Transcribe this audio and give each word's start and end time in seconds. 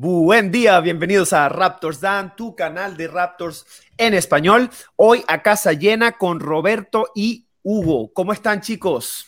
Buen 0.00 0.52
día, 0.52 0.78
bienvenidos 0.78 1.32
a 1.32 1.48
Raptors 1.48 2.00
Dan, 2.00 2.36
tu 2.36 2.54
canal 2.54 2.96
de 2.96 3.08
Raptors 3.08 3.66
en 3.96 4.14
español. 4.14 4.70
Hoy 4.94 5.24
a 5.26 5.42
casa 5.42 5.72
llena 5.72 6.12
con 6.12 6.38
Roberto 6.38 7.08
y 7.16 7.48
Hugo. 7.64 8.12
¿Cómo 8.12 8.32
están, 8.32 8.60
chicos? 8.60 9.26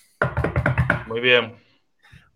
Muy 1.08 1.18
bien. 1.18 1.56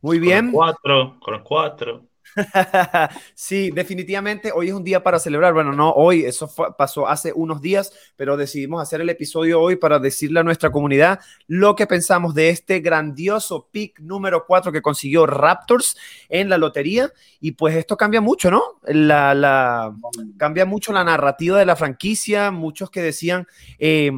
Muy 0.01 0.19
bien. 0.19 0.47
Con 0.47 0.53
cuatro, 0.55 1.17
con 1.21 1.45
cuatro. 1.45 2.07
sí, 3.35 3.71
definitivamente 3.71 4.53
hoy 4.53 4.69
es 4.69 4.75
un 4.75 4.85
día 4.85 5.03
para 5.03 5.19
celebrar. 5.19 5.54
Bueno, 5.54 5.72
no 5.72 5.93
hoy, 5.93 6.25
eso 6.25 6.51
pasó 6.76 7.08
hace 7.08 7.33
unos 7.35 7.61
días, 7.61 7.93
pero 8.17 8.37
decidimos 8.37 8.83
hacer 8.83 9.01
el 9.01 9.11
episodio 9.11 9.61
hoy 9.61 9.76
para 9.76 9.99
decirle 9.99 10.40
a 10.40 10.43
nuestra 10.43 10.71
comunidad 10.71 11.21
lo 11.47 11.76
que 11.76 11.87
pensamos 11.87 12.35
de 12.35 12.51
este 12.51 12.81
grandioso 12.81 13.69
pick 13.71 14.01
número 14.01 14.44
4 14.47 14.72
que 14.72 14.83
consiguió 14.83 15.26
Raptors 15.26 15.97
en 16.29 16.48
la 16.48 16.59
lotería. 16.59 17.12
Y 17.41 17.52
pues 17.52 17.77
esto 17.77 17.97
cambia 17.97 18.20
mucho, 18.20 18.51
¿no? 18.51 18.80
La, 18.85 19.35
la 19.35 19.95
cambia 20.37 20.65
mucho 20.65 20.93
la 20.93 21.05
narrativa 21.05 21.59
de 21.59 21.66
la 21.66 21.77
franquicia. 21.77 22.51
Muchos 22.51 22.91
que 22.91 23.03
decían... 23.03 23.47
Eh, 23.79 24.11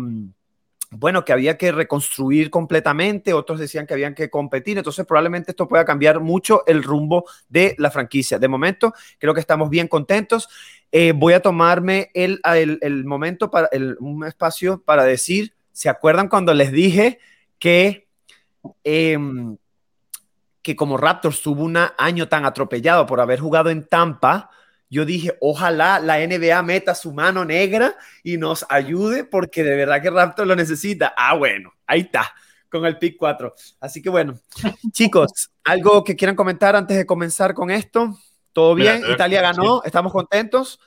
bueno, 0.98 1.24
que 1.24 1.32
había 1.32 1.58
que 1.58 1.72
reconstruir 1.72 2.50
completamente, 2.50 3.32
otros 3.32 3.58
decían 3.58 3.86
que 3.86 3.94
habían 3.94 4.14
que 4.14 4.30
competir, 4.30 4.78
entonces 4.78 5.04
probablemente 5.06 5.50
esto 5.50 5.68
pueda 5.68 5.84
cambiar 5.84 6.20
mucho 6.20 6.64
el 6.66 6.82
rumbo 6.82 7.24
de 7.48 7.74
la 7.78 7.90
franquicia. 7.90 8.38
De 8.38 8.48
momento, 8.48 8.94
creo 9.18 9.34
que 9.34 9.40
estamos 9.40 9.68
bien 9.68 9.88
contentos. 9.88 10.48
Eh, 10.90 11.12
voy 11.14 11.34
a 11.34 11.40
tomarme 11.40 12.10
el, 12.14 12.40
el, 12.44 13.04
momento, 13.04 13.50
para 13.50 13.68
un 14.00 14.24
espacio 14.24 14.82
para 14.82 15.04
decir, 15.04 15.54
¿se 15.72 15.88
acuerdan 15.88 16.28
cuando 16.28 16.54
les 16.54 16.72
dije 16.72 17.18
que, 17.58 18.08
em, 18.84 19.56
que 20.62 20.76
como 20.76 20.96
Raptors 20.96 21.42
tuvo 21.42 21.64
un 21.64 21.78
año 21.98 22.28
tan 22.28 22.44
atropellado 22.46 23.06
por 23.06 23.20
haber 23.20 23.40
jugado 23.40 23.70
en 23.70 23.86
Tampa? 23.86 24.50
Yo 24.88 25.04
dije, 25.04 25.36
ojalá 25.40 25.98
la 25.98 26.18
NBA 26.18 26.62
meta 26.62 26.94
su 26.94 27.12
mano 27.12 27.44
negra 27.44 27.96
y 28.22 28.36
nos 28.36 28.64
ayude 28.68 29.24
porque 29.24 29.64
de 29.64 29.76
verdad 29.76 30.00
que 30.00 30.10
Raptor 30.10 30.46
lo 30.46 30.54
necesita. 30.54 31.12
Ah, 31.16 31.34
bueno, 31.34 31.72
ahí 31.86 32.00
está, 32.00 32.32
con 32.68 32.86
el 32.86 32.98
pick 32.98 33.16
4. 33.16 33.52
Así 33.80 34.00
que 34.00 34.10
bueno, 34.10 34.38
chicos, 34.92 35.50
algo 35.64 36.04
que 36.04 36.14
quieran 36.14 36.36
comentar 36.36 36.76
antes 36.76 36.96
de 36.96 37.06
comenzar 37.06 37.54
con 37.54 37.70
esto. 37.70 38.16
¿Todo 38.52 38.74
bien? 38.74 39.02
Italia 39.10 39.42
ganó, 39.42 39.82
estamos 39.82 40.12
contentos. 40.12 40.80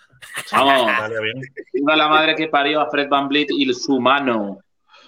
Vamos, 0.52 0.92
viva 1.74 1.96
la 1.96 2.08
madre 2.08 2.36
que 2.36 2.48
parió 2.48 2.82
a 2.82 2.90
Fred 2.90 3.10
Van 3.10 3.28
Vliet 3.28 3.50
y 3.52 3.72
su 3.74 4.00
mano. 4.00 4.60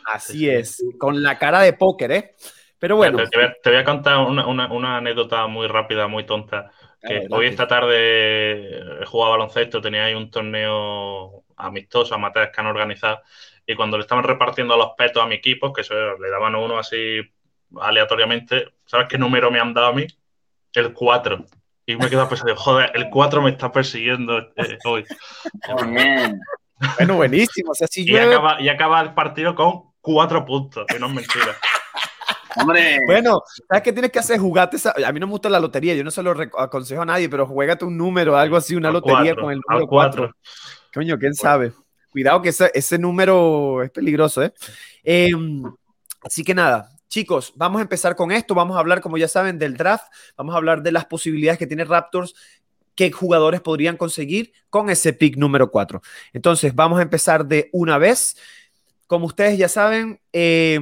Así 0.05 0.49
es, 0.49 0.83
con 0.99 1.23
la 1.23 1.39
cara 1.39 1.61
de 1.61 1.73
póker, 1.73 2.11
¿eh? 2.11 2.35
Pero 2.77 2.97
bueno. 2.97 3.17
Te, 3.29 3.69
voy 3.69 3.79
a 3.79 3.83
contar 3.83 4.17
una, 4.17 4.71
una 4.71 4.97
anécdota 4.97 5.47
muy 5.47 5.67
rápida, 5.67 6.07
muy 6.07 6.25
tonta 6.25 6.71
hoy 7.29 7.47
esta 7.47 7.67
tarde 7.67 9.01
he 9.01 9.05
jugado 9.05 9.31
baloncesto, 9.31 9.81
tenía 9.81 10.05
ahí 10.05 10.13
un 10.13 10.29
torneo 10.29 11.43
amistoso, 11.57 12.15
amateur 12.15 12.51
que 12.51 12.61
han 12.61 12.67
organizado, 12.67 13.21
y 13.65 13.75
cuando 13.75 13.97
le 13.97 14.01
estaban 14.01 14.23
repartiendo 14.23 14.75
los 14.77 14.91
petos 14.97 15.23
a 15.23 15.27
mi 15.27 15.35
equipo, 15.35 15.73
que 15.73 15.81
eso, 15.81 15.93
le 16.17 16.29
daban 16.29 16.55
uno 16.55 16.77
así 16.77 17.21
aleatoriamente, 17.79 18.73
¿sabes 18.85 19.07
qué 19.09 19.17
número 19.17 19.51
me 19.51 19.59
han 19.59 19.73
dado 19.73 19.87
a 19.87 19.93
mí? 19.93 20.05
El 20.73 20.93
4. 20.93 21.45
Y 21.85 21.95
me 21.95 22.05
he 22.05 22.09
quedado 22.09 22.29
pensando, 22.29 22.55
joder, 22.55 22.91
el 22.93 23.09
4 23.09 23.41
me 23.41 23.49
está 23.51 23.71
persiguiendo 23.71 24.37
eh, 24.39 24.77
hoy. 24.85 25.05
bueno, 26.97 27.15
buenísimo. 27.15 27.73
y, 27.95 28.17
acaba, 28.17 28.61
y 28.61 28.69
acaba 28.69 29.01
el 29.01 29.13
partido 29.13 29.55
con 29.55 29.93
4 30.01 30.45
puntos, 30.45 30.85
que 30.87 30.99
no 30.99 31.07
es 31.07 31.13
mentira. 31.13 31.55
Bueno, 33.05 33.41
¿sabes 33.67 33.83
qué 33.83 33.93
tienes 33.93 34.11
que 34.11 34.19
hacer? 34.19 34.39
Jugate 34.39 34.77
esa... 34.77 34.93
A 35.05 35.11
mí 35.11 35.19
no 35.19 35.27
me 35.27 35.31
gusta 35.31 35.49
la 35.49 35.59
lotería, 35.59 35.95
yo 35.95 36.03
no 36.03 36.11
se 36.11 36.23
lo 36.23 36.31
aconsejo 36.57 37.01
a 37.01 37.05
nadie, 37.05 37.29
pero 37.29 37.45
juégate 37.45 37.85
un 37.85 37.97
número, 37.97 38.35
algo 38.35 38.57
así, 38.57 38.75
una 38.75 38.91
lotería 38.91 39.35
con 39.35 39.51
el 39.51 39.61
número 39.67 39.87
4. 39.87 40.35
Coño, 40.93 41.17
quién 41.17 41.33
sabe. 41.33 41.73
Cuidado 42.09 42.41
que 42.41 42.49
ese, 42.49 42.71
ese, 42.73 42.97
número 42.97 43.81
es 43.83 43.89
peligroso, 43.91 44.43
¿eh? 44.43 44.53
Em, 45.03 45.63
así 46.21 46.43
que 46.43 46.53
nada, 46.53 46.89
chicos, 47.07 47.53
vamos 47.55 47.79
a 47.79 47.83
empezar 47.83 48.15
con 48.17 48.31
esto. 48.31 48.53
Vamos 48.53 48.75
a 48.75 48.79
hablar, 48.79 48.99
como 48.99 49.17
ya 49.17 49.29
saben, 49.29 49.57
del 49.57 49.77
draft. 49.77 50.11
Vamos 50.35 50.53
a 50.53 50.57
hablar 50.57 50.83
de 50.83 50.91
las 50.91 51.05
posibilidades 51.05 51.57
que 51.57 51.67
tiene 51.67 51.85
Raptors 51.85 52.35
qué 52.95 53.11
jugadores 53.11 53.61
podrían 53.61 53.95
conseguir 53.95 54.51
con 54.69 54.89
ese 54.89 55.13
pick 55.13 55.37
número 55.37 55.71
4. 55.71 56.01
Entonces, 56.33 56.75
vamos 56.75 56.99
a 56.99 57.03
empezar 57.03 57.45
de 57.45 57.69
una 57.71 57.97
vez. 57.97 58.35
Como 59.07 59.25
ustedes 59.25 59.57
ya 59.57 59.69
saben, 59.69 60.19
eh, 60.33 60.79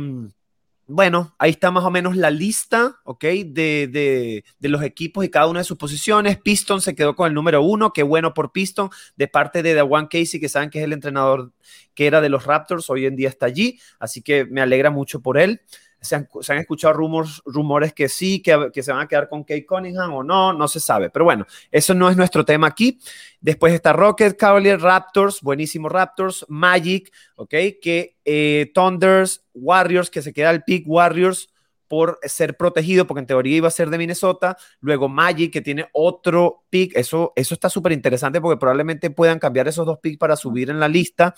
bueno, 0.89 1.35
ahí 1.37 1.51
está 1.51 1.69
más 1.69 1.83
o 1.83 1.91
menos 1.91 2.15
la 2.15 2.31
lista, 2.31 2.99
¿ok? 3.03 3.23
De, 3.45 4.43
los 4.59 4.81
equipos 4.81 5.23
y 5.23 5.29
cada 5.29 5.45
una 5.45 5.59
de 5.59 5.63
sus 5.63 5.77
posiciones. 5.77 6.39
Piston 6.39 6.81
se 6.81 6.95
quedó 6.95 7.15
con 7.15 7.27
el 7.27 7.35
número 7.35 7.61
uno, 7.61 7.93
qué 7.93 8.01
bueno 8.01 8.33
por 8.33 8.51
Piston, 8.51 8.89
de 9.15 9.27
parte 9.27 9.61
de 9.61 9.79
One 9.79 10.07
Casey, 10.09 10.39
que 10.39 10.49
saben 10.49 10.71
que 10.71 10.79
es 10.79 10.85
el 10.85 10.93
entrenador 10.93 11.53
que 11.93 12.07
era 12.07 12.21
de 12.21 12.29
los 12.29 12.45
Raptors, 12.45 12.89
hoy 12.89 13.05
en 13.05 13.15
día 13.15 13.29
está 13.29 13.45
allí, 13.45 13.79
así 13.99 14.23
que 14.23 14.45
me 14.45 14.61
alegra 14.61 14.89
mucho 14.89 15.21
por 15.21 15.37
él 15.37 15.61
se 16.01 16.15
han, 16.15 16.57
escuchado 16.57 16.93
rumores, 16.93 17.41
rumores 17.45 17.93
que 17.93 18.07
sí, 18.07 18.41
que, 18.41 18.69
que, 18.73 18.81
se 18.81 18.91
van 18.91 19.01
a 19.01 19.07
quedar 19.07 19.27
con 19.27 19.43
Kate 19.43 19.65
Cunningham 19.65 20.13
o 20.13 20.23
no, 20.23 20.53
no 20.53 20.67
se 20.67 20.79
sabe. 20.79 21.09
Pero 21.09 21.25
bueno, 21.25 21.45
eso 21.71 21.93
no 21.93 22.09
es 22.09 22.15
nuestro 22.15 22.45
tema 22.45 22.67
aquí. 22.67 22.99
Después 23.41 23.73
está 23.73 23.91
Rocket, 23.93 24.37
Cavalier, 24.37 24.79
Raptors, 24.79 25.41
buenísimo 25.41 25.89
Raptors, 25.89 26.45
Magic, 26.47 27.11
¿ok? 27.35 27.49
Que 27.81 28.17
eh, 28.23 28.71
Thunders, 28.73 29.43
Warriors, 29.53 30.09
que 30.09 30.21
se 30.21 30.33
queda 30.33 30.51
el 30.51 30.63
pick 30.63 30.85
Warriors, 30.87 31.49
por 31.89 32.19
ser 32.23 32.55
protegido, 32.55 33.07
porque 33.07 33.19
en 33.19 33.25
teoría 33.25 33.57
iba 33.57 33.67
a 33.67 33.71
ser 33.71 33.89
de 33.89 33.97
Minnesota. 33.97 34.55
Luego 34.79 35.09
Magic, 35.09 35.51
que 35.51 35.61
tiene 35.61 35.89
otro 35.91 36.63
pick. 36.69 36.95
Eso, 36.95 37.33
eso 37.35 37.53
está 37.55 37.69
súper 37.69 37.91
interesante 37.91 38.39
porque 38.39 38.59
probablemente 38.59 39.09
puedan 39.09 39.39
cambiar 39.39 39.67
esos 39.67 39.85
dos 39.85 39.99
picks 39.99 40.17
para 40.17 40.35
subir 40.35 40.69
en 40.69 40.79
la 40.79 40.87
lista. 40.87 41.33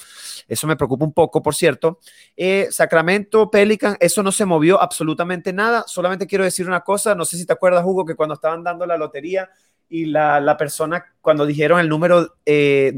Eso 0.47 0.67
me 0.67 0.75
preocupa 0.75 1.05
un 1.05 1.13
poco, 1.13 1.41
por 1.41 1.55
cierto. 1.55 1.99
Eh, 2.35 2.67
Sacramento, 2.69 3.49
Pelican, 3.49 3.95
eso 4.01 4.21
no 4.21 4.31
se 4.31 4.45
movió 4.45 4.79
absolutamente 4.79 5.53
nada. 5.53 5.85
Solamente 5.87 6.27
quiero 6.27 6.43
decir 6.43 6.67
una 6.67 6.81
cosa. 6.81 7.15
No 7.15 7.23
sé 7.23 7.37
si 7.37 7.45
te 7.45 7.53
acuerdas, 7.53 7.85
Hugo, 7.85 8.05
que 8.05 8.15
cuando 8.15 8.35
estaban 8.35 8.63
dando 8.63 8.85
la 8.85 8.97
lotería 8.97 9.49
y 9.87 10.05
la, 10.05 10.41
la 10.41 10.57
persona, 10.57 11.05
cuando 11.21 11.45
dijeron 11.45 11.79
el 11.79 11.87
número 11.87 12.35
10 12.45 12.45
eh, 12.45 12.93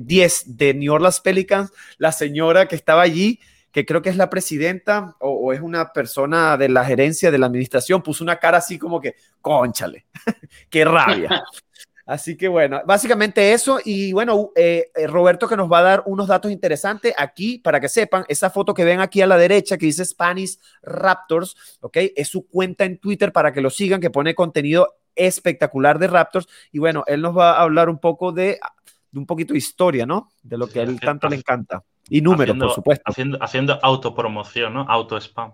de 0.48 0.74
New 0.74 0.92
Orleans 0.92 1.22
Pelicans, 1.22 1.72
la 1.98 2.12
señora 2.12 2.68
que 2.68 2.76
estaba 2.76 3.04
allí 3.04 3.40
que 3.74 3.86
creo 3.86 4.04
que 4.04 4.10
es 4.10 4.18
la 4.18 4.30
presidenta 4.30 5.18
o, 5.20 5.52
es 5.52 5.60
una 5.60 5.92
persona 5.92 6.56
de 6.58 6.70
la 6.70 6.86
gerencia 6.86 7.32
de 7.32 7.40
la 7.40 7.48
administración, 7.48 8.04
puso 8.04 8.24
una 8.24 8.38
cara 8.38 8.60
así 8.60 8.78
como 8.78 9.02
que, 9.02 9.16
conchale, 9.42 10.06
qué 10.70 10.86
rabia. 10.86 11.44
Así 12.06 12.36
que 12.36 12.50
bueno, 12.50 12.82
básicamente 12.86 13.54
eso. 13.54 13.80
Y 13.86 14.12
bueno, 14.12 14.52
eh, 14.58 14.92
eh, 14.94 15.08
Roberto 15.08 15.48
que 15.48 15.56
nos 15.56 15.72
va 15.72 15.80
a 15.80 15.84
dar 15.84 16.04
unos 16.06 16.28
datos 16.28 16.52
interesantes 16.52 17.14
aquí 17.18 17.60
para 17.60 17.80
que 17.80 17.88
sepan, 17.88 18.26
esa 18.28 18.50
foto 18.50 18.74
que 18.74 18.84
ven 18.84 19.00
aquí 19.00 19.22
a 19.22 19.26
la 19.26 19.38
derecha 19.38 19.78
que 19.78 19.86
dice 19.86 20.04
Spanish 20.04 20.60
Raptors, 20.82 21.56
¿ok? 21.80 21.98
Es 22.14 22.28
su 22.28 22.46
cuenta 22.46 22.84
en 22.84 22.98
Twitter 22.98 23.32
para 23.32 23.54
que 23.54 23.62
lo 23.62 23.70
sigan, 23.70 24.02
que 24.02 24.10
pone 24.10 24.36
contenido 24.36 24.98
espectacular 25.16 25.98
de 25.98 26.08
Raptors. 26.08 26.50
Y 26.74 26.80
bueno, 26.80 27.06
él 27.08 27.22
nos 27.22 27.38
va 27.38 27.54
a 27.54 27.62
hablar 27.62 27.88
un 27.88 28.00
poco 28.00 28.34
de, 28.34 28.60
de 29.10 29.20
un 29.20 29.26
poquito 29.26 29.54
de 29.54 29.60
historia, 29.60 30.06
¿no? 30.06 30.30
De 30.42 30.58
lo 30.58 30.68
que 30.68 30.82
a 30.82 30.84
él 30.84 31.00
tanto 31.00 31.30
le 31.30 31.38
encanta. 31.38 31.86
Y 32.10 32.22
números, 32.22 32.58
por 32.58 32.72
supuesto. 32.72 33.04
Haciendo, 33.06 33.38
haciendo 33.42 33.80
autopromoción, 33.82 34.74
¿no? 34.74 34.86
Auto-spam. 34.88 35.54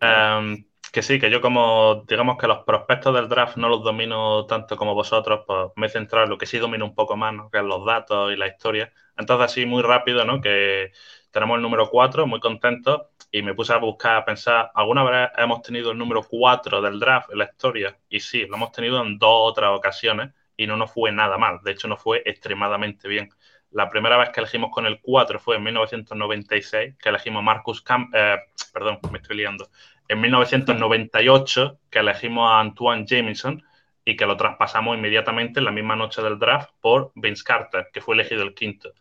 Em, 0.00 0.66
que 0.92 1.02
sí, 1.02 1.18
que 1.18 1.30
yo 1.30 1.40
como, 1.40 2.04
digamos 2.08 2.38
que 2.38 2.46
los 2.46 2.64
prospectos 2.64 3.14
del 3.14 3.28
draft 3.28 3.56
no 3.56 3.68
los 3.68 3.82
domino 3.82 4.46
tanto 4.46 4.76
como 4.76 4.94
vosotros, 4.94 5.44
pues 5.46 5.70
me 5.76 5.86
he 5.86 5.90
centrado 5.90 6.24
en 6.24 6.30
lo 6.30 6.38
que 6.38 6.46
sí 6.46 6.58
domino 6.58 6.84
un 6.84 6.94
poco 6.94 7.16
más, 7.16 7.34
¿no? 7.34 7.50
Que 7.50 7.58
es 7.58 7.64
los 7.64 7.84
datos 7.84 8.32
y 8.32 8.36
la 8.36 8.48
historia. 8.48 8.92
Entonces, 9.16 9.44
así 9.44 9.66
muy 9.66 9.82
rápido, 9.82 10.24
¿no? 10.24 10.40
Que 10.40 10.92
tenemos 11.30 11.56
el 11.56 11.62
número 11.62 11.88
4, 11.90 12.26
muy 12.26 12.40
contentos, 12.40 13.02
y 13.30 13.42
me 13.42 13.54
puse 13.54 13.72
a 13.72 13.78
buscar, 13.78 14.16
a 14.16 14.24
pensar, 14.24 14.70
¿alguna 14.74 15.04
vez 15.04 15.30
hemos 15.36 15.60
tenido 15.62 15.90
el 15.90 15.98
número 15.98 16.22
4 16.22 16.80
del 16.80 16.98
draft 16.98 17.30
en 17.30 17.38
la 17.38 17.44
historia? 17.44 17.98
Y 18.08 18.20
sí, 18.20 18.46
lo 18.46 18.56
hemos 18.56 18.72
tenido 18.72 19.02
en 19.02 19.18
dos 19.18 19.50
otras 19.50 19.70
ocasiones 19.76 20.30
y 20.56 20.66
no 20.66 20.76
nos 20.76 20.90
fue 20.90 21.12
nada 21.12 21.36
mal, 21.36 21.60
de 21.62 21.72
hecho 21.72 21.88
nos 21.88 22.00
fue 22.00 22.22
extremadamente 22.24 23.08
bien. 23.08 23.28
La 23.76 23.90
primera 23.90 24.16
vez 24.16 24.30
que 24.30 24.40
elegimos 24.40 24.70
con 24.70 24.86
el 24.86 25.02
4 25.02 25.38
fue 25.38 25.56
en 25.56 25.64
1996, 25.64 26.96
que 26.98 27.08
elegimos 27.10 27.42
Marcus 27.42 27.82
Camp, 27.82 28.08
eh, 28.14 28.38
perdón, 28.72 28.98
me 29.12 29.18
estoy 29.18 29.36
liando. 29.36 29.68
En 30.08 30.18
1998, 30.18 31.80
que 31.90 31.98
elegimos 31.98 32.50
a 32.50 32.60
Antoine 32.60 33.04
Jameson 33.06 33.62
y 34.02 34.16
que 34.16 34.24
lo 34.24 34.34
traspasamos 34.38 34.96
inmediatamente 34.96 35.60
en 35.60 35.66
la 35.66 35.72
misma 35.72 35.94
noche 35.94 36.22
del 36.22 36.38
draft 36.38 36.70
por 36.80 37.12
Vince 37.16 37.44
Carter, 37.44 37.88
que 37.92 38.00
fue 38.00 38.14
elegido 38.14 38.44
el 38.44 38.54
quinto. 38.54 38.94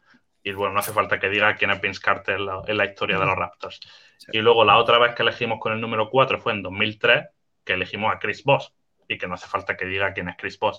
Y 0.43 0.51
bueno, 0.51 0.73
no 0.73 0.81
hace 0.81 0.91
falta 0.91 1.21
que 1.21 1.29
diga 1.29 1.55
quién 1.55 1.71
es 1.71 1.79
Vince 1.79 2.01
Carter 2.01 2.37
en 2.67 2.77
la, 2.77 2.85
historia 2.85 3.17
de 3.17 3.25
los 3.25 3.37
Raptors. 3.37 3.79
Y 4.33 4.39
luego 4.39 4.65
la 4.65 4.77
otra 4.77 4.99
vez 4.99 5.15
que 5.15 5.23
elegimos 5.23 5.57
con 5.61 5.71
el 5.71 5.79
número 5.79 6.09
4 6.09 6.37
fue 6.37 6.51
en 6.51 6.61
2003, 6.61 7.23
que 7.63 7.73
elegimos 7.75 8.13
a 8.13 8.19
Chris 8.19 8.43
Boss 8.43 8.74
y 9.07 9.17
que 9.17 9.27
no 9.27 9.35
hace 9.35 9.47
falta 9.47 9.75
que 9.77 9.85
diga 9.85 10.13
quién 10.13 10.29
es 10.29 10.35
Chris 10.37 10.59
Bosh. 10.59 10.77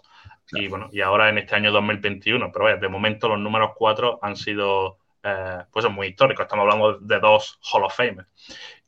Y 0.52 0.69
bueno, 0.69 0.88
y 0.93 1.00
ahora 1.00 1.28
en 1.28 1.38
este 1.38 1.55
año 1.56 1.73
2021, 1.73 2.50
pero 2.52 2.64
vaya, 2.64 2.76
de 2.76 2.88
momento 2.88 3.28
los 3.28 3.38
números 3.38 3.70
4 3.76 4.20
han 4.23 4.37
sido 4.37 4.99
eh, 5.23 5.64
pues 5.73 5.90
muy 5.90 6.08
históricos. 6.08 6.44
Estamos 6.44 6.62
hablando 6.62 6.99
de 7.00 7.19
dos 7.19 7.58
Hall 7.73 7.84
of 7.84 7.96
Fame. 7.96 8.25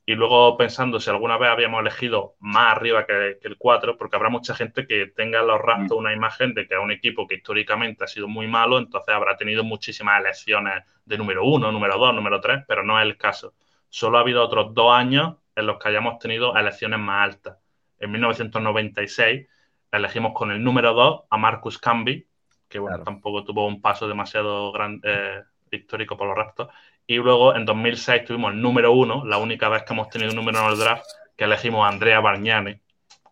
y 0.07 0.15
luego 0.15 0.57
pensando 0.57 1.01
si 1.01 1.11
alguna 1.11 1.37
vez 1.37 1.51
habíamos 1.51 1.81
elegido 1.81 2.37
más 2.41 2.77
arriba 2.77 3.05
que, 3.05 3.39
el 3.43 3.59
4, 3.59 3.99
porque 3.99 4.17
habrá 4.17 4.31
mucha 4.31 4.55
gente 4.55 4.87
que 4.87 5.07
tenga 5.09 5.41
en 5.41 5.49
los 5.49 5.61
rastros 5.61 5.99
una 5.99 6.15
imagen 6.15 6.55
de 6.55 6.67
que 6.67 6.75
es 6.75 6.81
un 6.81 6.93
equipo 6.93 7.27
que 7.27 7.35
históricamente 7.35 8.05
ha 8.05 8.07
sido 8.07 8.27
muy 8.29 8.47
malo, 8.47 8.79
entonces 8.79 9.15
habrá 9.15 9.37
tenido 9.37 9.65
muchísimas 9.65 10.21
elecciones 10.21 10.85
de 11.05 11.19
número 11.19 11.45
1, 11.45 11.73
número 11.73 11.99
2, 11.99 12.15
número 12.15 12.41
3, 12.41 12.65
pero 12.67 12.83
no 12.85 12.99
es 12.99 13.05
el 13.05 13.19
caso. 13.19 13.55
Solo 13.91 14.19
ha 14.19 14.21
habido 14.23 14.43
otros 14.43 14.73
dos 14.73 14.93
años 14.95 15.37
en 15.57 15.67
los 15.67 15.79
que 15.79 15.89
hayamos 15.89 16.19
tenido 16.19 16.57
elecciones 16.57 17.01
más 17.01 17.25
altas. 17.25 17.59
En 17.99 18.11
1996 18.13 19.47
elegimos 19.91 20.33
con 20.35 20.51
el 20.51 20.63
número 20.63 20.95
2 20.95 21.23
a 21.31 21.37
Marcus 21.37 21.79
Camby, 21.79 22.27
que 22.69 22.79
bueno, 22.79 23.03
tampoco 23.03 23.45
tuvo 23.45 23.67
un 23.67 23.81
paso 23.81 24.07
demasiado 24.07 24.73
grande, 24.73 25.01
eh, 25.11 25.43
histórico 25.71 26.17
por 26.17 26.29
los 26.29 26.37
raptos. 26.37 26.69
Y 27.07 27.17
luego 27.17 27.55
en 27.55 27.65
2006 27.65 28.25
tuvimos 28.25 28.53
el 28.53 28.61
número 28.61 28.93
1, 28.93 29.25
la 29.25 29.39
única 29.39 29.69
vez 29.69 29.83
que 29.85 29.95
hemos 29.95 30.11
tenido 30.11 30.31
un 30.31 30.37
número 30.37 30.61
en 30.61 30.73
el 30.73 30.79
draft, 30.79 31.07
que 31.37 31.45
elegimos 31.45 31.85
a 31.85 31.89
Andrea 31.89 32.21
Bargnani, 32.21 32.79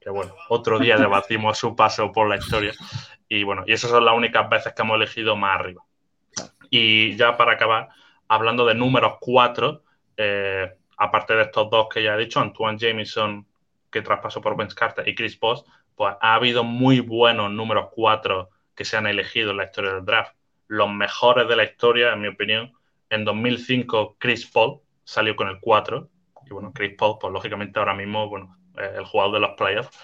que 0.01 0.11
bueno, 0.11 0.35
otro 0.49 0.79
día 0.79 0.97
debatimos 0.99 1.59
su 1.59 1.77
paso 1.77 2.11
por 2.11 2.29
la 2.29 2.37
historia. 2.37 2.73
Y 3.29 3.43
bueno, 3.43 3.65
y 3.67 3.73
esas 3.73 3.91
son 3.91 4.05
las 4.05 4.15
únicas 4.15 4.49
veces 4.49 4.73
que 4.73 4.83
hemos 4.83 4.97
elegido 4.97 5.37
más 5.37 5.61
arriba. 5.61 5.83
Y 6.71 7.17
ya 7.17 7.37
para 7.37 7.53
acabar, 7.53 7.89
hablando 8.29 8.65
de 8.65 8.75
números 8.75 9.15
4, 9.21 9.83
eh, 10.17 10.73
aparte 10.97 11.35
de 11.35 11.43
estos 11.43 11.69
dos 11.71 11.89
que 11.89 12.03
ya 12.03 12.15
he 12.15 12.19
dicho, 12.19 12.41
Antoine 12.41 12.79
Jameson, 12.79 13.47
que 13.97 14.03
traspasó 14.03 14.43
por 14.43 14.59
Vince 14.59 14.75
Carter, 14.75 15.09
y 15.09 15.15
Chris 15.15 15.37
Post, 15.37 15.67
pues 15.95 16.15
ha 16.21 16.35
habido 16.35 16.65
muy 16.65 17.01
buenos 17.01 17.51
números 17.51 17.89
4 17.93 18.51
que 18.75 18.85
se 18.85 18.99
han 18.99 19.07
elegido 19.07 19.53
en 19.53 19.57
la 19.57 19.65
historia 19.65 19.95
del 19.95 20.05
draft. 20.05 20.35
Los 20.69 20.91
mejores 20.91 21.49
de 21.49 21.57
la 21.57 21.65
historia, 21.65 22.13
en 22.13 22.21
mi 22.21 22.29
opinión, 22.29 22.73
en 23.09 23.25
2005 23.25 24.17
Chris 24.19 24.45
Paul 24.47 24.81
salió 25.05 25.35
con 25.35 25.49
el 25.49 25.61
4. 25.61 26.11
Y 26.45 26.51
bueno, 26.51 26.73
Chris 26.75 26.95
Paul, 26.99 27.17
pues 27.19 27.33
lógicamente 27.33 27.79
ahora 27.79 27.95
mismo, 27.95 28.29
bueno, 28.29 28.59
el 28.77 29.07
jugador 29.07 29.33
de 29.33 29.41
los 29.41 29.51
playoffs. 29.57 29.99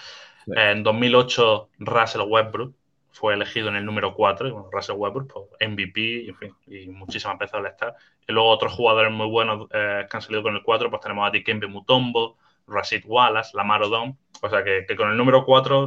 En 0.46 0.82
2008 0.82 1.68
Russell 1.80 2.22
Westbrook 2.22 2.74
fue 3.10 3.34
elegido 3.34 3.68
en 3.68 3.76
el 3.76 3.84
número 3.84 4.14
4, 4.14 4.48
y 4.48 4.50
bueno, 4.52 4.70
Russell 4.72 4.96
Westbrook, 4.96 5.30
pues, 5.30 5.70
MVP, 5.70 6.30
en 6.30 6.36
fin, 6.36 6.54
y 6.66 6.88
muchísimas 6.88 7.38
veces 7.38 7.54
al 7.54 7.66
estar. 7.66 7.94
Y 8.26 8.32
luego 8.32 8.48
otros 8.48 8.72
jugadores 8.72 9.12
muy 9.12 9.26
buenos 9.26 9.68
eh, 9.70 10.06
que 10.10 10.16
han 10.16 10.22
salido 10.22 10.42
con 10.42 10.54
el 10.54 10.62
4, 10.62 10.88
pues 10.88 11.02
tenemos 11.02 11.28
a 11.28 11.30
Dikembe 11.30 11.66
Mutombo, 11.66 12.38
Rashid 12.72 13.04
Wallace, 13.06 13.50
Lamar 13.54 13.82
Odom. 13.82 14.16
O 14.40 14.48
sea 14.48 14.64
que, 14.64 14.86
con 14.96 15.10
el 15.10 15.16
número 15.16 15.44
4 15.44 15.86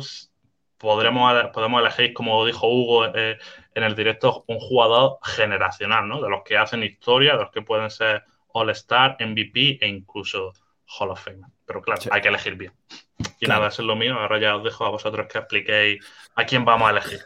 podremos, 0.78 1.34
podemos 1.54 1.82
elegir, 1.82 2.14
como 2.14 2.46
dijo 2.46 2.68
Hugo 2.68 3.06
eh, 3.14 3.38
en 3.74 3.84
el 3.84 3.96
directo, 3.96 4.46
un 4.48 4.60
jugador 4.60 5.18
generacional, 5.24 6.08
¿no? 6.08 6.22
De 6.22 6.30
los 6.30 6.44
que 6.44 6.58
hacen 6.58 6.84
historia, 6.84 7.34
de 7.34 7.44
los 7.44 7.52
que 7.52 7.62
pueden 7.62 7.90
ser 7.90 8.24
All-Star, 8.54 9.18
MVP 9.20 9.80
e 9.82 9.88
incluso 9.88 10.54
Hall 10.98 11.12
of 11.12 11.24
Fame. 11.24 11.42
Pero 11.66 11.82
claro, 11.82 12.02
hay 12.12 12.22
que 12.22 12.28
elegir 12.28 12.56
bien. 12.56 12.74
Y 13.40 13.48
nada, 13.48 13.68
eso 13.68 13.82
es 13.82 13.88
lo 13.88 13.96
mío. 13.96 14.20
Ahora 14.20 14.40
ya 14.40 14.56
os 14.56 14.64
dejo 14.64 14.86
a 14.86 14.90
vosotros 14.90 15.28
que 15.28 15.38
expliquéis 15.40 16.06
a 16.36 16.46
quién 16.46 16.64
vamos 16.64 16.88
a 16.88 16.92
elegir. 16.92 17.20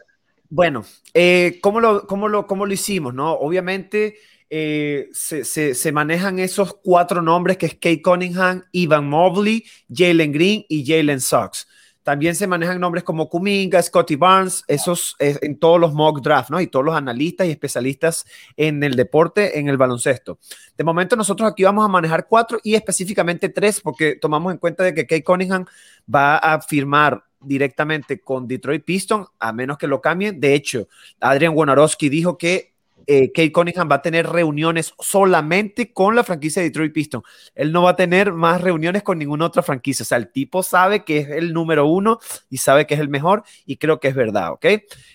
Bueno, 0.50 0.84
eh, 1.14 1.60
¿cómo, 1.62 1.80
lo, 1.80 2.08
cómo, 2.08 2.28
lo, 2.28 2.48
¿cómo 2.48 2.66
lo 2.66 2.74
hicimos? 2.74 3.14
no? 3.14 3.34
Obviamente 3.34 4.18
eh, 4.50 5.10
se, 5.12 5.44
se, 5.44 5.92
manejan 5.92 6.40
esos 6.40 6.76
cuatro 6.84 7.22
nombres 7.22 7.58
que 7.58 7.68
es 7.68 7.74
Kate 7.74 8.02
Cunningham, 8.02 8.64
Ivan 8.72 9.08
Mobley, 9.08 9.64
Jalen 9.94 10.32
Green 10.32 10.66
y 10.68 10.86
Jalen 10.86 11.22
Sox. 11.22 11.68
También 12.02 12.34
se 12.34 12.48
manejan 12.48 12.80
nombres 12.80 13.04
como 13.04 13.30
Kuminga, 13.30 13.80
Scotty 13.84 14.16
Barnes, 14.16 14.64
esos 14.68 15.16
en 15.20 15.60
todos 15.60 15.80
los 15.80 15.94
mock 15.94 16.22
draft, 16.22 16.50
¿no? 16.50 16.60
Y 16.60 16.66
todos 16.66 16.84
los 16.84 16.96
analistas 16.96 17.46
y 17.46 17.52
especialistas 17.52 18.26
en 18.58 18.82
el 18.84 18.96
deporte, 18.96 19.60
en 19.60 19.68
el 19.68 19.78
baloncesto. 19.78 20.40
De 20.76 20.84
momento 20.84 21.16
nosotros 21.16 21.52
aquí 21.52 21.64
vamos 21.64 21.86
a 21.86 21.88
manejar 21.88 22.26
cuatro 22.28 22.60
y 22.64 22.74
específicamente 22.74 23.50
tres, 23.50 23.82
porque 23.82 24.16
tomamos 24.16 24.52
en 24.52 24.58
cuenta 24.58 24.84
de 24.84 24.96
que 24.96 25.06
Kate 25.06 25.24
Cunningham 25.24 25.66
va 26.12 26.38
a 26.38 26.60
firmar 26.62 27.26
directamente 27.42 28.20
con 28.20 28.48
Detroit 28.48 28.84
Pistons, 28.84 29.28
a 29.38 29.54
menos 29.54 29.78
que 29.78 29.86
lo 29.86 30.02
cambien. 30.02 30.40
De 30.40 30.56
hecho, 30.56 30.88
Adrian 31.20 31.54
Wonarowski 31.54 32.10
dijo 32.10 32.40
que 32.40 32.74
eh, 33.12 33.32
Kate 33.34 33.52
Cunningham 33.52 33.90
va 33.90 33.96
a 33.96 34.02
tener 34.04 34.28
reuniones 34.28 34.94
solamente 35.00 35.92
con 35.92 36.16
la 36.16 36.24
franquicia 36.24 36.62
de 36.62 36.70
Detroit 36.70 36.94
Pistons. 36.94 37.24
Él 37.56 37.72
no 37.72 37.82
va 37.82 37.90
a 37.92 37.96
tener 37.96 38.32
más 38.32 38.62
reuniones 38.62 39.02
con 39.02 39.18
ninguna 39.18 39.48
otra 39.48 39.64
franquicia. 39.64 40.04
O 40.04 40.06
sea, 40.06 40.20
el 40.20 40.32
tipo 40.32 40.62
sabe 40.62 41.04
que 41.04 41.18
es 41.18 41.30
el 41.30 41.52
número 41.52 41.88
uno 41.88 42.20
y 42.52 42.58
sabe 42.58 42.86
que 42.86 42.94
es 42.94 43.00
el 43.00 43.10
mejor 43.10 43.44
y 43.66 43.78
creo 43.78 44.00
que 44.00 44.10
es 44.10 44.16
verdad, 44.16 44.52
¿ok? 44.52 44.66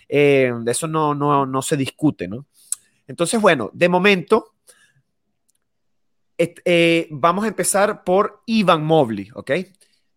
Eh, 0.09 0.53
eso 0.67 0.89
no, 0.89 1.15
no, 1.15 1.47
no 1.47 1.63
se 1.63 1.77
discute, 1.77 2.27
¿no? 2.27 2.47
Entonces, 3.07 3.41
bueno, 3.41 3.71
de 3.73 3.89
momento, 3.89 4.55
eh, 6.37 7.07
vamos 7.13 7.45
a 7.45 7.49
empezar 7.49 8.03
por 8.03 8.43
Ivan 8.47 8.85
Mobley, 8.85 9.31
¿ok? 9.35 9.53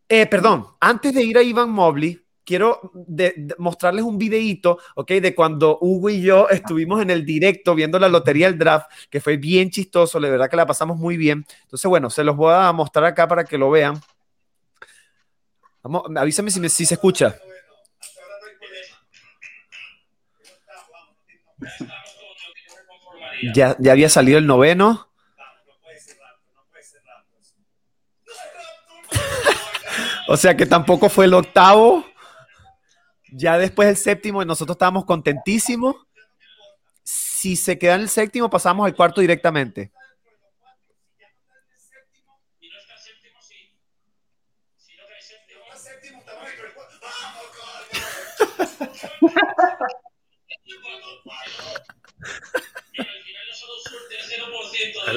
Eh, 0.09 0.25
perdón, 0.25 0.65
antes 0.79 1.13
de 1.13 1.23
ir 1.23 1.37
a 1.37 1.43
Ivan 1.43 1.69
Mobley, 1.69 2.19
quiero 2.47 2.79
mostrarles 3.57 4.05
un 4.05 4.17
videíto, 4.17 4.79
¿ok? 4.95 5.11
De 5.11 5.35
cuando 5.35 5.79
Hugo 5.81 6.09
y 6.09 6.21
yo 6.21 6.47
estuvimos 6.47 7.01
en 7.01 7.09
el 7.09 7.25
directo 7.25 7.75
viendo 7.75 7.99
la 7.99 8.07
lotería 8.07 8.47
del 8.47 8.57
draft, 8.57 8.89
que 9.09 9.19
fue 9.19 9.35
bien 9.35 9.69
chistoso, 9.69 10.17
la 10.17 10.29
verdad 10.29 10.49
que 10.49 10.55
la 10.55 10.65
pasamos 10.65 10.95
muy 10.97 11.17
bien. 11.17 11.45
Entonces, 11.63 11.89
bueno, 11.89 12.09
se 12.09 12.23
los 12.23 12.37
voy 12.37 12.53
a 12.53 12.71
mostrar 12.71 13.03
acá 13.03 13.27
para 13.27 13.43
que 13.43 13.57
lo 13.57 13.69
vean. 13.69 13.99
Vamos, 15.83 16.03
avísame 16.15 16.49
si, 16.49 16.69
si 16.69 16.85
se 16.85 16.93
escucha. 16.93 17.35
Ya, 23.53 23.75
ya 23.77 23.91
había 23.91 24.07
salido 24.07 24.37
el 24.39 24.47
noveno. 24.47 25.09
o 30.29 30.37
sea 30.37 30.55
que 30.55 30.65
tampoco 30.65 31.09
fue 31.09 31.25
el 31.25 31.33
octavo. 31.33 32.05
Ya 33.37 33.59
después 33.59 33.87
del 33.87 33.97
séptimo, 33.97 34.43
nosotros 34.43 34.73
estábamos 34.73 35.05
contentísimos. 35.05 35.95
Si 37.03 37.55
se 37.55 37.77
queda 37.77 37.93
en 37.93 38.01
el 38.01 38.09
séptimo, 38.09 38.49
pasamos 38.49 38.87
al 38.87 38.95
cuarto 38.95 39.21
directamente. 39.21 39.91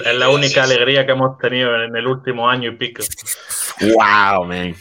Es 0.05 0.15
la 0.17 0.29
única 0.29 0.65
alegría 0.65 1.07
que 1.07 1.13
hemos 1.13 1.39
tenido 1.39 1.75
en 1.83 1.97
el 1.97 2.07
último 2.07 2.51
año 2.51 2.71
y 2.71 2.77
pico. 2.77 3.03
Wow, 3.81 4.45
man. 4.45 4.75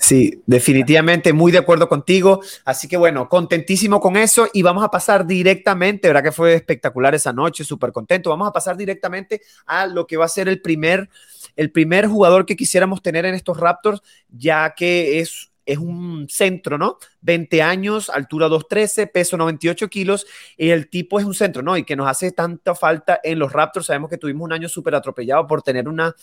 Sí, 0.00 0.42
definitivamente 0.46 1.32
muy 1.32 1.50
de 1.50 1.58
acuerdo 1.58 1.88
contigo. 1.88 2.40
Así 2.64 2.86
que 2.86 2.96
bueno, 2.96 3.28
contentísimo 3.28 4.00
con 4.00 4.16
eso 4.16 4.48
y 4.52 4.62
vamos 4.62 4.84
a 4.84 4.90
pasar 4.90 5.26
directamente, 5.26 6.06
¿verdad 6.06 6.22
que 6.22 6.32
fue 6.32 6.54
espectacular 6.54 7.16
esa 7.16 7.32
noche? 7.32 7.64
Súper 7.64 7.90
contento. 7.90 8.30
Vamos 8.30 8.48
a 8.48 8.52
pasar 8.52 8.76
directamente 8.76 9.42
a 9.66 9.86
lo 9.86 10.06
que 10.06 10.16
va 10.16 10.24
a 10.24 10.28
ser 10.28 10.48
el 10.48 10.60
primer, 10.62 11.08
el 11.56 11.72
primer 11.72 12.06
jugador 12.06 12.46
que 12.46 12.54
quisiéramos 12.54 13.02
tener 13.02 13.26
en 13.26 13.34
estos 13.34 13.58
Raptors, 13.58 14.00
ya 14.30 14.72
que 14.76 15.18
es 15.18 15.50
es 15.68 15.76
un 15.76 16.26
centro, 16.30 16.78
¿no? 16.78 16.96
20 17.20 17.60
años, 17.62 18.08
altura 18.08 18.48
213, 18.48 19.06
peso 19.06 19.36
98 19.36 19.88
kilos, 19.88 20.26
y 20.56 20.70
el 20.70 20.88
tipo 20.88 21.18
es 21.18 21.26
un 21.26 21.34
centro, 21.34 21.62
¿no? 21.62 21.76
Y 21.76 21.84
que 21.84 21.94
nos 21.94 22.08
hace 22.08 22.32
tanta 22.32 22.74
falta 22.74 23.20
en 23.22 23.38
los 23.38 23.52
Raptors. 23.52 23.86
Sabemos 23.86 24.08
que 24.08 24.16
tuvimos 24.16 24.46
un 24.46 24.54
año 24.54 24.66
súper 24.68 24.94
atropellado 24.94 25.46
por 25.46 25.60
tener 25.60 25.86
una, 25.86 26.14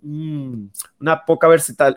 mm, 0.00 0.68
una 1.00 1.24
poca 1.26 1.48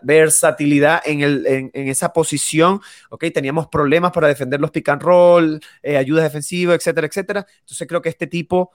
versatilidad 0.04 1.02
en, 1.06 1.22
el, 1.22 1.48
en, 1.48 1.88
esa 1.88 2.12
posición, 2.12 2.82
¿ok? 3.10 3.24
Teníamos 3.34 3.68
problemas 3.68 4.12
para 4.12 4.28
defender 4.28 4.60
los 4.60 4.72
pick 4.72 4.90
and 4.90 5.02
roll, 5.02 5.62
eh, 5.82 5.96
ayudas 5.96 6.26
defensivas, 6.26 6.76
etcétera, 6.76 7.08
etcétera. 7.08 7.46
Entonces 7.60 7.88
creo 7.88 8.02
que 8.02 8.10
este 8.10 8.28
tipo, 8.28 8.72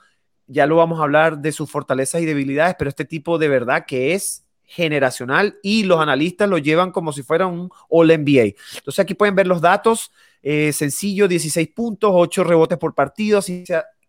ya 0.46 0.66
lo 0.66 0.76
vamos 0.76 1.00
a 1.00 1.02
hablar 1.02 1.38
de 1.38 1.52
sus 1.52 1.70
fortalezas 1.70 2.22
y 2.22 2.24
debilidades, 2.24 2.76
pero 2.78 2.88
este 2.88 3.04
tipo 3.04 3.36
de 3.36 3.48
verdad 3.48 3.84
que 3.86 4.14
es 4.14 4.46
generacional 4.72 5.58
y 5.62 5.82
los 5.82 6.00
analistas 6.00 6.48
lo 6.48 6.56
llevan 6.56 6.92
como 6.92 7.12
si 7.12 7.22
fuera 7.22 7.46
un 7.46 7.68
All 7.90 8.08
NBA. 8.08 8.54
Entonces 8.76 8.98
aquí 9.00 9.12
pueden 9.12 9.34
ver 9.34 9.46
los 9.46 9.60
datos, 9.60 10.12
eh, 10.42 10.72
sencillo, 10.72 11.28
16 11.28 11.68
puntos, 11.68 12.10
8 12.14 12.42
rebotes 12.42 12.78
por 12.78 12.94
partido, 12.94 13.42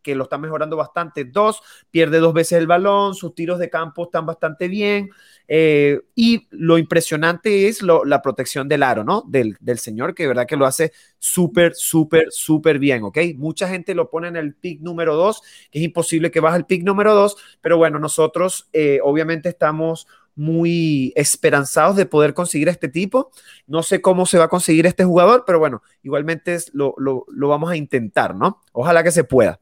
que 0.01 0.15
lo 0.15 0.23
está 0.23 0.37
mejorando 0.37 0.77
bastante. 0.77 1.25
Dos, 1.25 1.61
pierde 1.91 2.19
dos 2.19 2.33
veces 2.33 2.59
el 2.59 2.67
balón, 2.67 3.13
sus 3.13 3.35
tiros 3.35 3.59
de 3.59 3.69
campo 3.69 4.03
están 4.03 4.25
bastante 4.25 4.69
bien. 4.69 5.09
Eh, 5.49 5.99
y 6.15 6.47
lo 6.51 6.77
impresionante 6.77 7.67
es 7.67 7.81
la 7.81 8.21
protección 8.21 8.69
del 8.69 8.83
aro, 8.83 9.03
¿no? 9.03 9.23
Del, 9.27 9.57
señor, 9.77 10.15
que 10.15 10.23
de 10.23 10.27
verdad 10.27 10.47
que 10.47 10.55
lo 10.55 10.65
hace 10.65 10.93
súper, 11.19 11.73
súper, 11.75 12.27
súper 12.29 12.79
bien, 12.79 13.03
¿ok? 13.03 13.17
Mucha 13.35 13.67
gente 13.67 13.95
lo 13.95 14.09
pone 14.09 14.29
en 14.29 14.37
el 14.37 14.53
pick 14.55 14.79
número 14.81 15.15
dos, 15.15 15.41
que 15.71 15.79
es 15.79 15.85
imposible 15.85 16.31
que 16.31 16.39
baje 16.39 16.57
el 16.57 16.65
pick 16.65 16.83
número 16.83 17.13
dos, 17.13 17.35
pero 17.59 17.77
bueno, 17.77 17.99
nosotros 17.99 18.69
eh, 18.71 18.99
obviamente 19.03 19.49
estamos 19.49 20.07
muy 20.35 21.13
esperanzados 21.15 21.95
de 21.95 22.05
poder 22.05 22.33
conseguir 22.33 22.69
este 22.69 22.89
tipo. 22.89 23.31
No 23.67 23.83
sé 23.83 24.01
cómo 24.01 24.25
se 24.25 24.37
va 24.37 24.45
a 24.45 24.49
conseguir 24.49 24.85
este 24.85 25.03
jugador, 25.03 25.43
pero 25.45 25.59
bueno, 25.59 25.81
igualmente 26.01 26.57
lo, 26.73 26.95
lo, 26.97 27.47
vamos 27.47 27.71
a 27.71 27.75
intentar, 27.75 28.35
¿no? 28.35 28.61
Ojalá 28.71 29.03
que 29.03 29.11
se 29.11 29.23
pueda. 29.23 29.59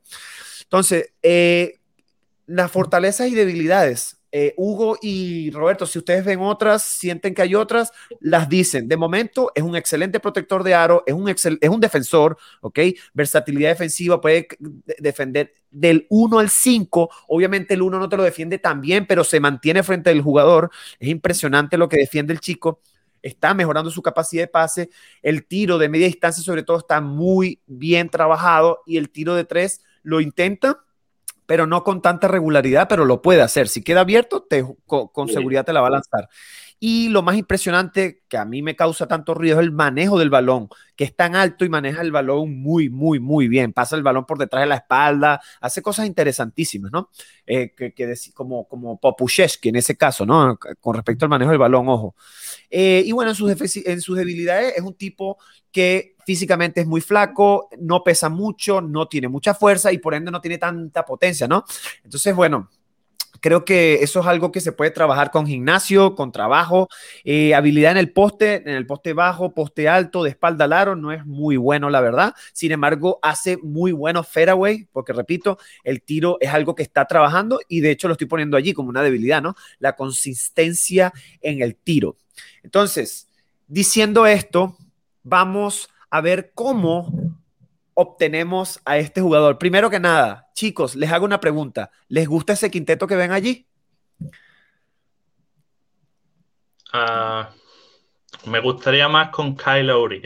Entonces, 0.64 1.12
eh, 1.22 1.80
las 2.46 2.72
fortalezas 2.72 3.28
y 3.28 3.36
debilidades. 3.36 4.21
Eh, 4.32 4.54
Hugo 4.58 4.98
y 5.02 5.52
Roberto, 5.52 5.86
si 5.86 6.00
ustedes 6.00 6.24
ven 6.24 6.40
otras, 6.40 6.84
sienten 6.84 7.34
que 7.34 7.42
hay 7.42 7.56
otras, 7.56 7.92
las 8.20 8.48
dicen. 8.48 8.88
De 8.88 8.98
momento 8.98 9.52
es 9.56 9.64
un 9.64 9.76
excelente 9.76 10.20
protector 10.20 10.64
de 10.64 10.74
aro, 10.74 11.04
es 11.06 11.14
un, 11.14 11.28
es 11.30 11.70
un 11.70 11.82
defensor, 11.82 12.38
¿ok? 12.62 12.80
Versatilidad 13.14 13.70
defensiva, 13.70 14.22
puede 14.22 14.48
defender 15.00 15.54
del 15.70 16.06
1 16.10 16.40
al 16.40 16.50
5. 16.50 17.10
Obviamente 17.28 17.74
el 17.74 17.82
1 17.82 18.00
no 18.00 18.10
te 18.10 18.18
lo 18.18 18.24
defiende 18.24 18.58
tan 18.58 18.82
bien, 18.82 19.06
pero 19.06 19.24
se 19.24 19.40
mantiene 19.40 19.84
frente 19.84 20.10
al 20.10 20.22
jugador. 20.22 20.72
Es 21.00 21.10
impresionante 21.10 21.78
lo 21.78 21.90
que 21.90 21.98
defiende 21.98 22.34
el 22.34 22.40
chico. 22.40 22.82
Está 23.22 23.54
mejorando 23.54 23.92
su 23.92 24.02
capacidad 24.02 24.44
de 24.44 24.48
pase. 24.48 24.90
El 25.22 25.46
tiro 25.46 25.78
de 25.78 25.90
media 25.90 26.08
distancia, 26.08 26.44
sobre 26.44 26.64
todo, 26.64 26.78
está 26.78 27.02
muy 27.02 27.62
bien 27.68 28.10
trabajado. 28.10 28.82
Y 28.86 28.98
el 28.98 29.10
tiro 29.10 29.36
de 29.36 29.44
3 29.44 29.82
lo 30.04 30.22
intenta, 30.22 30.84
pero 31.52 31.68
no 31.68 31.84
con 31.84 32.02
tanta 32.02 32.30
regularidad, 32.30 32.88
pero 32.88 33.04
lo 33.04 33.22
puede 33.22 33.42
hacer. 33.42 33.68
Si 33.68 33.84
queda 33.84 34.00
abierto, 34.00 34.42
te, 34.42 34.66
con, 34.86 35.28
seguridad 35.28 35.66
te 35.66 35.74
la 35.74 35.82
va 35.82 35.88
a 35.88 35.92
lanzar. 35.92 36.30
Y 36.84 37.10
lo 37.10 37.22
más 37.22 37.38
impresionante 37.38 38.24
que 38.28 38.38
a 38.38 38.44
mí 38.44 38.64
me 38.64 38.76
causa 38.76 39.08
tanto 39.08 39.36
ruido 39.36 39.60
es 39.60 39.64
el 39.64 39.72
manejo 39.72 40.18
del 40.18 40.32
balón, 40.32 40.68
que 40.96 41.04
es 41.04 41.16
tan 41.16 41.36
alto 41.36 41.64
y 41.64 41.70
maneja 41.70 42.02
el 42.02 42.12
balón 42.12 42.60
muy, 42.60 42.90
muy, 42.90 43.20
muy 43.20 43.48
bien. 43.48 43.72
Pasa 43.72 43.96
el 43.96 44.02
balón 44.02 44.26
por 44.26 44.40
detrás 44.40 44.64
de 44.64 44.66
la 44.66 44.78
espalda, 44.78 45.40
hace 45.60 45.84
cosas 45.84 46.08
interesantísimas, 46.08 46.92
¿no? 46.92 47.12
Eh, 47.46 47.72
que, 47.78 47.94
que 47.94 48.12
como, 48.34 48.68
como 48.68 49.00
Popushevsky 49.00 49.70
en 49.70 49.76
ese 49.76 49.96
caso, 49.96 50.26
¿no? 50.26 50.58
Con 50.80 50.96
respecto 50.96 51.24
al 51.26 51.30
manejo 51.30 51.52
del 51.52 51.60
balón, 51.60 51.88
ojo. 51.88 52.16
Eh, 52.68 53.04
y 53.06 53.12
bueno, 53.12 53.30
en 53.30 53.36
sus, 53.36 53.86
en 53.86 54.02
sus 54.02 54.18
debilidades 54.18 54.74
es 54.76 54.82
un 54.82 54.96
tipo 54.96 55.38
que 55.72 56.16
físicamente 56.26 56.82
es 56.82 56.88
muy 56.88 57.02
flaco, 57.02 57.70
no 57.80 58.04
pesa 58.04 58.28
mucho, 58.28 58.82
no 58.82 59.08
tiene 59.08 59.28
mucha 59.28 59.54
fuerza 59.54 59.92
y 59.92 60.00
por 60.00 60.16
ende 60.16 60.32
no 60.32 60.42
tiene 60.42 60.58
tanta 60.58 61.06
potencia, 61.06 61.48
¿no? 61.48 61.64
Entonces, 62.04 62.36
bueno, 62.36 62.70
Creo 63.42 63.66
que 63.66 63.96
eso 63.96 64.22
es 64.22 64.28
algo 64.28 64.52
que 64.52 64.62
se 64.62 64.72
puede 64.72 64.92
trabajar 64.92 65.32
con 65.32 65.48
gimnasio, 65.48 66.16
con 66.16 66.32
trabajo, 66.32 66.88
eh, 67.24 67.56
habilidad 67.56 67.92
en 67.92 67.98
el 67.98 68.14
poste, 68.14 68.56
en 68.56 68.70
el 68.70 68.86
poste 68.86 69.14
bajo, 69.14 69.54
poste 69.54 69.90
alto, 69.90 70.24
de 70.24 70.30
espalda 70.30 70.66
al 70.66 70.74
aro, 70.74 70.96
no 70.96 71.12
es 71.12 71.26
muy 71.26 71.58
bueno, 71.58 71.90
la 71.90 72.02
verdad. 72.02 72.34
Sin 72.54 72.72
embargo, 72.72 73.20
hace 73.24 73.58
muy 73.58 73.92
bueno 73.92 74.24
fairway, 74.24 74.88
porque 74.92 75.12
repito, 75.12 75.58
el 75.84 76.04
tiro 76.04 76.38
es 76.40 76.52
algo 76.52 76.76
que 76.76 76.84
está 76.84 77.06
trabajando 77.06 77.60
y 77.68 77.82
de 77.82 77.92
hecho 77.92 78.08
lo 78.08 78.14
estoy 78.14 78.28
poniendo 78.28 78.58
allí 78.58 78.74
como 78.74 78.90
una 78.90 79.02
debilidad, 79.02 79.42
¿no? 79.42 79.56
La 79.80 79.96
consistencia 79.96 81.12
en 81.42 81.62
el 81.62 81.76
tiro. 81.76 82.18
Entonces, 82.64 83.28
diciendo 83.68 84.28
esto, 84.28 84.78
vamos 85.24 85.90
a 86.12 86.22
ver 86.22 86.52
cómo 86.54 87.31
obtenemos 87.94 88.82
a 88.86 88.98
este 88.98 89.22
jugador? 89.22 89.58
Primero 89.58 89.90
que 89.90 90.00
nada, 90.00 90.50
chicos, 90.54 90.96
les 90.96 91.12
hago 91.12 91.26
una 91.26 91.40
pregunta. 91.40 91.92
¿Les 92.08 92.28
gusta 92.28 92.54
ese 92.54 92.72
quinteto 92.72 93.08
que 93.08 93.16
ven 93.16 93.32
allí? 93.32 93.68
Ah, 96.94 97.50
me 98.46 98.60
gustaría 98.60 99.08
más 99.08 99.30
con 99.30 99.56
Kyle 99.56 99.88
Lowry. 99.88 100.22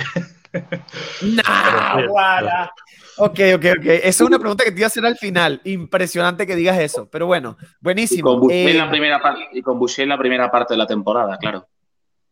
nah, 1.22 2.70
Ok, 3.18 3.40
ok, 3.56 3.66
ok. 3.78 3.86
Esa 3.86 4.08
es 4.08 4.22
una 4.22 4.40
pregunta 4.40 4.64
que 4.64 4.72
te 4.72 4.78
iba 4.78 4.86
a 4.86 4.88
hacer 4.88 5.06
al 5.06 5.18
final. 5.18 5.62
Impresionante 5.64 6.46
que 6.46 6.56
digas 6.56 6.80
eso. 6.80 7.10
Pero 7.10 7.28
bueno, 7.28 7.58
buenísimo. 7.80 8.36
Y 8.36 8.40
con 8.40 8.52
en 8.52 8.78
la 8.78 8.86
eh, 8.86 8.90
primera 8.90 9.22
y 9.54 9.62
con 9.62 9.80
Boucher 9.80 10.04
en 10.04 10.10
la 10.10 10.18
primera 10.18 10.52
parte 10.52 10.74
de 10.74 10.78
la 10.78 10.88
temporada, 10.88 11.38
claro. 11.38 11.68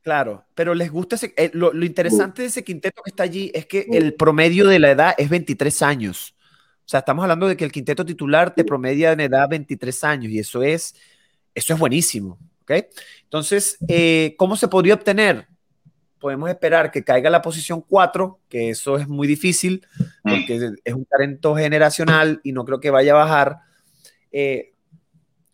Claro, 0.03 0.45
pero 0.53 0.75
les 0.75 0.91
gusta 0.91 1.15
ese, 1.15 1.33
eh, 1.37 1.49
lo, 1.53 1.73
interesante 1.83 2.41
de 2.41 2.49
ese 2.49 2.63
quinteto 2.63 3.01
que 3.01 3.09
está 3.09 3.23
allí 3.23 3.49
es 3.53 3.65
que 3.65 3.87
el 3.89 4.13
promedio 4.15 4.67
de 4.67 4.77
la 4.77 4.91
edad 4.91 5.15
es 5.17 5.29
23 5.29 5.81
años. 5.81 6.35
O 6.85 6.89
sea, 6.89 6.99
estamos 6.99 7.23
hablando 7.23 7.47
de 7.47 7.55
que 7.55 7.63
el 7.63 7.71
quinteto 7.71 8.05
titular 8.05 8.53
te 8.53 8.65
promedia 8.65 9.13
en 9.13 9.21
edad 9.21 9.47
23 9.47 10.03
años 10.03 10.31
y 10.33 10.39
eso 10.39 10.61
es, 10.61 10.93
eso 11.55 11.73
es 11.73 11.79
buenísimo. 11.79 12.37
¿ok? 12.63 12.71
Entonces, 13.23 13.77
eh, 13.87 14.35
¿cómo 14.37 14.57
se 14.57 14.67
podría 14.67 14.95
obtener? 14.95 15.47
Podemos 16.19 16.49
esperar 16.49 16.91
que 16.91 17.05
caiga 17.05 17.29
la 17.29 17.41
posición 17.41 17.81
4, 17.81 18.41
que 18.49 18.71
eso 18.71 18.97
es 18.97 19.07
muy 19.07 19.25
difícil 19.25 19.87
porque 20.21 20.71
es 20.83 20.93
un 20.93 21.05
talento 21.05 21.55
generacional 21.55 22.41
y 22.43 22.51
no 22.51 22.65
creo 22.65 22.81
que 22.81 22.89
vaya 22.89 23.13
a 23.13 23.15
bajar. 23.15 23.59
Eh, 24.33 24.72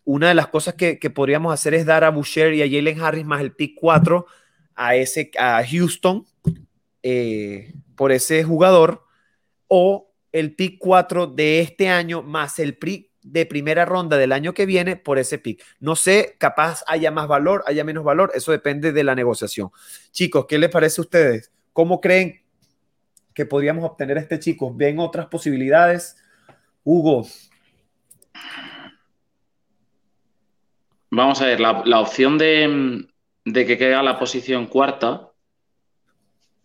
una 0.04 0.28
de 0.28 0.34
las 0.34 0.48
cosas 0.48 0.74
que, 0.74 0.98
que, 0.98 1.10
podríamos 1.10 1.52
hacer 1.52 1.74
es 1.74 1.86
dar 1.86 2.04
a 2.04 2.10
Boucher 2.10 2.54
y 2.54 2.62
a 2.62 2.66
Jalen 2.66 3.00
Harris 3.00 3.24
más 3.24 3.40
el 3.40 3.52
pick 3.52 3.74
4 3.78 4.26
a, 4.74 4.96
ese, 4.96 5.30
a 5.38 5.62
Houston 5.64 6.26
eh, 7.02 7.74
por 7.96 8.12
ese 8.12 8.42
jugador 8.44 9.04
o 9.68 10.10
el 10.32 10.54
pick 10.54 10.78
4 10.78 11.26
de 11.26 11.60
este 11.60 11.88
año 11.88 12.22
más 12.22 12.58
el 12.58 12.76
pick 12.76 13.10
de 13.22 13.46
primera 13.46 13.84
ronda 13.84 14.16
del 14.16 14.32
año 14.32 14.54
que 14.54 14.66
viene 14.66 14.96
por 14.96 15.18
ese 15.18 15.38
pick. 15.38 15.62
No 15.78 15.96
sé, 15.96 16.36
capaz 16.38 16.82
haya 16.86 17.10
más 17.10 17.28
valor, 17.28 17.62
haya 17.66 17.84
menos 17.84 18.04
valor, 18.04 18.32
eso 18.34 18.52
depende 18.52 18.92
de 18.92 19.04
la 19.04 19.14
negociación. 19.14 19.70
Chicos, 20.10 20.46
¿qué 20.48 20.58
les 20.58 20.70
parece 20.70 21.00
a 21.00 21.04
ustedes? 21.04 21.52
¿Cómo 21.72 22.00
creen 22.00 22.42
que 23.34 23.46
podríamos 23.46 23.84
obtener 23.84 24.16
a 24.16 24.20
este 24.20 24.38
chico? 24.38 24.74
¿Ven 24.74 24.98
otras 24.98 25.26
posibilidades? 25.26 26.16
Hugo. 26.84 27.26
Vamos 31.10 31.42
a 31.42 31.46
ver, 31.46 31.60
la 31.60 32.00
opción 32.00 32.38
de, 32.38 33.06
que 33.44 33.78
quede 33.78 34.02
la 34.02 34.18
posición 34.18 34.66
cuarta 34.66 35.30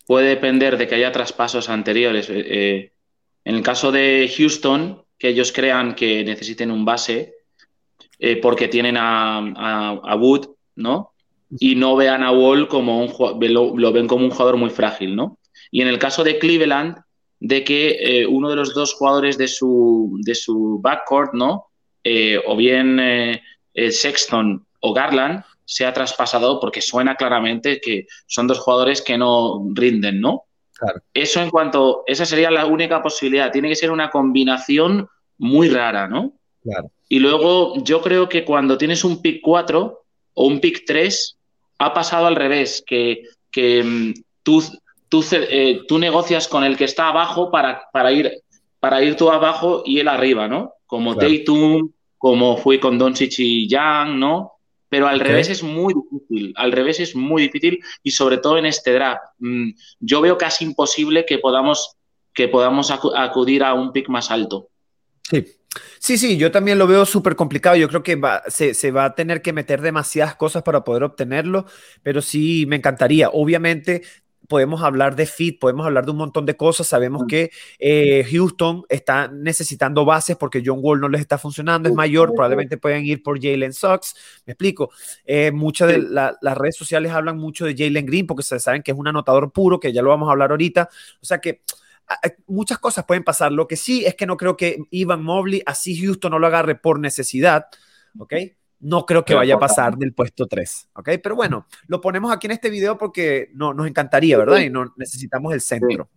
puede 0.06 0.28
depender 0.28 0.78
de 0.78 0.86
que 0.86 0.94
haya 0.94 1.12
traspasos 1.12 1.68
anteriores. 1.68 2.30
Eh, 2.30 2.44
eh, 2.46 2.92
en 3.44 3.56
el 3.56 3.62
caso 3.62 3.92
de 3.92 4.32
Houston, 4.36 5.02
que 5.18 5.28
ellos 5.28 5.52
crean 5.52 5.94
que 5.94 6.24
necesiten 6.24 6.70
un 6.70 6.84
base 6.84 7.34
eh, 8.18 8.36
porque 8.36 8.68
tienen 8.68 8.96
a, 8.98 10.16
Wood, 10.16 10.48
¿no? 10.76 11.12
Y 11.58 11.74
no 11.74 11.96
vean 11.96 12.22
a 12.22 12.32
Wall 12.32 12.68
como 12.68 13.00
un 13.00 13.12
lo, 13.52 13.76
lo, 13.76 13.92
ven 13.92 14.06
como 14.06 14.24
un 14.24 14.30
jugador 14.30 14.56
muy 14.56 14.70
frágil, 14.70 15.14
¿no? 15.14 15.38
Y 15.70 15.82
en 15.82 15.88
el 15.88 15.98
caso 15.98 16.24
de 16.24 16.38
Cleveland, 16.38 16.98
de 17.38 17.64
que 17.64 18.26
uno 18.28 18.48
de 18.48 18.56
los 18.56 18.74
dos 18.74 18.94
jugadores 18.94 19.36
de 19.36 19.46
su, 19.46 20.18
de 20.22 20.34
su 20.34 20.80
backcourt, 20.80 21.34
¿no? 21.34 21.66
o 22.46 22.56
bien 22.56 23.00
Sexton 23.90 24.66
o 24.80 24.92
Garland, 24.92 25.44
se 25.64 25.84
ha 25.84 25.92
traspasado 25.92 26.60
porque 26.60 26.80
suena 26.80 27.16
claramente 27.16 27.80
que 27.80 28.06
son 28.26 28.46
dos 28.46 28.60
jugadores 28.60 29.02
que 29.02 29.18
no 29.18 29.66
rinden, 29.74 30.20
¿no? 30.20 30.44
Eso 31.12 31.40
en 31.40 31.50
cuanto, 31.50 32.02
esa 32.06 32.26
sería 32.26 32.50
la 32.50 32.66
única 32.66 33.02
posibilidad. 33.02 33.50
Tiene 33.50 33.68
que 33.68 33.76
ser 33.76 33.90
una 33.90 34.10
combinación 34.10 35.08
muy 35.38 35.68
rara, 35.68 36.06
¿no? 36.06 36.34
Claro. 36.62 36.90
Y 37.08 37.18
luego 37.18 37.82
yo 37.82 38.02
creo 38.02 38.28
que 38.28 38.44
cuando 38.44 38.76
tienes 38.76 39.04
un 39.04 39.22
pick 39.22 39.40
4 39.42 40.02
o 40.34 40.46
un 40.46 40.60
pick 40.60 40.84
3, 40.86 41.36
ha 41.78 41.94
pasado 41.94 42.26
al 42.26 42.36
revés, 42.36 42.82
que, 42.86 43.22
que 43.50 43.82
mm, 43.82 44.14
tú, 44.42 44.62
tú, 45.08 45.24
eh, 45.32 45.82
tú, 45.86 45.98
negocias 45.98 46.48
con 46.48 46.64
el 46.64 46.76
que 46.76 46.84
está 46.84 47.08
abajo 47.08 47.50
para, 47.50 47.88
para, 47.92 48.12
ir, 48.12 48.42
para 48.80 49.02
ir 49.02 49.16
tú 49.16 49.30
abajo 49.30 49.82
y 49.84 50.00
él 50.00 50.08
arriba, 50.08 50.48
¿no? 50.48 50.74
Como 50.86 51.16
Tatum, 51.16 51.90
como 52.18 52.56
fui 52.56 52.78
con 52.78 52.98
Doncic 52.98 53.34
y 53.38 53.68
Young, 53.68 54.18
¿no? 54.18 54.52
Pero 54.88 55.08
al 55.08 55.20
revés 55.20 55.50
es 55.50 55.62
muy 55.62 55.94
difícil, 55.94 56.54
al 56.56 56.72
revés 56.72 57.00
es 57.00 57.16
muy 57.16 57.42
difícil 57.42 57.80
y 58.02 58.12
sobre 58.12 58.38
todo 58.38 58.56
en 58.56 58.66
este 58.66 58.92
draft. 58.92 59.22
Mm, 59.38 59.70
yo 59.98 60.20
veo 60.20 60.38
casi 60.38 60.64
imposible 60.64 61.26
que 61.26 61.38
podamos, 61.38 61.96
que 62.32 62.48
podamos 62.48 62.90
acudir 62.90 63.64
a 63.64 63.74
un 63.74 63.92
pick 63.92 64.08
más 64.08 64.30
alto. 64.30 64.68
Sí, 65.22 65.44
Sí, 65.98 66.18
sí, 66.18 66.36
yo 66.36 66.50
también 66.50 66.78
lo 66.78 66.86
veo 66.86 67.04
súper 67.06 67.36
complicado. 67.36 67.76
Yo 67.76 67.88
creo 67.88 68.02
que 68.02 68.20
se, 68.48 68.74
se, 68.74 68.90
va 68.90 69.04
a 69.04 69.14
tener 69.14 69.42
que 69.42 69.52
meter 69.52 69.80
demasiadas 69.80 70.34
cosas 70.36 70.62
para 70.62 70.84
poder 70.84 71.02
obtenerlo, 71.02 71.66
pero 72.02 72.22
sí 72.22 72.64
me 72.66 72.76
encantaría. 72.76 73.30
Obviamente, 73.32 74.02
podemos 74.48 74.82
hablar 74.82 75.16
de 75.16 75.26
fit, 75.26 75.58
podemos 75.58 75.86
hablar 75.86 76.04
de 76.04 76.10
un 76.10 76.16
montón 76.18 76.46
de 76.46 76.56
cosas. 76.56 76.86
Sabemos 76.86 77.24
que 77.28 77.50
eh, 77.78 78.26
Houston 78.30 78.84
está 78.88 79.28
necesitando 79.28 80.04
bases 80.04 80.36
porque 80.36 80.62
John 80.64 80.78
Wall 80.80 81.00
no 81.00 81.08
les 81.08 81.20
está 81.20 81.38
funcionando, 81.38 81.88
es 81.88 81.94
mayor, 81.94 82.32
probablemente 82.32 82.76
pueden 82.76 83.04
ir 83.04 83.22
por 83.22 83.40
Jalen 83.40 83.72
Sox. 83.72 84.14
Me 84.46 84.52
explico. 84.52 84.90
Eh, 85.24 85.52
muchas 85.52 85.88
de 85.88 85.98
las 85.98 86.58
redes 86.58 86.76
sociales 86.76 87.12
hablan 87.12 87.36
mucho 87.36 87.66
de 87.66 87.74
Jalen 87.76 88.06
Green 88.06 88.26
porque 88.26 88.42
se 88.42 88.58
saben 88.60 88.82
que 88.82 88.92
es 88.92 88.98
un 88.98 89.08
anotador 89.08 89.52
puro, 89.52 89.80
que 89.80 89.92
ya 89.92 90.02
lo 90.02 90.10
vamos 90.10 90.28
a 90.28 90.32
hablar 90.32 90.50
ahorita. 90.50 90.88
O 91.20 91.24
sea 91.24 91.38
que 91.38 91.62
muchas 92.46 92.78
cosas 92.78 93.04
pueden 93.04 93.24
pasar. 93.24 93.52
Lo 93.52 93.66
que 93.66 93.76
sí 93.76 94.04
es 94.04 94.14
que 94.14 94.26
no 94.26 94.36
creo 94.36 94.56
que 94.56 94.78
Ivan 94.90 95.22
Mobley, 95.22 95.62
así 95.66 96.00
Houston 96.00 96.30
no 96.30 96.38
lo 96.38 96.46
agarre 96.46 96.74
por 96.74 96.98
necesidad, 97.00 97.66
¿ok? 98.18 98.34
No 98.80 99.06
creo 99.06 99.24
que 99.24 99.34
vaya 99.34 99.54
a 99.54 99.58
pasar 99.58 99.96
del 99.96 100.12
puesto 100.12 100.46
3, 100.46 100.90
¿ok? 100.94 101.10
Pero 101.22 101.34
bueno, 101.34 101.66
lo 101.86 102.00
ponemos 102.00 102.32
aquí 102.32 102.46
en 102.46 102.52
este 102.52 102.70
video 102.70 102.98
porque 102.98 103.50
no, 103.54 103.72
nos 103.72 103.86
encantaría, 103.86 104.36
¿verdad? 104.38 104.58
Y 104.58 104.70
no 104.70 104.92
necesitamos 104.96 105.52
el 105.54 105.60
centro. 105.60 106.08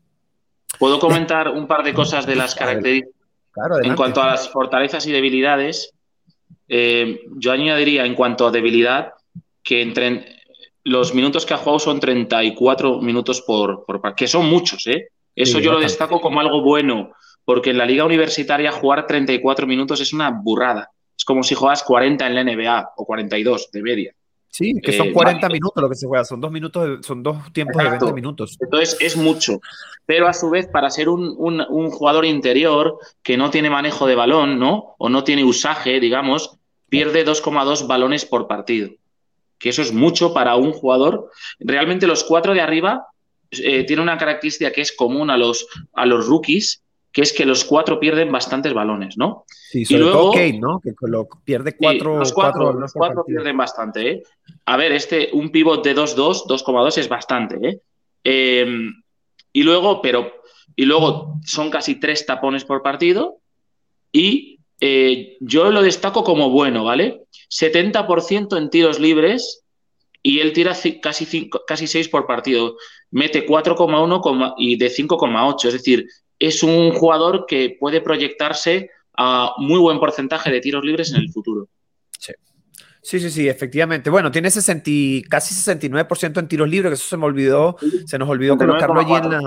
¿Puedo 0.77 0.99
comentar 0.99 1.49
un 1.49 1.67
par 1.67 1.83
de 1.83 1.93
cosas 1.95 2.25
de 2.25 2.35
las 2.35 2.55
características? 2.55 3.15
Claro, 3.51 3.83
en 3.83 3.95
cuanto 3.95 4.21
a 4.21 4.27
las 4.27 4.49
fortalezas 4.49 5.05
y 5.07 5.11
debilidades, 5.11 5.93
eh, 6.67 7.21
yo 7.37 7.51
añadiría 7.51 8.05
en 8.05 8.13
cuanto 8.13 8.47
a 8.47 8.51
debilidad 8.51 9.13
que 9.63 9.81
entre 9.81 10.39
los 10.83 11.13
minutos 11.13 11.45
que 11.45 11.53
ha 11.53 11.57
jugado 11.57 11.79
son 11.79 11.99
34 11.99 13.01
minutos 13.01 13.41
por, 13.41 13.85
por 13.85 14.15
que 14.15 14.27
son 14.27 14.47
muchos, 14.49 14.85
¿eh? 14.87 15.09
Eso 15.35 15.59
yo 15.59 15.71
lo 15.71 15.79
destaco 15.79 16.19
como 16.19 16.39
algo 16.39 16.61
bueno, 16.61 17.13
porque 17.45 17.69
en 17.69 17.77
la 17.77 17.85
liga 17.85 18.03
universitaria 18.03 18.71
jugar 18.71 19.07
34 19.07 19.65
minutos 19.65 20.01
es 20.01 20.13
una 20.13 20.29
burrada. 20.29 20.91
Es 21.19 21.25
como 21.25 21.43
si 21.43 21.53
juegas 21.53 21.83
40 21.83 22.25
en 22.27 22.33
la 22.33 22.43
NBA 22.45 22.93
o 22.95 23.05
42 23.05 23.71
de 23.73 23.81
media. 23.81 24.15
Sí, 24.47 24.73
que 24.81 24.93
son 24.93 25.11
40 25.11 25.45
eh, 25.45 25.49
minutos 25.49 25.83
lo 25.83 25.89
que 25.89 25.95
se 25.95 26.07
juega, 26.07 26.23
son 26.23 26.39
dos 26.39 26.49
minutos, 26.49 27.05
son 27.05 27.21
dos 27.21 27.51
tiempos 27.51 27.83
de 27.83 27.89
20 27.89 28.13
minutos. 28.13 28.57
Entonces 28.61 28.97
es 29.01 29.17
mucho. 29.17 29.59
Pero 30.05 30.29
a 30.29 30.33
su 30.33 30.49
vez, 30.49 30.67
para 30.67 30.89
ser 30.89 31.09
un, 31.09 31.35
un, 31.37 31.91
jugador 31.91 32.23
interior 32.23 32.97
que 33.21 33.35
no 33.35 33.49
tiene 33.49 33.69
manejo 33.69 34.07
de 34.07 34.15
balón, 34.15 34.57
¿no? 34.57 34.95
O 34.97 35.09
no 35.09 35.25
tiene 35.25 35.43
usaje, 35.43 35.99
digamos, 35.99 36.57
pierde 36.87 37.25
2,2 37.25 37.85
balones 37.85 38.25
por 38.25 38.47
partido. 38.47 38.89
Que 39.57 39.69
eso 39.69 39.81
es 39.81 39.91
mucho 39.91 40.33
para 40.33 40.55
un 40.55 40.71
jugador. 40.71 41.29
Realmente 41.59 42.07
los 42.07 42.23
cuatro 42.23 42.53
de 42.53 42.61
arriba 42.61 43.07
eh, 43.51 43.83
tienen 43.83 44.03
una 44.03 44.17
característica 44.17 44.71
que 44.71 44.81
es 44.81 44.93
común 44.93 45.29
a 45.29 45.37
los, 45.37 45.67
a 45.93 46.05
los 46.05 46.27
rookies, 46.27 46.81
que 47.11 47.21
es 47.21 47.33
que 47.33 47.45
los 47.45 47.65
cuatro 47.65 47.99
pierden 47.99 48.31
bastantes 48.31 48.73
balones, 48.73 49.17
¿no? 49.17 49.45
Sí, 49.47 49.85
sobre 49.85 49.99
y 49.99 50.03
luego, 50.03 50.31
todo 50.31 50.33
¿no? 50.59 50.79
Que 50.79 50.93
pierde 51.43 51.75
cuatro. 51.75 52.19
los 52.19 52.33
cuatro, 52.33 52.73
los 52.73 52.93
cuatro 52.93 53.23
pierden 53.25 53.57
bastante, 53.57 54.11
¿eh? 54.11 54.23
A 54.65 54.77
ver, 54.77 54.91
este, 54.91 55.29
un 55.33 55.49
pivot 55.49 55.83
de 55.83 55.95
2-2, 55.95 56.45
2,2 56.45 56.97
es 56.97 57.09
bastante, 57.09 57.57
¿eh? 57.67 57.81
Em, 58.23 58.93
y 59.51 59.63
luego, 59.63 60.01
pero, 60.01 60.31
y 60.75 60.85
luego 60.85 61.39
son 61.43 61.71
casi 61.71 61.95
tres 61.95 62.25
tapones 62.25 62.63
por 62.65 62.83
partido 62.83 63.37
y 64.11 64.59
eh, 64.79 65.37
yo 65.39 65.71
lo 65.71 65.81
destaco 65.81 66.23
como 66.23 66.49
bueno, 66.49 66.83
¿vale? 66.83 67.23
70% 67.49 68.57
en 68.57 68.69
tiros 68.69 68.99
libres 68.99 69.63
y 70.21 70.39
él 70.39 70.53
tira 70.53 70.75
casi, 71.01 71.49
casi 71.67 71.87
6 71.87 72.09
por 72.09 72.27
partido. 72.27 72.77
Mete 73.11 73.45
4,1 73.45 74.53
y 74.57 74.77
de 74.77 74.87
5,8. 74.89 75.67
Es 75.67 75.73
decir, 75.73 76.05
es 76.39 76.63
un 76.63 76.91
jugador 76.91 77.45
que 77.45 77.77
puede 77.79 78.01
proyectarse 78.01 78.89
a 79.15 79.53
muy 79.57 79.79
buen 79.79 79.99
porcentaje 79.99 80.49
de 80.49 80.61
tiros 80.61 80.83
libres 80.83 81.11
en 81.11 81.17
el 81.17 81.31
futuro. 81.31 81.67
Sí. 82.17 82.33
Sí, 83.01 83.19
sí, 83.19 83.29
sí, 83.29 83.47
efectivamente. 83.47 84.09
Bueno, 84.09 84.31
tiene 84.31 84.49
60, 84.49 85.27
casi 85.29 85.55
69% 85.55 86.39
en 86.39 86.47
tiros 86.47 86.69
libres, 86.69 86.89
que 86.89 86.93
eso 86.95 87.07
se 87.07 87.17
me 87.17 87.25
olvidó, 87.25 87.77
se 88.05 88.17
nos 88.17 88.29
olvidó 88.29 88.57
colocarlo 88.57 88.99
allí 88.99 89.13
en 89.13 89.31
la... 89.31 89.39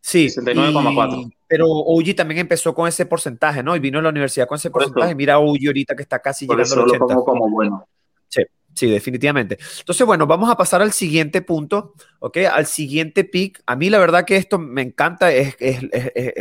Sí, 0.00 0.26
69,4. 0.26 1.32
Pero 1.48 1.66
Uji 1.66 2.12
también 2.12 2.40
empezó 2.40 2.74
con 2.74 2.86
ese 2.86 3.06
porcentaje, 3.06 3.62
¿no? 3.62 3.74
Y 3.74 3.80
vino 3.80 4.00
a 4.00 4.02
la 4.02 4.10
universidad 4.10 4.46
con 4.46 4.56
ese 4.56 4.70
porcentaje. 4.70 5.14
Mira 5.14 5.38
Uji 5.38 5.66
ahorita 5.66 5.96
que 5.96 6.02
está 6.02 6.18
casi 6.18 6.46
llegando 6.46 6.74
al 6.74 6.80
80. 6.80 7.14
como 7.24 7.48
bueno. 7.48 7.88
Sí. 8.74 8.88
Definitivamente. 8.88 9.58
Entonces, 9.78 10.06
bueno, 10.06 10.26
vamos 10.26 10.50
a 10.50 10.56
pasar 10.56 10.82
al 10.82 10.92
siguiente 10.92 11.42
punto, 11.42 11.94
¿ok? 12.18 12.38
Al 12.52 12.66
siguiente 12.66 13.24
pick. 13.24 13.62
A 13.66 13.76
mí 13.76 13.90
la 13.90 13.98
verdad 13.98 14.24
que 14.24 14.36
esto 14.36 14.58
me 14.58 14.82
encanta, 14.82 15.32
es, 15.32 15.56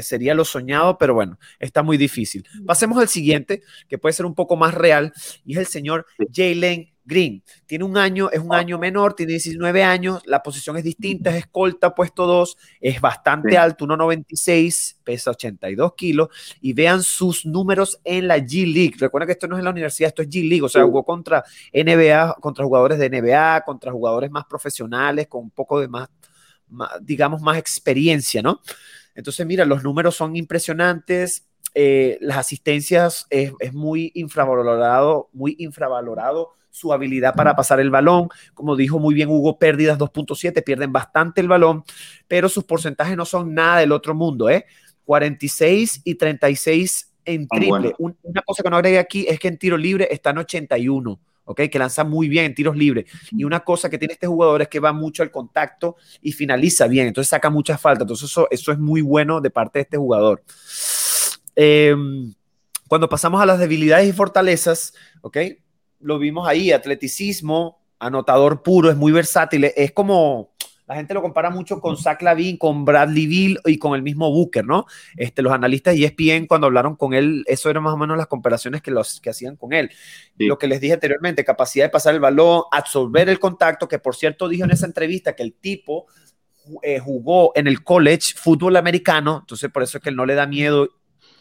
sería 0.01 0.33
lo 0.33 0.45
soñado, 0.45 0.97
pero 0.97 1.13
bueno, 1.13 1.39
está 1.59 1.83
muy 1.83 1.97
difícil. 1.97 2.47
Pasemos 2.65 2.97
al 2.97 3.07
siguiente, 3.07 3.61
que 3.87 3.97
puede 3.97 4.13
ser 4.13 4.25
un 4.25 4.35
poco 4.35 4.55
más 4.55 4.73
real, 4.73 5.13
y 5.45 5.53
es 5.53 5.59
el 5.59 5.67
señor 5.67 6.05
Jalen 6.33 6.92
Green. 7.05 7.43
Tiene 7.65 7.83
un 7.83 7.97
año, 7.97 8.29
es 8.31 8.39
un 8.39 8.53
año 8.53 8.79
menor, 8.79 9.13
tiene 9.13 9.33
19 9.33 9.83
años, 9.83 10.21
la 10.25 10.41
posición 10.41 10.77
es 10.77 10.83
distinta, 10.83 11.31
es 11.31 11.37
escolta, 11.37 11.93
puesto 11.93 12.25
2, 12.25 12.57
es 12.79 13.01
bastante 13.01 13.57
alto, 13.57 13.85
1,96, 13.85 14.97
pesa 15.03 15.31
82 15.31 15.93
kilos, 15.95 16.29
y 16.61 16.73
vean 16.73 17.03
sus 17.03 17.45
números 17.45 17.99
en 18.03 18.27
la 18.27 18.37
G 18.37 18.71
League. 18.71 18.95
Recuerden 18.97 19.27
que 19.27 19.33
esto 19.33 19.47
no 19.47 19.55
es 19.55 19.59
en 19.59 19.65
la 19.65 19.71
universidad, 19.71 20.09
esto 20.09 20.21
es 20.21 20.29
G 20.29 20.47
League, 20.47 20.63
o 20.63 20.69
sea, 20.69 20.83
jugó 20.83 21.03
contra 21.03 21.43
NBA, 21.73 22.37
contra 22.39 22.63
jugadores 22.63 22.99
de 22.99 23.09
NBA, 23.09 23.61
contra 23.65 23.91
jugadores 23.91 24.31
más 24.31 24.45
profesionales, 24.45 25.27
con 25.27 25.43
un 25.43 25.51
poco 25.51 25.79
de 25.79 25.87
más, 25.87 26.09
digamos, 27.01 27.41
más 27.41 27.57
experiencia, 27.57 28.41
¿no? 28.41 28.61
Entonces, 29.15 29.45
mira, 29.45 29.65
los 29.65 29.83
números 29.83 30.15
son 30.15 30.35
impresionantes. 30.35 31.45
Eh, 31.75 32.17
las 32.21 32.37
asistencias 32.37 33.25
es, 33.29 33.51
es 33.59 33.73
muy 33.73 34.11
infravalorado, 34.15 35.29
muy 35.33 35.55
infravalorado 35.59 36.51
su 36.73 36.91
habilidad 36.91 37.35
para 37.35 37.55
pasar 37.55 37.79
el 37.79 37.91
balón. 37.91 38.29
Como 38.55 38.75
dijo 38.75 38.97
muy 38.99 39.13
bien 39.13 39.29
Hugo, 39.29 39.59
pérdidas 39.59 39.99
2.7, 39.99 40.63
pierden 40.63 40.91
bastante 40.91 41.39
el 41.39 41.47
balón, 41.47 41.83
pero 42.27 42.49
sus 42.49 42.63
porcentajes 42.63 43.15
no 43.15 43.25
son 43.25 43.53
nada 43.53 43.79
del 43.79 43.91
otro 43.91 44.15
mundo, 44.15 44.49
¿eh? 44.49 44.65
46 45.05 46.01
y 46.03 46.15
36 46.15 47.13
en 47.25 47.47
ah, 47.51 47.55
triple. 47.55 47.93
Una 47.99 48.41
cosa 48.41 48.63
que 48.63 48.69
no 48.69 48.77
agregué 48.77 48.97
aquí 48.97 49.25
es 49.29 49.39
que 49.39 49.49
en 49.49 49.57
tiro 49.57 49.77
libre 49.77 50.07
está 50.09 50.31
en 50.31 50.39
81. 50.39 51.19
¿ok? 51.45 51.61
Que 51.69 51.77
lanza 51.77 52.03
muy 52.03 52.27
bien 52.27 52.45
en 52.45 52.55
tiros 52.55 52.75
libres. 52.75 53.05
Y 53.31 53.43
una 53.43 53.59
cosa 53.59 53.89
que 53.89 53.97
tiene 53.97 54.13
este 54.13 54.27
jugador 54.27 54.61
es 54.61 54.67
que 54.69 54.79
va 54.79 54.93
mucho 54.93 55.23
al 55.23 55.29
contacto 55.29 55.97
y 56.21 56.31
finaliza 56.31 56.87
bien, 56.87 57.07
entonces 57.07 57.29
saca 57.29 57.49
muchas 57.49 57.79
faltas. 57.79 58.03
Entonces 58.03 58.29
eso, 58.31 58.47
eso 58.49 58.71
es 58.71 58.79
muy 58.79 59.01
bueno 59.01 59.41
de 59.41 59.49
parte 59.49 59.79
de 59.79 59.83
este 59.83 59.97
jugador. 59.97 60.41
Em, 61.55 62.33
cuando 62.87 63.09
pasamos 63.09 63.41
a 63.41 63.45
las 63.45 63.59
debilidades 63.59 64.07
y 64.07 64.13
fortalezas, 64.13 64.93
¿ok? 65.21 65.37
Lo 66.03 66.19
vimos 66.19 66.47
ahí, 66.47 66.71
atleticismo, 66.71 67.79
anotador 67.99 68.61
puro, 68.61 68.89
es 68.89 68.95
muy 68.95 69.11
versátil, 69.11 69.65
es 69.75 69.91
como, 69.91 70.53
la 70.85 70.95
gente 70.95 71.13
lo 71.13 71.21
compara 71.21 71.49
mucho 71.49 71.79
con 71.79 71.97
Zach 71.97 72.21
Lavin, 72.21 72.57
con 72.57 72.83
Bradley 72.83 73.25
Bill 73.25 73.59
y 73.65 73.77
con 73.77 73.95
el 73.95 74.01
mismo 74.01 74.29
Booker, 74.29 74.65
¿no? 74.65 74.85
Este, 75.15 75.41
los 75.41 75.53
analistas 75.53 75.95
de 75.95 76.05
ESPN 76.05 76.45
cuando 76.45 76.67
hablaron 76.67 76.95
con 76.95 77.13
él, 77.13 77.43
eso 77.47 77.69
eran 77.69 77.83
más 77.83 77.93
o 77.93 77.97
menos 77.97 78.17
las 78.17 78.27
comparaciones 78.27 78.81
que, 78.81 78.91
los, 78.91 79.21
que 79.21 79.29
hacían 79.29 79.55
con 79.55 79.71
él. 79.73 79.89
Lo 80.37 80.57
que 80.57 80.67
les 80.67 80.81
dije 80.81 80.93
anteriormente, 80.93 81.45
capacidad 81.45 81.85
de 81.85 81.89
pasar 81.89 82.13
el 82.13 82.19
balón, 82.19 82.63
absorber 82.71 83.29
el 83.29 83.39
contacto, 83.39 83.87
que 83.87 83.99
por 83.99 84.15
cierto 84.15 84.49
dijo 84.49 84.65
en 84.65 84.71
esa 84.71 84.85
entrevista 84.85 85.35
que 85.35 85.43
el 85.43 85.53
tipo 85.53 86.07
eh, 86.81 86.99
jugó 86.99 87.53
en 87.55 87.67
el 87.67 87.83
college 87.83 88.33
fútbol 88.35 88.75
americano, 88.75 89.39
entonces 89.41 89.71
por 89.71 89.83
eso 89.83 89.97
es 89.97 90.03
que 90.03 90.09
él 90.09 90.15
no 90.17 90.25
le 90.25 90.35
da 90.35 90.47
miedo 90.47 90.89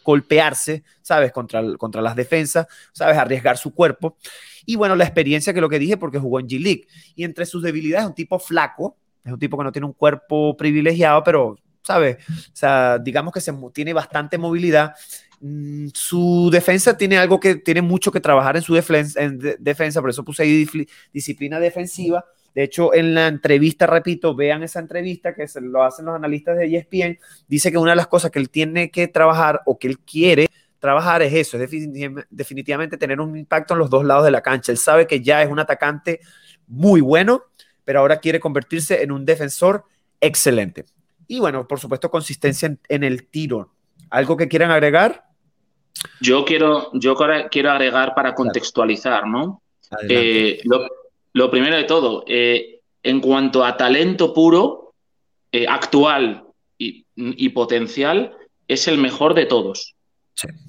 golpearse, 0.03 0.83
¿sabes? 1.01 1.31
Contra, 1.31 1.61
contra 1.77 2.01
las 2.01 2.15
defensas, 2.15 2.67
¿sabes? 2.91 3.17
Arriesgar 3.17 3.57
su 3.57 3.73
cuerpo. 3.73 4.17
Y 4.65 4.75
bueno, 4.75 4.95
la 4.95 5.03
experiencia 5.03 5.53
que 5.53 5.61
lo 5.61 5.69
que 5.69 5.79
dije, 5.79 5.97
porque 5.97 6.19
jugó 6.19 6.39
en 6.39 6.47
G-League. 6.47 6.87
Y 7.15 7.23
entre 7.23 7.45
sus 7.45 7.63
debilidades, 7.63 8.03
es 8.03 8.09
un 8.09 8.15
tipo 8.15 8.39
flaco, 8.39 8.97
es 9.23 9.31
un 9.31 9.39
tipo 9.39 9.57
que 9.57 9.63
no 9.63 9.71
tiene 9.71 9.85
un 9.85 9.93
cuerpo 9.93 10.55
privilegiado, 10.57 11.23
pero, 11.23 11.57
¿sabes? 11.81 12.17
O 12.29 12.55
sea, 12.55 12.97
digamos 12.99 13.33
que 13.33 13.41
se, 13.41 13.53
tiene 13.73 13.93
bastante 13.93 14.37
movilidad. 14.37 14.93
Mm, 15.39 15.87
su 15.93 16.49
defensa 16.51 16.97
tiene 16.97 17.17
algo 17.17 17.39
que 17.39 17.55
tiene 17.55 17.81
mucho 17.81 18.11
que 18.11 18.21
trabajar 18.21 18.55
en 18.55 18.63
su 18.63 18.73
defensa, 18.73 19.21
en 19.21 19.39
defensa 19.59 19.99
por 19.99 20.09
eso 20.09 20.23
puse 20.23 20.43
ahí 20.43 20.65
disciplina 21.11 21.59
defensiva. 21.59 22.25
De 22.53 22.63
hecho, 22.63 22.93
en 22.93 23.15
la 23.15 23.27
entrevista, 23.27 23.87
repito, 23.87 24.35
vean 24.35 24.63
esa 24.63 24.79
entrevista 24.79 25.33
que 25.33 25.47
se 25.47 25.59
lo 25.59 25.83
hacen 25.83 26.05
los 26.05 26.15
analistas 26.15 26.57
de 26.57 26.65
ESPN, 26.65 27.19
dice 27.47 27.71
que 27.71 27.77
una 27.77 27.91
de 27.91 27.97
las 27.97 28.07
cosas 28.07 28.29
que 28.29 28.39
él 28.39 28.49
tiene 28.49 28.91
que 28.91 29.07
trabajar 29.07 29.61
o 29.65 29.79
que 29.79 29.87
él 29.87 29.99
quiere 29.99 30.47
trabajar 30.79 31.21
es 31.21 31.33
eso, 31.33 31.57
es 31.57 31.71
definitivamente 32.29 32.97
tener 32.97 33.21
un 33.21 33.37
impacto 33.37 33.73
en 33.73 33.79
los 33.79 33.89
dos 33.89 34.03
lados 34.03 34.25
de 34.25 34.31
la 34.31 34.41
cancha. 34.41 34.71
Él 34.71 34.77
sabe 34.77 35.07
que 35.07 35.21
ya 35.21 35.41
es 35.41 35.49
un 35.49 35.59
atacante 35.59 36.19
muy 36.67 37.01
bueno, 37.01 37.43
pero 37.85 38.01
ahora 38.01 38.19
quiere 38.19 38.39
convertirse 38.39 39.01
en 39.01 39.11
un 39.11 39.25
defensor 39.25 39.85
excelente. 40.19 40.85
Y 41.27 41.39
bueno, 41.39 41.67
por 41.67 41.79
supuesto, 41.79 42.11
consistencia 42.11 42.75
en, 42.87 43.03
el 43.03 43.27
tiro. 43.27 43.71
¿Algo 44.09 44.37
que 44.37 44.47
quieran 44.47 44.71
agregar? 44.71 45.23
Yo 46.19 46.43
quiero, 46.45 46.91
yo 46.93 47.15
quiero 47.49 47.71
agregar 47.71 48.13
para 48.13 48.35
contextualizar, 48.35 49.25
¿no? 49.25 49.61
Eh, 50.09 50.59
lo, 50.65 50.87
primero 51.33 51.75
de 51.75 51.83
todo, 51.83 52.23
eh, 52.27 52.79
en 53.01 53.19
cuanto 53.19 53.65
a 53.65 53.75
talento 53.75 54.33
puro, 54.33 54.93
eh, 55.51 55.65
actual 55.67 56.43
y 56.77 57.49
potencial, 57.49 58.35
es 58.67 58.87
el 58.87 58.97
mejor 58.97 59.33
de 59.33 59.45
todos. 59.45 59.95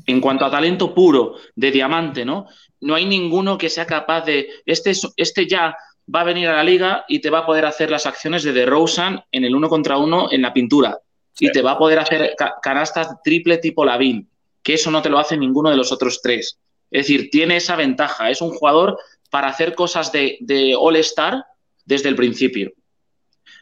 En 0.07 0.21
cuanto 0.21 0.45
a 0.45 0.51
talento 0.51 0.95
puro, 0.95 1.37
de 1.55 1.71
diamante, 1.71 2.25
¿no? 2.25 2.47
No 2.81 2.95
hay 2.95 3.07
ninguno 3.07 3.57
que 3.57 3.71
sea 3.71 3.87
capaz 3.87 4.23
de. 4.23 4.49
Este, 4.67 4.93
este 5.17 5.47
ya 5.47 5.77
va 6.15 6.21
a 6.21 6.25
venir 6.25 6.49
a 6.49 6.57
la 6.57 6.65
liga 6.65 7.05
y 7.09 7.21
te 7.21 7.31
va 7.31 7.41
a 7.41 7.47
poder 7.47 7.65
hacer 7.65 7.91
las 7.91 8.07
acciones 8.07 8.43
de 8.43 8.53
DeRozan 8.53 9.23
en 9.33 9.45
el 9.45 9.57
uno 9.57 9.69
contra 9.69 9.97
uno 9.97 10.29
en 10.31 10.43
la 10.43 10.53
pintura. 10.53 10.99
Y 11.39 11.51
te 11.51 11.63
va 11.63 11.73
a 11.73 11.79
poder 11.79 11.99
hacer 11.99 12.35
canastas 12.63 13.09
triple 13.25 13.59
tipo 13.59 13.85
Lavín, 13.85 14.29
que 14.63 14.75
eso 14.75 14.91
no 14.91 15.03
te 15.03 15.09
lo 15.09 15.19
hace 15.19 15.37
ninguno 15.37 15.71
de 15.71 15.77
los 15.77 15.91
otros 15.91 16.21
tres. 16.23 16.59
Es 16.91 17.07
decir, 17.07 17.31
tiene 17.31 17.57
esa 17.57 17.75
ventaja. 17.75 18.31
Es 18.31 18.41
un 18.41 18.51
jugador 18.51 18.99
para 19.35 19.49
hacer 19.49 19.75
cosas 19.75 20.13
de, 20.13 20.77
All-Star 20.79 21.45
desde 21.85 22.09
el 22.09 22.15
principio. 22.15 22.73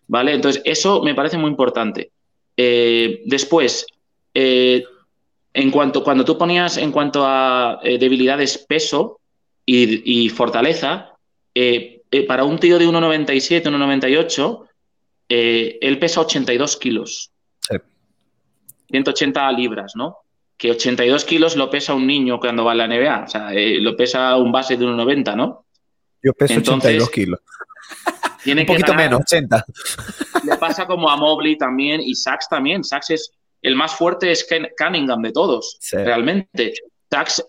¿Vale? 0.07 0.35
Entonces, 0.35 0.61
eso 0.67 1.03
me 1.03 1.15
parece 1.15 1.39
muy 1.39 1.49
importante. 1.49 2.13
Eh, 2.59 3.23
después, 3.25 3.87
eh, 4.35 4.85
en 5.55 5.71
cuanto, 5.71 6.05
cuando 6.05 6.27
tú 6.27 6.37
ponías 6.37 6.77
en 6.77 6.93
cuanto 6.93 7.25
a 7.25 7.81
eh, 7.83 7.97
debilidades 7.97 8.59
peso 8.59 9.19
y, 9.65 10.29
fortaleza, 10.29 11.17
eh, 11.55 12.03
eh, 12.11 12.27
para 12.27 12.45
un 12.45 12.59
tío 12.59 12.79
de 12.79 12.87
1,97, 12.87 13.71
1,98, 13.71 14.69
él 15.29 15.99
pesa 15.99 16.21
82 16.21 16.77
kilos. 16.77 17.31
180 18.91 19.51
libras, 19.53 19.93
¿no? 19.97 20.19
Que 20.57 20.71
82 20.71 21.25
kilos 21.25 21.57
lo 21.57 21.71
pesa 21.71 21.95
un 21.95 22.07
niño 22.07 22.39
cuando 22.39 22.65
va 22.65 22.73
a 22.73 22.75
la 22.75 22.87
NBA. 22.87 23.25
O 23.25 23.29
sea, 23.29 23.51
lo 23.53 23.97
pesa 23.97 24.37
un 24.37 24.53
base 24.53 24.77
de 24.77 24.85
1,90, 24.85 25.37
¿no? 25.37 25.67
Yo 26.23 26.33
peso 26.33 26.59
82 26.59 27.11
kilos. 27.11 27.41
un 28.47 28.67
poquito 28.67 28.95
menos, 28.95 29.21
80. 29.21 29.65
Le 30.45 30.57
pasa 30.57 30.87
como 30.87 31.11
a 31.11 31.17
Mobley 31.17 31.57
también 31.57 32.01
y 32.01 32.15
Sachs 32.15 32.49
también. 32.49 32.85
Sachs 32.85 33.11
es 33.11 33.33
el 33.63 33.77
más 33.77 33.95
fuerte 33.95 34.31
es 34.31 34.47
Cunningham 34.77 35.23
de 35.23 35.33
todos, 35.33 35.79
realmente. 35.93 36.75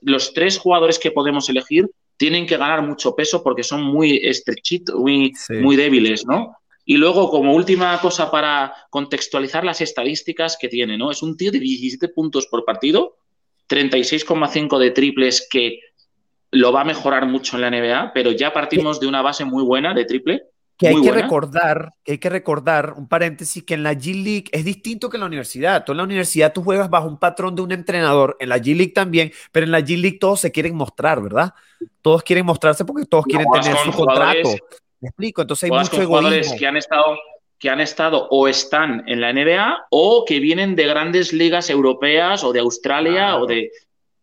los 0.02 0.34
tres 0.34 0.60
jugadores 0.60 1.00
que 1.00 1.12
podemos 1.12 1.50
elegir 1.50 1.90
tienen 2.18 2.46
que 2.46 2.58
ganar 2.58 2.84
mucho 2.84 3.16
peso 3.16 3.44
porque 3.44 3.64
son 3.64 3.84
muy 3.84 4.20
estrechitos, 4.24 4.96
muy, 4.96 5.34
muy 5.50 5.76
débiles, 5.76 6.26
¿no? 6.26 6.56
Y 6.86 6.98
luego, 6.98 7.30
como 7.30 7.54
última 7.54 8.00
cosa 8.02 8.30
para 8.30 8.74
contextualizar 8.90 9.64
las 9.64 9.80
estadísticas 9.82 10.58
que 10.60 10.68
tiene, 10.68 10.98
¿no? 10.98 11.12
Es 11.12 11.24
un 11.24 11.38
tío 11.38 11.52
de 11.52 11.60
17 11.60 12.10
puntos 12.10 12.48
por 12.48 12.66
partido, 12.66 13.18
36,5 13.70 14.78
de 14.80 14.92
triples 14.92 15.48
que 15.50 15.80
lo 16.52 16.72
va 16.72 16.82
a 16.82 16.86
mejorar 16.86 17.26
mucho 17.26 17.56
en 17.56 17.62
la 17.62 17.72
NBA, 17.72 18.12
pero 18.14 18.32
ya 18.32 18.54
partimos 18.54 19.00
de 19.00 19.08
una 19.08 19.22
base 19.22 19.46
muy 19.46 19.64
buena 19.64 19.94
de 19.94 20.06
triple. 20.06 20.44
Que 20.78 20.88
hay 20.90 21.02
que 21.02 21.12
recordar, 21.12 21.94
que 22.04 22.14
hay 22.14 22.18
que 22.18 22.30
recordar, 22.30 22.94
un 22.98 23.08
paréntesis, 23.08 23.64
que 23.64 23.76
en 23.76 23.84
la 23.84 23.94
G 23.94 24.14
League 24.14 24.46
es 24.52 24.66
distinto 24.66 25.10
que 25.10 25.18
en 25.18 25.22
la 25.22 25.28
universidad. 25.28 25.86
Tú 25.86 25.94
en 25.94 26.00
la 26.00 26.04
universidad 26.04 26.52
tú 26.52 26.64
juegas 26.64 26.90
bajo 26.90 27.08
un 27.08 27.18
patrón 27.18 27.56
de 27.56 27.62
un 27.62 27.72
entrenador, 27.72 28.36
en 28.40 28.50
la 28.50 28.58
G 28.58 28.76
League 28.76 28.92
también, 28.92 29.32
pero 29.52 29.66
en 29.66 29.72
la 29.72 29.80
G 29.80 29.98
League 30.00 30.18
todos 30.20 30.42
se 30.42 30.52
quieren 30.52 30.76
mostrar, 30.76 31.22
¿verdad? 31.22 31.54
Todos 32.02 32.24
quieren 32.24 32.46
mostrarse 32.46 32.86
porque 32.86 33.06
todos 33.06 33.26
quieren 33.26 33.48
tener 33.52 33.78
su 33.78 33.92
contrato. 33.92 34.50
Me 35.04 35.10
explico, 35.10 35.42
entonces 35.42 35.70
hay 35.70 35.78
mucho 35.78 35.92
egoísmo. 35.96 36.06
jugadores 36.08 36.54
que 36.58 36.66
han 36.66 36.78
estado 36.78 37.18
que 37.60 37.70
han 37.70 37.82
estado 37.82 38.28
o 38.30 38.48
están 38.48 39.04
en 39.06 39.20
la 39.20 39.34
NBA 39.34 39.88
o 39.90 40.24
que 40.26 40.40
vienen 40.40 40.76
de 40.76 40.86
grandes 40.86 41.34
ligas 41.34 41.70
europeas 41.70 42.42
o 42.44 42.54
de 42.54 42.62
Australia 42.62 43.38
o 43.38 43.46
de 43.46 43.70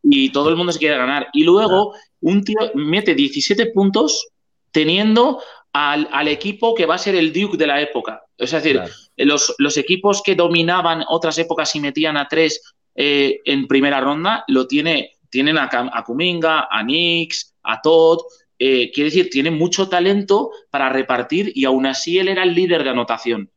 y 0.03 0.31
todo 0.33 0.49
el 0.49 0.57
mundo 0.57 0.73
se 0.73 0.79
quiere 0.79 0.97
ganar. 0.97 1.29
Y 1.35 1.45
luego 1.45 1.95
un 2.21 2.45
tío 2.45 2.59
mete 2.75 3.15
17 3.15 3.73
puntos 3.73 4.29
teniendo 4.71 5.43
al, 5.75 6.29
equipo 6.29 6.75
que 6.75 6.87
va 6.87 6.95
a 6.95 6.99
ser 6.99 7.15
el 7.15 7.31
Duke 7.31 7.59
de 7.59 7.67
la 7.67 7.81
época. 7.83 8.23
Es 8.39 8.53
decir, 8.53 8.81
los, 9.17 9.77
equipos 9.77 10.23
que 10.23 10.35
dominaban 10.35 11.05
otras 11.09 11.37
épocas 11.37 11.75
y 11.77 11.81
metían 11.81 12.17
a 12.17 12.27
tres 12.27 12.75
eh, 12.95 13.41
en 13.45 13.67
primera 13.67 14.01
ronda, 14.01 14.45
lo 14.49 14.67
tiene, 14.67 15.13
tienen 15.29 15.59
a, 15.59 15.69
a 15.71 16.05
Kuminga, 16.05 16.69
a 16.71 16.83
Nix, 16.83 17.55
a 17.63 17.81
Todd. 17.83 18.21
Eh, 18.61 18.93
quiere 18.93 19.09
decir, 19.11 19.31
tiene 19.31 19.51
mucho 19.51 19.89
talento 19.89 20.53
para 20.71 20.91
repartir 20.91 21.51
y 21.55 21.65
aún 21.65 21.87
así 21.87 22.19
él 22.19 22.29
era 22.29 22.45
el 22.45 22.55
líder 22.55 22.85
de 22.85 22.91
anotación. 22.91 23.51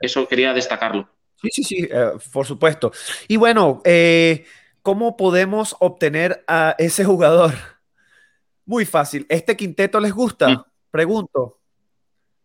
Eso 0.00 0.26
quería 0.26 0.54
destacarlo. 0.54 1.10
Sí, 1.42 1.48
sí, 1.52 1.64
sí, 1.64 1.88
eh, 1.90 2.12
por 2.32 2.46
supuesto. 2.46 2.92
Y 3.28 3.36
bueno, 3.36 3.82
¿cómo 4.80 5.16
podemos 5.16 5.76
obtener 5.80 6.44
a 6.46 6.74
ese 6.78 7.04
jugador? 7.04 7.52
Muy 8.64 8.86
fácil. 8.86 9.26
¿Este 9.28 9.56
quinteto 9.56 10.00
les 10.00 10.12
gusta? 10.12 10.48
Mm. 10.48 10.64
Pregunto. 10.90 11.58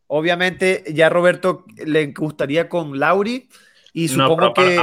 Obviamente, 0.08 0.84
ya 0.92 1.08
Roberto 1.08 1.66
le 1.86 2.08
gustaría 2.08 2.68
con 2.68 2.98
Lauri. 3.00 3.48
Y 3.94 4.08
supongo 4.08 4.54
que. 4.54 4.78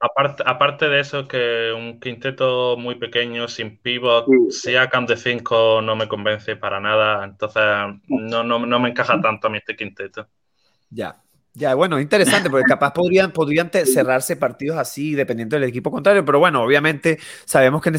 Aparte, 0.00 0.42
aparte, 0.46 0.88
de 0.88 1.00
eso, 1.00 1.26
que 1.26 1.72
un 1.76 2.00
quinteto 2.00 2.76
muy 2.76 2.96
pequeño, 2.96 3.48
sin 3.48 3.78
pivot, 3.78 4.26
sea 4.50 4.88
Cam 4.88 5.06
de 5.06 5.16
5 5.16 5.80
no 5.82 5.96
me 5.96 6.08
convence 6.08 6.56
para 6.56 6.80
nada. 6.80 7.24
Entonces, 7.24 7.62
no, 8.08 8.42
no, 8.44 8.64
no 8.64 8.80
me 8.80 8.90
encaja 8.90 9.20
tanto 9.20 9.46
a 9.46 9.50
mí 9.50 9.58
este 9.58 9.76
quinteto. 9.76 10.28
Ya. 10.90 11.16
Ya, 11.54 11.74
bueno, 11.74 12.00
interesante, 12.00 12.48
porque 12.48 12.64
capaz 12.66 12.94
podrían, 12.94 13.30
podrían 13.30 13.70
cerrarse 13.70 14.36
partidos 14.36 14.78
así, 14.78 15.14
dependiendo 15.14 15.56
del 15.56 15.68
equipo 15.68 15.90
contrario, 15.90 16.24
pero 16.24 16.38
bueno, 16.38 16.62
obviamente 16.62 17.18
sabemos 17.44 17.82
que 17.82 17.92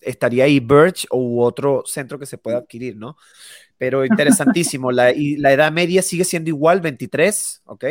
estaría 0.00 0.44
ahí 0.44 0.58
Birch 0.58 1.06
u 1.10 1.42
otro 1.42 1.82
centro 1.84 2.18
que 2.18 2.24
se 2.24 2.38
pueda 2.38 2.58
adquirir, 2.58 2.96
¿no? 2.96 3.18
Pero 3.76 4.06
interesantísimo. 4.06 4.90
la, 4.90 5.12
y 5.12 5.36
la 5.36 5.52
edad 5.52 5.70
media 5.70 6.00
sigue 6.00 6.24
siendo 6.24 6.48
igual, 6.48 6.80
23, 6.80 7.62
¿ok? 7.66 7.84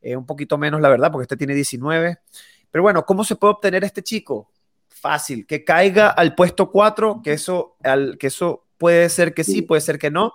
Eh, 0.00 0.16
un 0.16 0.26
poquito 0.26 0.58
menos, 0.58 0.80
la 0.80 0.88
verdad, 0.88 1.10
porque 1.10 1.24
este 1.24 1.36
tiene 1.36 1.54
19. 1.54 2.18
Pero 2.70 2.82
bueno, 2.82 3.04
¿cómo 3.04 3.24
se 3.24 3.36
puede 3.36 3.54
obtener 3.54 3.84
este 3.84 4.02
chico? 4.02 4.50
Fácil, 4.88 5.46
que 5.46 5.64
caiga 5.64 6.08
al 6.08 6.34
puesto 6.34 6.70
4, 6.70 7.20
que 7.22 7.32
eso, 7.32 7.76
al, 7.82 8.18
que 8.18 8.28
eso 8.28 8.64
puede 8.78 9.08
ser 9.08 9.34
que 9.34 9.44
sí, 9.44 9.62
puede 9.62 9.80
ser 9.80 9.98
que 9.98 10.10
no 10.10 10.34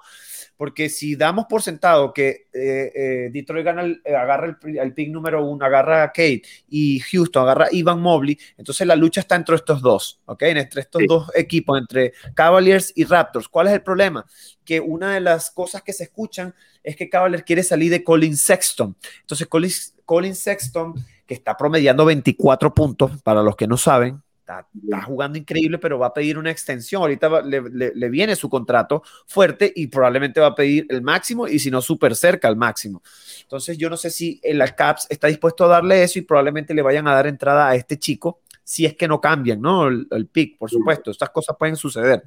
porque 0.57 0.89
si 0.89 1.15
damos 1.15 1.45
por 1.45 1.61
sentado 1.61 2.13
que 2.13 2.47
eh, 2.53 2.91
eh, 2.95 3.29
Detroit 3.31 3.65
gana 3.65 3.83
eh, 3.85 4.15
agarra 4.15 4.57
el, 4.63 4.93
pick 4.93 5.09
número 5.09 5.45
uno, 5.45 5.65
agarra 5.65 6.03
a 6.03 6.07
Kate 6.07 6.43
y 6.69 6.99
Houston 6.99 7.43
agarra 7.43 7.65
a 7.65 7.75
Ivan 7.75 7.99
Mobley, 8.01 8.37
entonces 8.57 8.85
la 8.87 8.95
lucha 8.95 9.21
está 9.21 9.35
entre 9.35 9.55
estos 9.55 9.81
dos, 9.81 10.21
¿ok? 10.25 10.43
Entre 10.43 10.81
estos 10.81 11.01
dos 11.07 11.31
equipos, 11.35 11.79
entre 11.79 12.13
Cavaliers 12.33 12.93
y 12.95 13.03
Raptors. 13.05 13.47
¿Cuál 13.47 13.67
es 13.67 13.73
el 13.73 13.81
problema? 13.81 14.25
Que 14.63 14.79
una 14.79 15.13
de 15.13 15.21
las 15.21 15.51
cosas 15.51 15.81
que 15.81 15.93
se 15.93 16.03
escuchan 16.03 16.53
es 16.83 16.95
que 16.95 17.09
Cavaliers 17.09 17.43
quiere 17.43 17.63
salir 17.63 17.91
de 17.91 18.03
Colin 18.03 18.37
Sexton. 18.37 18.95
Entonces, 19.21 19.47
Colin, 19.47 19.71
Colin 20.05 20.35
Sexton, 20.35 20.93
que 21.25 21.33
está 21.33 21.55
promediando 21.57 22.05
24 22.05 22.73
puntos, 22.73 23.21
para 23.21 23.41
los 23.41 23.55
que 23.55 23.67
no 23.67 23.77
saben, 23.77 24.21
Está, 24.59 25.01
jugando 25.01 25.37
increíble, 25.37 25.77
pero 25.77 25.99
va 25.99 26.07
a 26.07 26.13
pedir 26.13 26.37
una 26.37 26.51
extensión. 26.51 27.01
Ahorita 27.01 27.41
le, 27.41 28.09
viene 28.09 28.35
su 28.35 28.49
contrato 28.49 29.03
fuerte 29.25 29.71
y 29.75 29.87
probablemente 29.87 30.39
va 30.39 30.47
a 30.47 30.55
pedir 30.55 30.85
el 30.89 31.01
máximo 31.01 31.47
y 31.47 31.59
si 31.59 31.71
no, 31.71 31.81
súper 31.81 32.15
cerca 32.15 32.47
al 32.47 32.55
máximo. 32.55 33.01
Entonces, 33.41 33.77
yo 33.77 33.89
no 33.89 33.97
sé 33.97 34.09
si 34.09 34.39
el 34.43 34.63
Caps 34.75 35.07
está 35.09 35.27
dispuesto 35.27 35.65
a 35.65 35.67
darle 35.67 36.03
eso 36.03 36.19
y 36.19 36.23
probablemente 36.23 36.73
le 36.73 36.81
vayan 36.81 37.07
a 37.07 37.13
dar 37.13 37.27
entrada 37.27 37.69
a 37.69 37.75
este 37.75 37.97
chico 37.97 38.39
si 38.63 38.85
es 38.85 38.95
que 38.95 39.07
no 39.07 39.19
cambian, 39.19 39.61
¿no? 39.61 39.87
El, 39.87 40.27
pick, 40.31 40.57
por 40.57 40.69
supuesto. 40.69 41.11
Estas 41.11 41.29
cosas 41.29 41.55
pueden 41.59 41.75
suceder. 41.75 42.23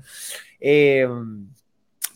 Eh, 0.60 1.08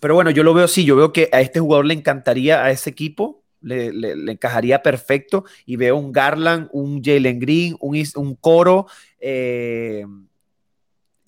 pero 0.01 0.15
bueno, 0.15 0.31
yo 0.31 0.43
lo 0.43 0.55
veo 0.55 0.65
así. 0.65 0.85
Yo 0.85 0.97
veo 0.97 1.13
que 1.13 1.29
a 1.33 1.41
este 1.41 1.61
jugador 1.61 1.87
le 1.87 1.95
encantaría 1.95 2.63
a 2.63 2.71
ese 2.71 2.91
equipo 2.91 3.40
le, 3.61 4.33
encajaría 4.33 4.83
perfecto 4.83 5.45
y 5.67 5.77
veo 5.77 5.97
un 5.97 6.13
Garland, 6.13 6.69
un 6.73 7.03
Jalen 7.03 7.39
Green, 7.39 7.77
un, 7.81 8.03
un 8.17 8.35
Coro, 8.37 8.87
eh, 9.19 10.05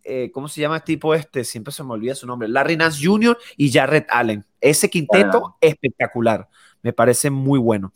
eh, 0.05 0.31
¿cómo 0.33 0.49
se 0.49 0.61
llama 0.61 0.77
el 0.77 0.83
tipo 0.83 1.15
este? 1.15 1.45
Siempre 1.45 1.73
se 1.73 1.85
me 1.85 1.93
olvida 1.93 2.15
su 2.15 2.27
nombre, 2.27 2.49
Larry 2.49 2.77
Nance 2.77 3.05
Jr. 3.05 3.39
y 3.57 3.71
Jared 3.71 4.05
Allen. 4.09 4.45
Ese 4.61 4.91
quinteto 4.91 5.57
espectacular, 5.61 6.49
me 6.83 6.93
parece 6.93 7.31
muy 7.31 7.59
bueno. 7.59 7.93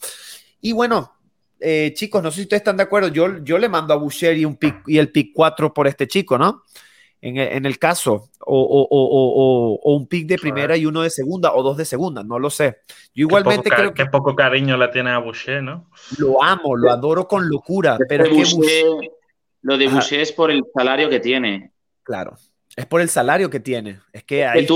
Y 0.61 0.72
bueno, 0.72 1.12
eh, 1.59 1.92
chicos, 1.94 2.22
no 2.22 2.31
sé 2.31 2.37
si 2.37 2.42
ustedes 2.42 2.61
están 2.61 2.77
de 2.77 2.85
acuerdo, 2.85 3.09
yo, 3.09 3.42
yo 3.42 3.59
le 3.59 3.68
mando 3.68 3.94
a 3.94 3.96
Boucher 3.96 4.37
y, 4.37 4.44
un 4.44 4.57
pick, 4.57 4.83
y 4.87 4.99
el 4.99 5.11
pick 5.11 5.33
4 5.35 5.72
por 5.72 5.87
este 5.87 6.07
chico, 6.07 6.38
¿no? 6.38 6.62
En, 7.27 7.67
el 7.67 7.79
caso, 7.79 8.31
o, 8.41 9.81
un 9.85 10.07
pick 10.07 10.27
de 10.27 10.39
primera 10.39 10.77
y 10.77 10.87
uno 10.87 11.03
de 11.03 11.11
segunda, 11.11 11.55
o 11.55 11.62
dos 11.62 11.77
de 11.77 11.85
segunda, 11.85 12.23
no 12.23 12.39
lo 12.39 12.51
sé. 12.51 12.79
Yo 13.15 13.23
igualmente 13.23 13.69
creo 13.69 13.93
que... 13.93 14.07
poco 14.07 14.37
cariño 14.37 14.77
le 14.77 14.89
tiene 14.89 15.11
a 15.11 15.19
Boucher, 15.19 15.62
¿no? 15.62 15.91
Lo 16.19 16.43
amo, 16.43 16.77
lo 16.77 16.91
adoro 16.91 17.27
con 17.27 17.49
locura, 17.49 17.99
pero 18.09 18.25
Lo 19.62 19.77
de 19.77 19.89
Boucher 19.89 20.21
es 20.21 20.33
por 20.33 20.51
el 20.51 20.62
salario 20.75 21.09
que 21.09 21.21
tiene. 21.21 21.73
Claro, 22.03 22.37
es 22.77 22.87
por 22.87 23.01
el 23.01 23.09
salario 23.09 23.51
que 23.51 23.61
tiene. 23.61 24.01
Es 24.12 24.23
que 24.25 24.47
ahí 24.47 24.67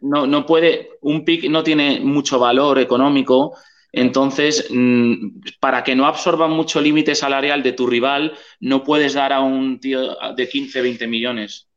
no, 0.00 0.26
no 0.26 0.46
puede, 0.46 0.90
un 1.00 1.24
pick 1.24 1.48
no 1.48 1.62
tiene 1.62 2.00
mucho 2.00 2.38
valor 2.38 2.78
económico 2.78 3.56
entonces, 3.92 4.68
mm, 4.70 5.40
para 5.60 5.82
que 5.82 5.94
no 5.94 6.06
absorba 6.06 6.46
mucho 6.46 6.80
límite 6.80 7.14
salarial 7.14 7.62
de 7.62 7.72
tu 7.72 7.86
rival, 7.86 8.34
no 8.60 8.84
puedes 8.84 9.14
dar 9.14 9.32
a 9.32 9.40
un 9.40 9.80
tío 9.80 10.16
de 10.36 10.48
15, 10.48 10.80
20 10.82 11.06
millones. 11.06 11.68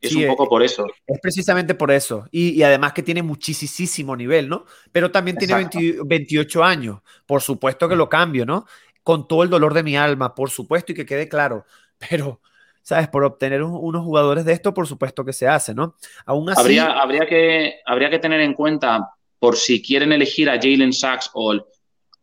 Es 0.00 0.14
un 0.14 0.26
poco 0.28 0.48
por 0.48 0.62
eso. 0.62 0.86
Es 1.06 1.18
precisamente 1.20 1.74
por 1.74 1.90
eso. 1.90 2.26
Y, 2.30 2.62
además 2.62 2.92
que 2.92 3.02
tiene 3.02 3.22
muchísimo 3.22 4.14
nivel, 4.14 4.48
¿no? 4.48 4.64
Pero 4.92 5.10
también 5.10 5.36
tiene 5.36 5.68
28 6.04 6.64
años. 6.64 7.00
Por 7.26 7.42
supuesto 7.42 7.88
que 7.88 7.96
lo 7.96 8.08
cambio, 8.08 8.46
¿no? 8.46 8.64
Con 9.02 9.26
todo 9.26 9.42
el 9.42 9.50
dolor 9.50 9.74
de 9.74 9.82
mi 9.82 9.96
alma, 9.96 10.34
por 10.34 10.50
supuesto, 10.50 10.92
y 10.92 10.94
que 10.94 11.06
quede 11.06 11.28
claro. 11.28 11.64
Pero, 12.10 12.40
¿sabes? 12.82 13.08
Por 13.08 13.24
obtener 13.24 13.62
unos 13.62 14.04
jugadores 14.04 14.44
de 14.44 14.52
esto, 14.52 14.72
por 14.72 14.86
supuesto 14.86 15.24
que 15.24 15.32
se 15.32 15.48
hace, 15.48 15.74
¿no? 15.74 15.96
Aún 16.26 16.48
así. 16.50 16.60
Habría, 16.60 16.92
habría, 16.92 17.26
que, 17.26 17.80
habría 17.84 18.08
que 18.08 18.20
tener 18.20 18.40
en 18.40 18.54
cuenta 18.54 19.17
por 19.38 19.56
si 19.56 19.82
quieren 19.82 20.12
elegir 20.12 20.50
a 20.50 20.60
Jalen 20.60 20.92
Sachs 20.92 21.30
o 21.34 21.54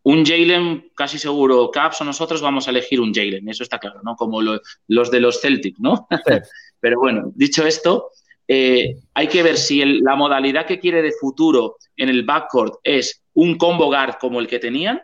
un 0.03 0.23
Jalen, 0.23 0.91
casi 0.95 1.17
seguro, 1.17 1.71
Caps 1.71 2.01
o 2.01 2.03
nosotros 2.03 2.41
vamos 2.41 2.67
a 2.67 2.71
elegir 2.71 3.01
un 3.01 3.13
Jalen, 3.13 3.49
eso 3.49 3.63
está 3.63 3.79
claro, 3.79 4.01
¿no? 4.03 4.15
Como 4.15 4.39
los 4.41 5.11
de 5.11 5.19
los 5.19 5.41
Celtics, 5.41 5.79
¿no? 5.79 6.07
Pero 6.79 6.99
bueno, 6.99 7.31
dicho 7.33 7.65
esto, 7.65 8.11
eh, 8.47 8.97
hay 9.15 9.27
que 9.27 9.41
ver 9.41 9.57
si 9.57 9.83
la 9.83 10.15
modalidad 10.15 10.67
que 10.67 10.79
quiere 10.79 11.01
de 11.01 11.11
futuro 11.11 11.77
en 11.97 12.09
el 12.09 12.23
backcourt 12.23 12.75
es 12.83 13.23
un 13.33 13.57
combo 13.57 13.87
guard 13.87 14.17
como 14.19 14.39
el 14.39 14.47
que 14.47 14.59
tenían, 14.59 15.01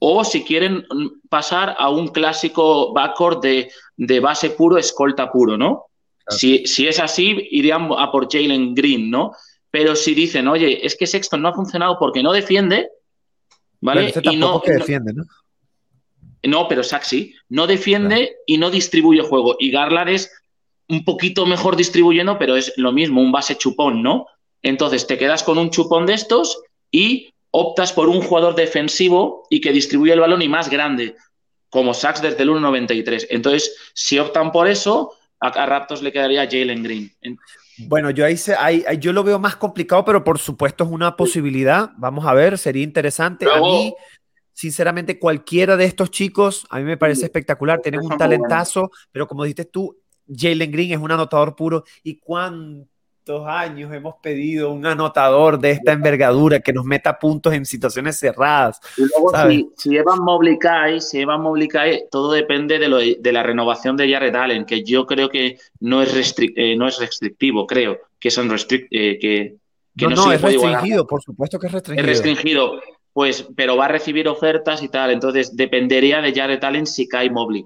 o 0.00 0.24
si 0.24 0.42
quieren 0.42 0.84
pasar 1.28 1.76
a 1.78 1.88
un 1.88 2.08
clásico 2.08 2.92
backcourt 2.92 3.40
de, 3.40 3.70
de 3.96 4.18
base 4.18 4.50
puro, 4.50 4.78
escolta 4.78 5.30
puro, 5.30 5.56
¿no? 5.56 5.86
Si, 6.28 6.66
si, 6.66 6.88
es 6.88 6.98
así, 6.98 7.48
irían 7.52 7.88
a 7.96 8.10
por 8.10 8.28
Jalen 8.30 8.74
Green, 8.74 9.10
¿no? 9.10 9.32
Pero 9.72 9.96
si 9.96 10.14
dicen, 10.14 10.46
oye, 10.46 10.86
es 10.86 10.94
que 10.94 11.08
Sexton 11.08 11.42
no 11.42 11.48
ha 11.48 11.54
funcionado 11.54 11.98
porque 11.98 12.22
no 12.22 12.32
defiende, 12.32 12.90
¿vale? 13.80 14.12
y 14.22 14.36
no, 14.36 14.60
que 14.60 14.72
defiende, 14.72 15.12
¿no? 15.12 15.24
No, 16.44 16.68
pero 16.68 16.84
Saxi 16.84 17.34
no 17.48 17.66
defiende 17.66 18.36
y 18.46 18.58
no 18.58 18.70
distribuye 18.70 19.22
juego. 19.22 19.56
Y 19.58 19.70
Garland 19.70 20.10
es 20.10 20.30
un 20.88 21.04
poquito 21.04 21.46
mejor 21.46 21.76
distribuyendo, 21.76 22.38
pero 22.38 22.56
es 22.56 22.72
lo 22.76 22.92
mismo, 22.92 23.22
un 23.22 23.32
base 23.32 23.56
chupón, 23.56 24.02
¿no? 24.02 24.26
Entonces 24.60 25.06
te 25.06 25.16
quedas 25.16 25.42
con 25.42 25.56
un 25.56 25.70
chupón 25.70 26.04
de 26.04 26.14
estos 26.14 26.62
y 26.90 27.32
optas 27.50 27.92
por 27.92 28.08
un 28.08 28.20
jugador 28.20 28.54
defensivo 28.54 29.46
y 29.48 29.60
que 29.60 29.72
distribuye 29.72 30.12
el 30.12 30.20
balón 30.20 30.42
y 30.42 30.48
más 30.48 30.68
grande. 30.68 31.16
como 31.70 31.94
sacks 31.94 32.20
desde 32.20 32.42
el 32.42 32.50
1.93. 32.50 33.28
Entonces, 33.30 33.74
si 33.94 34.18
optan 34.18 34.52
por 34.52 34.68
eso, 34.68 35.14
a, 35.40 35.64
Raptors 35.64 36.02
le 36.02 36.12
quedaría 36.12 36.44
Jalen 36.44 36.82
Green. 36.82 37.10
Bueno, 37.88 38.10
yo 38.10 38.24
ahí, 38.24 38.36
ahí, 38.58 38.84
yo 38.98 39.12
lo 39.12 39.24
veo 39.24 39.38
más 39.38 39.56
complicado, 39.56 40.04
pero 40.04 40.24
por 40.24 40.38
supuesto 40.38 40.84
es 40.84 40.90
una 40.90 41.16
posibilidad. 41.16 41.90
Vamos 41.96 42.26
a 42.26 42.34
ver, 42.34 42.58
sería 42.58 42.82
interesante. 42.82 43.46
a 43.50 43.60
mí, 43.60 43.94
sinceramente, 44.52 45.18
cualquiera 45.18 45.76
de 45.76 45.84
estos 45.84 46.10
chicos, 46.10 46.66
a 46.70 46.78
mí 46.78 46.84
me 46.84 46.96
parece 46.96 47.24
espectacular. 47.24 47.80
Tienen 47.80 48.02
un 48.02 48.16
talentazo, 48.16 48.90
pero 49.10 49.26
como 49.26 49.44
dijiste 49.44 49.64
tú, 49.64 49.98
Jalen 50.28 50.70
Green 50.70 50.92
es 50.92 50.98
un 50.98 51.10
anotador 51.10 51.56
puro. 51.56 51.84
¿Y 52.02 52.18
cuánto? 52.18 52.91
Años 53.46 53.92
hemos 53.92 54.16
pedido 54.16 54.72
un 54.72 54.84
anotador 54.84 55.58
de 55.58 55.72
esta 55.72 55.92
envergadura 55.92 56.60
que 56.60 56.72
nos 56.72 56.84
meta 56.84 57.18
puntos 57.18 57.54
en 57.54 57.64
situaciones 57.64 58.18
cerradas. 58.18 58.80
Y 58.96 59.02
luego, 59.02 59.32
si, 59.48 59.70
si 59.76 59.90
llevan 59.90 60.20
Moblikai, 60.20 61.00
si 61.00 61.18
llevan 61.18 61.42
todo 62.10 62.32
depende 62.32 62.78
de, 62.78 63.32
la 63.32 63.42
renovación 63.42 63.96
de 63.96 64.10
Jared 64.10 64.34
Allen, 64.34 64.64
que 64.64 64.82
yo 64.82 65.06
creo 65.06 65.28
que 65.28 65.58
no 65.80 66.02
es, 66.02 66.34
eh, 66.38 66.76
no 66.76 66.88
es 66.88 66.98
restrictivo, 66.98 67.66
creo 67.66 67.98
que 68.18 68.30
son 68.30 68.50
restrict 68.50 68.88
eh, 68.90 69.18
que, 69.20 69.56
no, 69.96 70.10
no, 70.10 70.32
es 70.32 70.40
restringido, 70.40 71.06
por 71.06 71.22
supuesto 71.22 71.58
que 71.58 71.66
es 71.66 71.72
restringido. 71.72 72.02
Es 72.02 72.08
restringido, 72.08 72.80
pues, 73.12 73.46
pero 73.56 73.76
va 73.76 73.86
a 73.86 73.88
recibir 73.88 74.26
ofertas 74.28 74.82
y 74.82 74.88
tal, 74.88 75.10
entonces 75.10 75.54
dependería 75.56 76.20
de 76.20 76.32
Jared 76.32 76.62
Allen 76.64 76.86
si 76.86 77.08
cae 77.08 77.30
Mobley. 77.30 77.64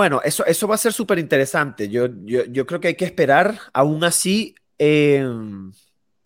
Bueno, 0.00 0.22
eso, 0.24 0.46
eso 0.46 0.66
va 0.66 0.76
a 0.76 0.78
ser 0.78 0.94
súper 0.94 1.18
interesante. 1.18 1.86
Yo, 1.90 2.06
yo, 2.24 2.64
creo 2.64 2.80
que 2.80 2.88
hay 2.88 2.94
que 2.94 3.04
esperar. 3.04 3.58
Aún 3.74 4.02
así, 4.02 4.54
em, 4.78 5.70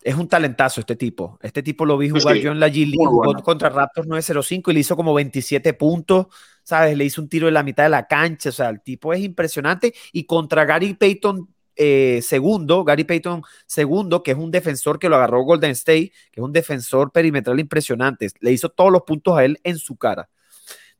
es 0.01 0.15
un 0.15 0.29
talentazo 0.29 0.79
este 0.79 0.95
tipo. 0.95 1.37
Este 1.41 1.61
tipo 1.61 1.85
lo 1.85 1.97
vi 1.97 2.07
jugar 2.07 2.37
yo 2.37 2.53
en 2.53 2.61
la 2.61 2.69
G 2.69 2.89
League 2.89 3.43
contra 3.43 3.67
Raptors 3.67 4.07
905 4.07 4.71
y 4.71 4.73
le 4.75 4.79
hizo 4.79 4.95
como 4.95 5.13
27 5.13 5.73
puntos. 5.73 6.27
¿Sabes? 6.63 6.95
Le 6.95 7.03
hizo 7.03 7.21
un 7.21 7.27
tiro 7.27 7.49
en 7.49 7.53
la 7.53 7.63
mitad 7.63 7.83
de 7.83 7.89
la 7.89 8.07
cancha. 8.07 8.47
O 8.47 8.53
sea, 8.53 8.69
el 8.69 8.79
tipo 8.79 9.11
es 9.11 9.19
impresionante. 9.19 9.93
Y 10.13 10.23
contra 10.25 10.63
Gary 10.63 10.93
Payton 10.93 11.49
eh, 11.75 12.21
segundo, 12.21 12.85
Gary 12.85 13.03
Payton 13.03 13.43
segundo, 13.65 14.23
que 14.23 14.31
es 14.31 14.37
un 14.37 14.51
defensor 14.51 14.99
que 14.99 15.09
lo 15.09 15.17
agarró 15.17 15.43
Golden 15.43 15.71
State, 15.71 16.13
que 16.31 16.39
es 16.39 16.43
un 16.45 16.53
defensor 16.53 17.11
perimetral 17.11 17.59
impresionante. 17.59 18.29
Le 18.39 18.53
hizo 18.53 18.69
todos 18.69 18.89
los 18.89 19.01
puntos 19.01 19.37
a 19.37 19.43
él 19.43 19.59
en 19.65 19.77
su 19.77 19.97
cara. 19.97 20.29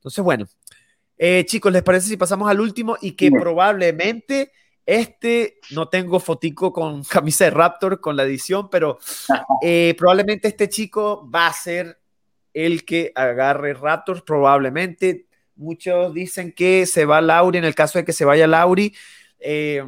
Entonces, 0.06 0.24
bueno, 0.26 0.46
eh, 1.18 1.44
chicos, 1.46 1.72
¿les 1.72 1.84
parece 1.84 2.08
si 2.08 2.18
pasamos 2.18 2.50
al 2.50 2.60
último 2.60 2.98
y 3.02 3.14
que 3.14 3.32
probablemente 3.32 4.52
este, 4.86 5.60
no 5.72 5.88
tengo 5.90 6.20
fotico 6.20 6.72
con 6.72 7.04
camisa 7.10 7.46
de 7.46 7.52
Raptor 7.52 8.00
con 8.00 8.16
la 8.16 8.24
edición, 8.24 8.70
pero 8.70 9.00
eh, 9.62 9.96
probablemente 9.98 10.48
este 10.48 10.70
chico 10.70 11.30
va 11.30 11.48
a 11.48 11.54
ser 11.54 12.00
el 12.54 12.86
que 12.86 13.12
agarre 13.16 13.74
Raptors, 13.74 14.22
probablemente. 14.22 15.28
Muchos 15.56 16.14
dicen 16.14 16.54
que 16.54 16.86
se 16.86 17.06
va 17.06 17.22
Lauri, 17.22 17.58
en 17.58 17.66
el 17.66 17.76
caso 17.76 18.00
de 18.00 18.06
que 18.06 18.14
se 18.14 18.26
vaya 18.26 18.48
Lauri, 18.48 18.94
eh, 19.40 19.84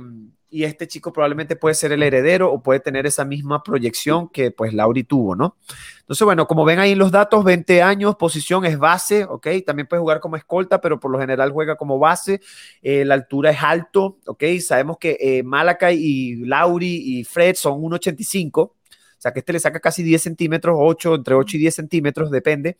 y 0.49 0.63
este 0.63 0.87
chico 0.87 1.11
probablemente 1.11 1.55
puede 1.55 1.75
ser 1.75 1.91
el 1.91 2.03
heredero 2.03 2.51
o 2.51 2.63
puede 2.63 2.79
tener 2.79 3.05
esa 3.05 3.25
misma 3.25 3.63
proyección 3.63 4.29
que 4.29 4.51
pues 4.51 4.73
Lauri 4.73 5.03
tuvo, 5.03 5.35
¿no? 5.35 5.57
Entonces, 5.99 6.23
bueno, 6.23 6.47
como 6.47 6.63
ven 6.63 6.79
ahí 6.79 6.93
en 6.93 6.99
los 6.99 7.11
datos, 7.11 7.43
20 7.43 7.81
años, 7.81 8.15
posición 8.15 8.63
es 8.63 8.77
base, 8.77 9.25
¿ok? 9.25 9.47
También 9.65 9.87
puede 9.87 9.99
jugar 9.99 10.21
como 10.21 10.37
escolta, 10.37 10.79
pero 10.79 10.99
por 10.99 11.11
lo 11.11 11.19
general 11.19 11.51
juega 11.51 11.75
como 11.75 11.99
base. 11.99 12.39
Eh, 12.81 13.03
la 13.03 13.15
altura 13.15 13.51
es 13.51 13.61
alto, 13.61 14.19
¿ok? 14.25 14.43
Sabemos 14.65 14.97
que 14.97 15.17
eh, 15.19 15.43
Malakai 15.43 15.97
y 15.97 16.35
Lauri 16.45 17.19
y 17.19 17.23
Fred 17.25 17.55
son 17.55 17.81
1,85, 17.81 18.61
o 18.61 18.73
sea 19.17 19.33
que 19.33 19.39
este 19.39 19.51
le 19.53 19.59
saca 19.59 19.81
casi 19.81 20.01
10 20.01 20.21
centímetros, 20.21 20.77
8, 20.79 21.15
entre 21.15 21.35
8 21.35 21.57
y 21.57 21.59
10 21.59 21.75
centímetros, 21.75 22.31
depende. 22.31 22.77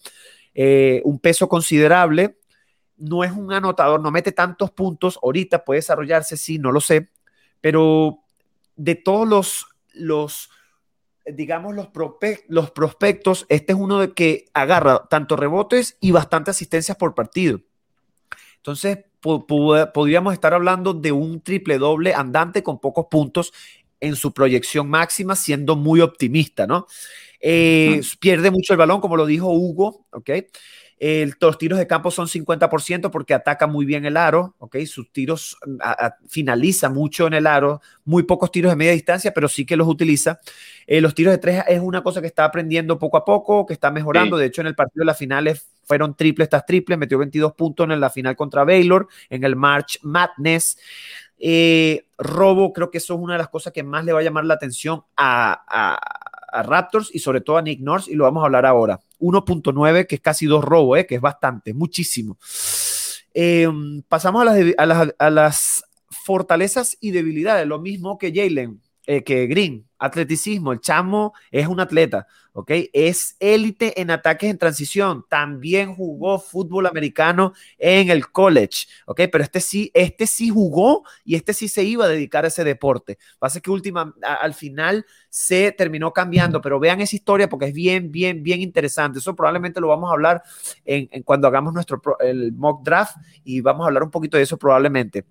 Eh, 0.54 1.02
un 1.04 1.20
peso 1.20 1.50
considerable, 1.50 2.38
no 2.96 3.24
es 3.26 3.32
un 3.32 3.52
anotador, 3.52 4.02
no 4.02 4.10
mete 4.10 4.32
tantos 4.32 4.72
puntos. 4.72 5.20
Ahorita 5.22 5.66
puede 5.66 5.80
desarrollarse, 5.80 6.38
sí, 6.38 6.60
no 6.60 6.72
lo 6.72 6.80
sé 6.80 7.10
pero 7.62 8.20
de 8.76 8.96
todos 8.96 9.28
los, 9.28 9.68
los 9.94 10.50
digamos, 11.26 11.76
los, 11.76 11.90
los 12.48 12.72
prospectos, 12.72 13.46
este 13.50 13.74
es 13.74 13.80
uno 13.80 14.00
de 14.00 14.14
que 14.14 14.46
agarra 14.54 15.08
tanto 15.10 15.36
rebotes 15.36 15.98
y 16.00 16.12
bastante 16.12 16.52
asistencias 16.52 16.98
por 16.98 17.16
partido. 17.16 17.62
Entonces, 18.58 19.00
podríamos 19.22 20.34
estar 20.34 20.54
hablando 20.54 20.94
de 20.94 21.12
un 21.12 21.42
triple 21.42 21.78
doble 21.78 22.14
andante 22.14 22.64
con 22.64 22.80
pocos 22.80 23.08
puntos 23.10 23.54
en 24.00 24.16
su 24.16 24.34
proyección 24.34 24.90
máxima, 24.90 25.36
siendo 25.36 25.76
muy 25.76 26.02
optimista, 26.02 26.68
¿no? 26.68 26.86
Eh, 27.40 28.02
pierde 28.20 28.52
mucho 28.52 28.74
el 28.74 28.78
balón, 28.78 29.02
como 29.02 29.18
lo 29.18 29.26
dijo 29.26 29.50
Hugo, 29.50 30.06
¿ok? 30.12 30.30
Los 31.00 31.58
tiros 31.58 31.78
de 31.78 31.86
campo 31.86 32.10
son 32.10 32.28
50% 32.28 33.12
porque 33.12 33.34
ataca 33.34 33.68
muy 33.68 33.86
bien 33.86 34.06
el 34.06 34.18
aro, 34.18 34.56
¿ok? 34.58 34.78
Sus 34.86 35.12
tiros 35.12 35.58
finaliza 36.28 36.90
mucho 36.90 37.28
en 37.28 37.34
el 37.36 37.46
aro, 37.46 37.82
muy 38.04 38.24
pocos 38.24 38.52
tiros 38.52 38.72
de 38.72 38.76
media 38.76 38.94
distancia, 38.94 39.32
pero 39.34 39.48
sí 39.48 39.66
que 39.66 39.78
los 39.78 39.88
utiliza. 39.88 40.40
Eh, 40.88 41.00
los 41.00 41.14
tiros 41.14 41.34
de 41.34 41.38
tres 41.38 41.64
es 41.68 41.80
una 41.80 42.02
cosa 42.02 42.20
que 42.20 42.28
está 42.28 42.46
aprendiendo 42.46 42.98
poco 42.98 43.18
a 43.18 43.26
poco, 43.26 43.66
que 43.66 43.74
está 43.74 43.92
mejorando. 43.92 44.38
De 44.38 44.48
hecho, 44.48 44.62
en 44.62 44.68
el 44.68 44.76
partido 44.76 45.02
de 45.02 45.06
las 45.06 45.18
finales 45.18 45.68
fueron 45.84 46.16
triples, 46.16 46.48
estas 46.48 46.66
triples, 46.66 46.98
metió 46.98 47.20
22 47.20 47.54
puntos 47.54 47.90
en 47.90 48.00
la 48.00 48.10
final 48.10 48.36
contra 48.36 48.64
Baylor, 48.64 49.08
en 49.30 49.44
el 49.44 49.56
March 49.56 50.00
Madness. 50.02 50.80
Eh, 51.38 52.08
robo, 52.18 52.74
creo 52.74 52.90
que 52.90 52.98
eso 52.98 53.14
es 53.14 53.20
una 53.20 53.34
de 53.34 53.40
las 53.40 53.50
cosas 53.50 53.72
que 53.72 53.84
más 53.84 54.04
le 54.04 54.14
va 54.14 54.22
a 54.22 54.24
llamar 54.24 54.46
la 54.46 54.56
atención 54.56 55.04
a 55.16 55.64
a 55.68 56.37
Raptors 56.66 57.14
y 57.14 57.20
sobre 57.20 57.42
todo 57.42 57.58
a 57.58 57.62
Nick 57.62 57.80
Nurse 57.80 58.12
y 58.12 58.16
lo 58.16 58.24
vamos 58.24 58.42
a 58.42 58.46
hablar 58.46 58.66
ahora. 58.66 59.00
1.9, 59.20 60.08
que 60.08 60.16
es 60.16 60.22
casi 60.22 60.46
dos 60.46 60.64
robos, 60.64 61.00
¿eh? 61.00 61.06
que 61.06 61.16
es 61.16 61.22
bastante, 61.22 61.74
muchísimo. 61.74 62.38
Em, 63.34 64.02
pasamos 64.08 64.42
a 64.42 64.46
las, 64.46 64.58
a, 64.78 64.86
las, 64.86 65.16
a 65.18 65.30
las, 65.30 65.84
fortalezas 66.28 66.98
y 67.00 67.12
debilidades, 67.12 67.66
lo 67.68 67.80
mismo 67.80 68.18
que 68.18 68.34
Jalen, 68.34 68.82
eh, 69.08 69.24
que 69.24 69.48
Green, 69.48 69.88
atleticismo, 69.98 70.74
el 70.74 70.82
chamo 70.82 71.34
es 71.50 71.66
un 71.66 71.80
atleta, 71.80 72.28
¿ok? 72.52 72.72
Es 72.92 73.38
élite 73.40 74.02
en 74.02 74.12
ataques 74.12 74.50
en 74.50 74.58
transición, 74.58 75.26
también 75.30 75.96
jugó 75.96 76.40
fútbol 76.40 76.88
americano 76.88 77.54
en 77.78 78.10
el 78.10 78.30
college, 78.30 78.88
¿ok? 79.06 79.22
Pero 79.32 79.44
este 79.46 79.62
sí, 79.62 79.90
este 79.94 80.28
sí 80.28 80.50
jugó 80.50 81.04
y 81.24 81.36
este 81.36 81.54
sí 81.54 81.70
se 81.70 81.84
iba 81.84 82.04
a 82.04 82.10
dedicar 82.10 82.44
a 82.44 82.50
ese 82.50 82.66
deporte. 82.66 83.18
Pasa 83.40 83.62
que 83.62 83.72
última, 83.72 84.14
al 84.22 84.54
final 84.54 85.06
se 85.30 85.72
terminó 85.72 86.12
cambiando, 86.12 86.60
pero 86.62 86.78
vean 86.78 87.00
esa 87.00 87.16
historia 87.16 87.48
porque 87.48 87.68
es 87.68 87.74
bien, 87.74 88.12
bien, 88.12 88.44
bien 88.44 88.62
interesante. 88.62 89.20
Eso 89.20 89.38
probablemente 89.38 89.80
lo 89.80 89.88
vamos 89.88 90.10
a 90.10 90.14
hablar 90.14 90.44
en, 90.84 91.24
cuando 91.24 91.48
hagamos 91.48 91.74
nuestro 91.74 92.02
el 92.20 92.52
mock 92.52 92.84
draft 92.84 93.16
y 93.46 93.62
vamos 93.62 93.86
a 93.86 93.88
hablar 93.88 94.04
un 94.04 94.12
poquito 94.12 94.36
de 94.36 94.44
eso 94.44 94.58
probablemente. 94.58 95.26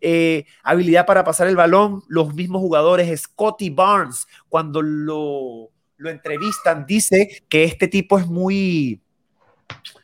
Eh, 0.00 0.44
habilidad 0.62 1.06
para 1.06 1.24
pasar 1.24 1.48
el 1.48 1.56
balón, 1.56 2.02
los 2.08 2.34
mismos 2.34 2.60
jugadores, 2.60 3.20
Scotty 3.20 3.70
Barnes, 3.70 4.26
cuando 4.48 4.82
lo, 4.82 5.70
lo 5.96 6.10
entrevistan, 6.10 6.86
dice 6.86 7.44
que 7.48 7.64
este 7.64 7.88
tipo 7.88 8.18
es 8.18 8.26
muy 8.26 9.02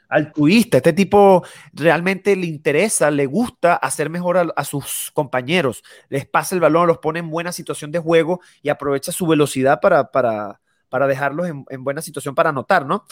altruista, 0.08 0.76
este 0.76 0.92
tipo 0.92 1.44
realmente 1.72 2.36
le 2.36 2.46
interesa, 2.46 3.10
le 3.10 3.26
gusta 3.26 3.74
hacer 3.74 4.10
mejor 4.10 4.52
a, 4.54 4.64
sus 4.64 5.10
compañeros, 5.12 5.82
les 6.08 6.26
pasa 6.26 6.54
el 6.54 6.60
balón, 6.60 6.86
los 6.86 6.98
pone 6.98 7.18
en 7.18 7.30
buena 7.30 7.52
situación 7.52 7.90
de 7.90 7.98
juego 7.98 8.40
y 8.62 8.68
aprovecha 8.68 9.12
su 9.12 9.26
velocidad 9.26 9.80
para, 9.80 10.10
para, 10.10 10.60
para 10.88 11.06
dejarlos 11.06 11.48
en, 11.48 11.64
en, 11.68 11.82
buena 11.82 12.02
situación 12.02 12.34
para 12.34 12.50
anotar, 12.50 12.86
¿no? 12.86 13.04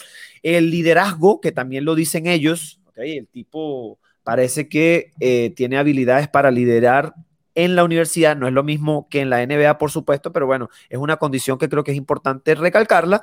El 0.43 0.69
liderazgo, 0.69 1.41
que 1.41 1.51
también 1.51 1.83
lo 1.83 1.95
dicen 1.95 2.27
ellos, 2.27 2.79
el 2.95 3.27
tipo 3.27 3.99
parece 4.23 4.69
que 4.69 5.11
eh, 5.19 5.51
tiene 5.55 5.77
habilidades 5.77 6.27
para 6.27 6.51
liderar 6.51 7.13
en 7.55 7.75
la 7.75 7.83
universidad, 7.83 8.35
no 8.35 8.47
es 8.47 8.53
lo 8.53 8.63
mismo 8.63 9.07
que 9.09 9.21
en 9.21 9.29
la 9.29 9.45
NBA, 9.45 9.77
por 9.77 9.91
supuesto, 9.91 10.33
pero 10.33 10.47
bueno, 10.47 10.69
es 10.89 10.97
una 10.97 11.17
condición 11.17 11.57
que 11.57 11.69
creo 11.69 11.83
que 11.83 11.91
es 11.91 11.97
importante 11.97 12.55
recalcarla. 12.55 13.21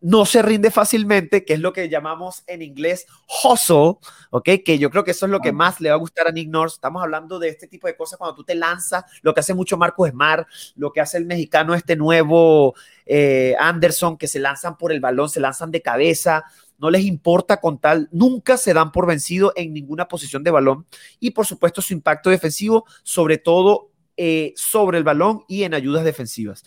No 0.00 0.24
se 0.24 0.42
rinde 0.42 0.70
fácilmente, 0.70 1.44
que 1.44 1.54
es 1.54 1.60
lo 1.60 1.72
que 1.72 1.88
llamamos 1.88 2.44
en 2.46 2.62
inglés 2.62 3.06
hustle, 3.42 3.96
¿ok? 4.30 4.50
Que 4.64 4.78
yo 4.78 4.90
creo 4.90 5.02
que 5.02 5.10
eso 5.10 5.26
es 5.26 5.32
lo 5.32 5.40
que 5.40 5.52
más 5.52 5.80
le 5.80 5.88
va 5.88 5.96
a 5.96 5.98
gustar 5.98 6.28
a 6.28 6.30
Nick. 6.30 6.48
Estamos 6.66 7.02
hablando 7.02 7.40
de 7.40 7.48
este 7.48 7.66
tipo 7.66 7.88
de 7.88 7.96
cosas 7.96 8.18
cuando 8.18 8.36
tú 8.36 8.44
te 8.44 8.54
lanzas, 8.54 9.04
lo 9.22 9.34
que 9.34 9.40
hace 9.40 9.54
mucho 9.54 9.76
Marcos 9.76 10.10
Smart, 10.10 10.46
lo 10.76 10.92
que 10.92 11.00
hace 11.00 11.18
el 11.18 11.26
mexicano 11.26 11.74
este 11.74 11.96
nuevo 11.96 12.74
eh, 13.04 13.56
Anderson, 13.58 14.16
que 14.16 14.28
se 14.28 14.38
lanzan 14.38 14.76
por 14.76 14.92
el 14.92 15.00
balón, 15.00 15.28
se 15.28 15.40
lanzan 15.40 15.72
de 15.72 15.82
cabeza, 15.82 16.44
no 16.78 16.90
les 16.90 17.04
importa 17.04 17.58
con 17.58 17.78
tal, 17.78 18.08
nunca 18.12 18.56
se 18.56 18.74
dan 18.74 18.92
por 18.92 19.06
vencido 19.06 19.52
en 19.56 19.72
ninguna 19.72 20.08
posición 20.08 20.42
de 20.42 20.50
balón 20.50 20.86
y 21.20 21.30
por 21.30 21.46
supuesto 21.46 21.82
su 21.82 21.94
impacto 21.94 22.30
defensivo, 22.30 22.84
sobre 23.02 23.38
todo 23.38 23.90
eh, 24.16 24.54
sobre 24.56 24.98
el 24.98 25.04
balón 25.04 25.44
y 25.46 25.64
en 25.64 25.74
ayudas 25.74 26.04
defensivas. 26.04 26.64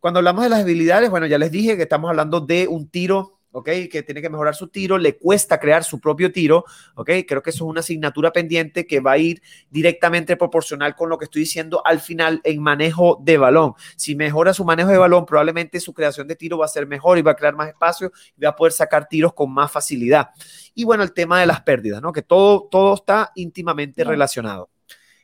Cuando 0.00 0.18
hablamos 0.18 0.44
de 0.44 0.50
las 0.50 0.60
habilidades, 0.60 1.10
bueno, 1.10 1.26
ya 1.26 1.38
les 1.38 1.50
dije 1.50 1.76
que 1.76 1.84
estamos 1.84 2.10
hablando 2.10 2.40
de 2.40 2.68
un 2.68 2.88
tiro 2.88 3.39
¿ok? 3.52 3.68
Que 3.90 4.02
tiene 4.04 4.22
que 4.22 4.30
mejorar 4.30 4.54
su 4.54 4.68
tiro, 4.68 4.98
le 4.98 5.16
cuesta 5.16 5.58
crear 5.58 5.84
su 5.84 6.00
propio 6.00 6.32
tiro, 6.32 6.64
¿ok? 6.94 7.10
Creo 7.26 7.42
que 7.42 7.50
eso 7.50 7.64
es 7.64 7.70
una 7.70 7.80
asignatura 7.80 8.32
pendiente 8.32 8.86
que 8.86 9.00
va 9.00 9.12
a 9.12 9.18
ir 9.18 9.42
directamente 9.70 10.36
proporcional 10.36 10.94
con 10.94 11.08
lo 11.08 11.18
que 11.18 11.24
estoy 11.24 11.40
diciendo 11.40 11.82
al 11.84 12.00
final 12.00 12.40
en 12.44 12.62
manejo 12.62 13.18
de 13.22 13.38
balón. 13.38 13.74
Si 13.96 14.14
mejora 14.14 14.54
su 14.54 14.64
manejo 14.64 14.90
de 14.90 14.98
balón, 14.98 15.26
probablemente 15.26 15.80
su 15.80 15.92
creación 15.92 16.26
de 16.28 16.36
tiro 16.36 16.58
va 16.58 16.66
a 16.66 16.68
ser 16.68 16.86
mejor 16.86 17.18
y 17.18 17.22
va 17.22 17.32
a 17.32 17.36
crear 17.36 17.54
más 17.54 17.68
espacio 17.68 18.12
y 18.36 18.42
va 18.42 18.50
a 18.50 18.56
poder 18.56 18.72
sacar 18.72 19.08
tiros 19.08 19.34
con 19.34 19.52
más 19.52 19.70
facilidad. 19.70 20.30
Y 20.74 20.84
bueno, 20.84 21.02
el 21.02 21.12
tema 21.12 21.40
de 21.40 21.46
las 21.46 21.62
pérdidas, 21.62 22.00
¿no? 22.00 22.12
Que 22.12 22.22
todo, 22.22 22.68
todo 22.70 22.94
está 22.94 23.32
íntimamente 23.34 24.04
relacionado. 24.04 24.70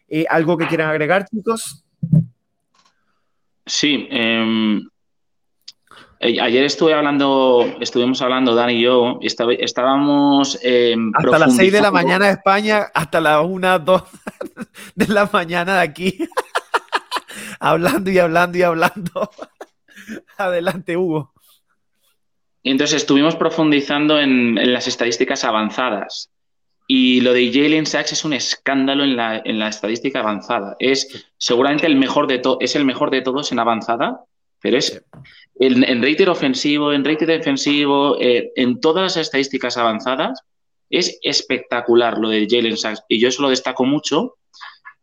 Eh, 0.08 0.24
¿Algo 0.28 0.56
que 0.56 0.68
quieran 0.68 0.88
agregar, 0.88 1.26
chicos? 1.28 1.84
Sí, 3.64 4.06
eh, 4.10 4.78
eh, 4.78 4.80
ayer 6.20 6.64
estuve 6.64 6.94
hablando, 6.94 7.76
estuvimos 7.80 8.22
hablando, 8.22 8.54
Dan 8.54 8.70
y 8.70 8.82
yo, 8.82 9.18
y 9.20 9.26
estábamos. 9.26 10.58
Eh, 10.62 10.96
hasta 11.14 11.38
las 11.38 11.56
6 11.56 11.72
de 11.72 11.80
la 11.80 11.90
mañana 11.90 12.26
de 12.26 12.32
España, 12.32 12.86
hasta 12.94 13.20
las 13.20 13.44
1, 13.44 13.78
2 13.80 14.02
de 14.94 15.08
la 15.08 15.28
mañana 15.32 15.76
de 15.76 15.80
aquí. 15.80 16.18
hablando 17.60 18.10
y 18.10 18.18
hablando 18.18 18.58
y 18.58 18.62
hablando. 18.62 19.30
Adelante, 20.38 20.96
Hugo. 20.96 21.32
Y 22.62 22.70
entonces 22.70 23.02
estuvimos 23.02 23.36
profundizando 23.36 24.18
en, 24.18 24.72
las 24.72 24.88
estadísticas 24.88 25.44
avanzadas. 25.44 26.30
Y 26.88 27.20
lo 27.20 27.32
de 27.32 27.52
Jalen 27.52 27.86
Sachs 27.86 28.12
es 28.12 28.24
un 28.24 28.32
escándalo 28.32 29.04
en 29.04 29.16
la, 29.16 29.42
en 29.44 29.58
la 29.58 29.68
estadística 29.68 30.20
avanzada. 30.20 30.76
Es 30.78 31.26
seguramente 31.36 31.86
el 31.86 31.96
mejor 31.96 32.26
de 32.26 32.40
es 32.60 32.76
el 32.76 32.84
mejor 32.84 33.10
de 33.10 33.22
todos 33.22 33.50
en 33.50 33.58
avanzada 33.58 34.20
pero 34.66 34.78
es 34.78 35.00
en, 35.60 35.84
en 35.84 36.02
rating 36.02 36.26
ofensivo, 36.26 36.92
en 36.92 37.04
rating 37.04 37.26
defensivo, 37.26 38.16
eh, 38.20 38.50
en 38.56 38.80
todas 38.80 39.04
las 39.04 39.16
estadísticas 39.16 39.76
avanzadas, 39.76 40.42
es 40.90 41.20
espectacular 41.22 42.18
lo 42.18 42.30
de 42.30 42.48
Jalen 42.50 42.76
Sachs. 42.76 43.04
Y 43.08 43.20
yo 43.20 43.28
eso 43.28 43.42
lo 43.42 43.50
destaco 43.50 43.84
mucho, 43.84 44.38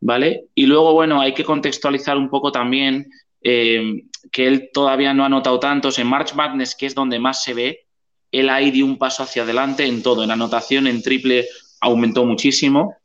¿vale? 0.01 0.47
Y 0.53 0.65
luego, 0.65 0.91
bueno, 0.91 1.21
hay 1.21 1.33
que 1.33 1.45
contextualizar 1.45 2.17
un 2.17 2.29
poco 2.29 2.51
también 2.51 3.09
eh, 3.41 4.03
que 4.33 4.47
él 4.47 4.69
todavía 4.73 5.13
no 5.13 5.23
ha 5.23 5.29
notado 5.29 5.61
tantos. 5.61 5.97
En 5.97 6.07
March 6.07 6.33
Madness, 6.33 6.75
que 6.75 6.87
es 6.87 6.93
donde 6.93 7.19
más 7.19 7.41
se 7.41 7.53
ve, 7.53 7.85
él 8.29 8.49
ahí 8.49 8.69
dio 8.69 8.85
un 8.85 8.97
paso 8.97 9.23
hacia 9.23 9.43
adelante 9.43 9.85
en 9.85 10.03
todo. 10.03 10.25
En 10.25 10.31
anotación, 10.31 10.87
en 10.87 11.01
triple, 11.01 11.47
aumentó 11.79 12.25
muchísimo. 12.25 12.97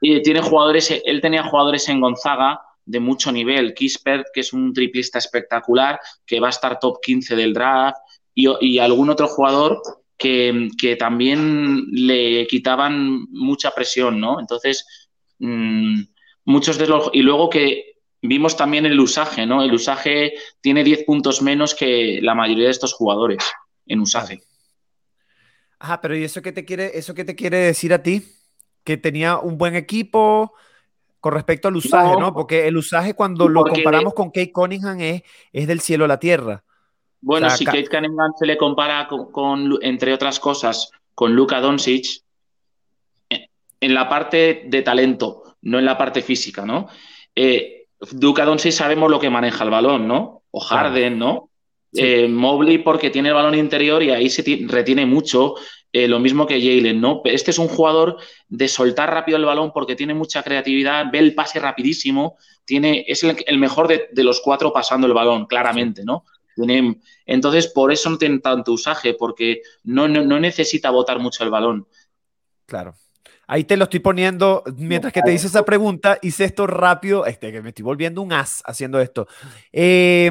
Y 0.00 0.22
tiene 0.22 0.40
jugadores, 0.40 0.98
él 1.04 1.20
tenía 1.20 1.42
jugadores 1.42 1.86
en 1.90 2.00
Gonzaga 2.00 2.58
de 2.86 3.00
mucho 3.00 3.30
nivel. 3.30 3.74
Kispert, 3.74 4.28
que 4.32 4.40
es 4.40 4.52
un 4.52 4.72
triplista 4.72 5.18
espectacular, 5.18 6.00
que 6.24 6.40
va 6.40 6.46
a 6.46 6.50
estar 6.50 6.78
top 6.78 7.00
15 7.02 7.36
del 7.36 7.52
draft, 7.52 7.98
y, 8.34 8.78
algún 8.78 9.10
otro 9.10 9.28
jugador 9.28 9.80
que, 10.16 10.96
también 10.98 11.86
le 11.90 12.46
quitaban 12.46 13.26
mucha 13.30 13.70
presión, 13.70 14.20
¿no? 14.20 14.40
Entonces, 14.40 14.86
mm, 15.38 16.02
muchos 16.44 16.78
de 16.78 16.86
los... 16.86 17.10
Y 17.12 17.22
luego 17.22 17.48
que 17.48 17.96
vimos 18.20 18.56
también 18.56 18.84
el 18.86 19.00
usaje, 19.00 19.46
¿no? 19.46 19.62
El 19.62 19.72
usaje 19.72 20.34
tiene 20.60 20.84
10 20.84 21.04
puntos 21.04 21.40
menos 21.42 21.74
que 21.74 22.20
la 22.22 22.34
mayoría 22.34 22.66
de 22.66 22.70
estos 22.70 22.92
jugadores 22.92 23.42
en 23.86 24.00
usaje. 24.00 24.40
Ajá, 25.78 26.00
pero 26.00 26.16
¿y 26.16 26.24
eso 26.24 26.42
qué 26.42 26.52
te 26.52 26.64
quiere, 26.64 26.98
eso 26.98 27.14
qué 27.14 27.24
te 27.24 27.36
quiere 27.36 27.58
decir 27.58 27.92
a 27.92 28.02
ti? 28.02 28.22
Que 28.84 28.96
tenía 28.96 29.38
un 29.38 29.56
buen 29.56 29.76
equipo, 29.76 30.52
con 31.26 31.34
respecto 31.34 31.66
al 31.66 31.74
usaje, 31.74 32.14
¿no? 32.20 32.32
Porque 32.32 32.68
el 32.68 32.76
usaje 32.76 33.14
cuando 33.14 33.48
lo 33.48 33.64
comparamos 33.64 34.14
con 34.14 34.28
Kate 34.28 34.52
Cunningham 34.52 35.00
es, 35.00 35.22
es 35.52 35.66
del 35.66 35.80
cielo 35.80 36.04
a 36.04 36.08
la 36.08 36.20
tierra. 36.20 36.62
Bueno, 37.20 37.50
si 37.50 37.64
Kate 37.64 37.88
Cunningham 37.88 38.30
se 38.38 38.46
le 38.46 38.56
compara 38.56 39.08
con, 39.08 39.76
entre 39.82 40.14
otras 40.14 40.38
cosas, 40.38 40.88
con 41.16 41.34
Luka 41.34 41.60
Doncic, 41.60 42.22
eh, 43.28 43.48
en 43.80 43.92
la 43.92 44.08
parte 44.08 44.66
de 44.68 44.82
talento, 44.82 45.56
no 45.62 45.80
en 45.80 45.84
la 45.84 45.98
parte 45.98 46.22
física, 46.22 46.64
¿no? 46.64 46.86
Eh, 47.34 47.88
Luka 48.20 48.44
Doncic 48.44 48.70
sabemos 48.70 49.10
lo 49.10 49.18
que 49.18 49.28
maneja 49.28 49.64
el 49.64 49.70
balón, 49.70 50.06
¿no? 50.06 50.42
O 50.52 50.60
Harden, 50.60 51.18
¿no? 51.18 51.50
Eh, 51.96 52.28
Mobley 52.28 52.78
porque 52.78 53.10
tiene 53.10 53.28
el 53.28 53.34
balón 53.34 53.54
interior 53.54 54.02
y 54.02 54.10
ahí 54.10 54.28
se 54.28 54.42
retiene 54.66 55.06
mucho. 55.06 55.54
Eh, 55.92 56.08
lo 56.08 56.18
mismo 56.18 56.46
que 56.46 56.60
Jalen, 56.60 57.00
¿no? 57.00 57.22
Este 57.24 57.52
es 57.52 57.58
un 57.58 57.68
jugador 57.68 58.18
de 58.48 58.68
soltar 58.68 59.10
rápido 59.10 59.38
el 59.38 59.46
balón 59.46 59.72
porque 59.72 59.96
tiene 59.96 60.12
mucha 60.12 60.42
creatividad, 60.42 61.06
ve 61.10 61.20
el 61.20 61.34
pase 61.34 61.58
rapidísimo, 61.58 62.36
tiene, 62.66 63.06
es 63.08 63.24
el, 63.24 63.58
mejor 63.58 63.88
de, 63.88 64.10
los 64.22 64.42
cuatro 64.42 64.74
pasando 64.74 65.06
el 65.06 65.14
balón, 65.14 65.46
claramente, 65.46 66.04
¿no? 66.04 66.24
entonces, 67.26 67.68
por 67.68 67.92
eso 67.92 68.10
no 68.10 68.18
tiene 68.18 68.40
tanto 68.40 68.72
usaje, 68.72 69.14
porque 69.14 69.62
no, 69.84 70.08
no, 70.08 70.40
necesita 70.40 70.90
botar 70.90 71.18
mucho 71.18 71.44
el 71.44 71.50
balón. 71.50 71.86
Claro. 72.66 72.94
Ahí 73.46 73.64
te 73.64 73.76
lo 73.76 73.84
estoy 73.84 74.00
poniendo, 74.00 74.64
mientras 74.76 75.12
que 75.12 75.22
te 75.22 75.32
hice 75.32 75.46
esa 75.46 75.64
pregunta, 75.64 76.18
hice 76.20 76.44
esto 76.44 76.66
rápido, 76.66 77.24
este, 77.26 77.52
que 77.52 77.62
me 77.62 77.70
estoy 77.70 77.84
volviendo 77.84 78.20
un 78.20 78.32
as 78.32 78.62
haciendo 78.66 79.00
esto. 79.00 79.28
Eh, 79.72 80.30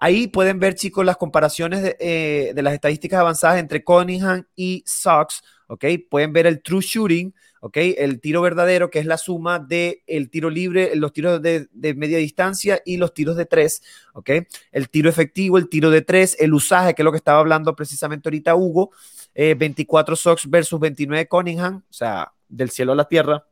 Ahí 0.00 0.28
pueden 0.28 0.60
ver, 0.60 0.76
chicos, 0.76 1.04
las 1.04 1.16
comparaciones 1.16 1.96
eh, 1.98 2.52
de, 2.54 2.62
las 2.62 2.72
estadísticas 2.72 3.18
avanzadas 3.18 3.58
entre 3.58 3.82
Cunningham 3.82 4.46
y 4.54 4.84
Sox, 4.86 5.42
¿ok? 5.66 5.84
Pueden 6.08 6.32
ver 6.32 6.46
el 6.46 6.62
true 6.62 6.80
shooting, 6.80 7.34
¿ok? 7.60 7.76
El 7.96 8.20
tiro 8.20 8.40
verdadero, 8.40 8.90
que 8.90 9.00
es 9.00 9.06
la 9.06 9.18
suma 9.18 9.58
de 9.58 10.04
el 10.06 10.30
tiro 10.30 10.50
libre, 10.50 10.94
los 10.94 11.12
tiros 11.12 11.42
de, 11.42 11.68
media 11.96 12.18
distancia 12.18 12.80
y 12.84 12.96
los 12.96 13.12
tiros 13.12 13.34
de 13.34 13.46
tres, 13.46 13.82
¿ok? 14.14 14.30
El 14.70 14.88
tiro 14.88 15.10
efectivo, 15.10 15.58
el 15.58 15.68
tiro 15.68 15.90
de 15.90 16.02
tres, 16.02 16.36
el 16.38 16.54
usaje, 16.54 16.94
que 16.94 17.02
es 17.02 17.04
lo 17.04 17.10
que 17.10 17.18
estaba 17.18 17.40
hablando 17.40 17.74
precisamente 17.74 18.28
ahorita 18.28 18.54
Hugo, 18.54 18.92
24 19.34 20.14
eh, 20.14 20.16
Sox 20.16 20.48
versus 20.48 20.78
29 20.78 21.26
Cunningham, 21.26 21.78
o 21.78 21.92
sea, 21.92 22.32
del 22.48 22.70
cielo 22.70 22.92
a 22.92 22.96
la 22.96 23.08
tierra. 23.08 23.44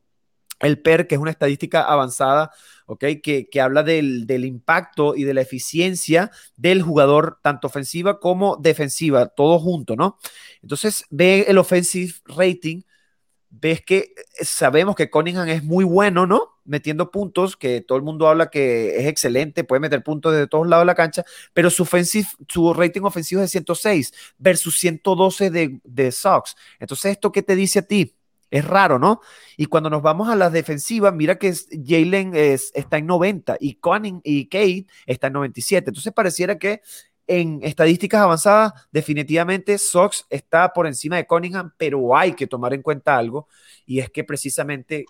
El 0.60 0.80
PER, 0.80 1.06
que 1.06 1.14
es 1.16 1.20
una 1.20 1.30
estadística 1.30 1.82
avanzada 1.82 2.50
¿ok? 2.86 3.04
Que, 3.22 3.60
habla 3.60 3.82
del, 3.82 4.44
impacto 4.44 5.14
y 5.14 5.24
de 5.24 5.34
la 5.34 5.42
eficiencia 5.42 6.30
del 6.56 6.82
jugador, 6.82 7.38
tanto 7.42 7.66
ofensiva 7.66 8.20
como 8.20 8.56
defensiva, 8.56 9.26
todo 9.26 9.58
junto, 9.58 9.96
¿no? 9.96 10.18
Entonces, 10.62 11.04
ve 11.10 11.46
el 11.48 11.58
offensive 11.58 12.14
rating, 12.24 12.82
ves 13.50 13.82
que 13.82 13.98
eh, 13.98 14.44
sabemos 14.44 14.96
que 14.96 15.10
Cunningham 15.10 15.48
es 15.48 15.64
muy 15.64 15.84
bueno, 15.84 16.26
¿no? 16.26 16.60
Metiendo 16.64 17.10
puntos, 17.10 17.56
que 17.56 17.80
todo 17.80 17.98
el 17.98 18.04
mundo 18.04 18.28
habla 18.28 18.50
que 18.50 18.98
es 18.98 19.06
excelente, 19.06 19.64
puede 19.64 19.80
meter 19.80 20.02
puntos 20.02 20.32
desde 20.32 20.48
todos 20.48 20.66
lados 20.66 20.82
de 20.82 20.86
la 20.86 20.94
cancha, 20.94 21.24
pero 21.54 21.70
su, 21.70 21.82
offensive, 21.84 22.28
su 22.48 22.72
rating 22.74 23.02
ofensivo 23.02 23.42
es 23.42 23.46
de 23.50 23.52
106 23.52 24.12
versus 24.38 24.78
112 24.78 25.50
de, 25.50 25.80
de 25.84 26.12
Sox. 26.12 26.56
Entonces, 26.80 27.12
¿esto 27.12 27.32
qué 27.32 27.42
te 27.42 27.56
dice 27.56 27.80
a 27.80 27.82
ti? 27.82 28.15
Es 28.50 28.64
raro, 28.64 28.98
¿no? 28.98 29.20
Y 29.56 29.66
cuando 29.66 29.90
nos 29.90 30.02
vamos 30.02 30.28
a 30.28 30.36
las 30.36 30.52
defensivas, 30.52 31.12
mira 31.12 31.36
que 31.36 31.52
Jalen 31.84 32.32
está 32.34 32.98
en 32.98 33.06
90 33.06 33.56
y 33.58 33.74
Conning 33.74 34.20
y 34.22 34.46
Kate 34.46 34.86
está 35.06 35.26
en 35.26 35.32
97. 35.32 35.90
Entonces 35.90 36.12
pareciera 36.12 36.58
que 36.58 36.80
en 37.26 37.60
estadísticas 37.62 38.20
avanzadas, 38.20 38.72
definitivamente 38.92 39.78
Sox 39.78 40.26
está 40.30 40.72
por 40.72 40.86
encima 40.86 41.16
de 41.16 41.26
Cunningham, 41.26 41.72
pero 41.76 42.16
hay 42.16 42.34
que 42.34 42.46
tomar 42.46 42.72
en 42.72 42.82
cuenta 42.82 43.16
algo, 43.16 43.48
y 43.84 43.98
es 43.98 44.10
que 44.10 44.24
precisamente 44.24 45.06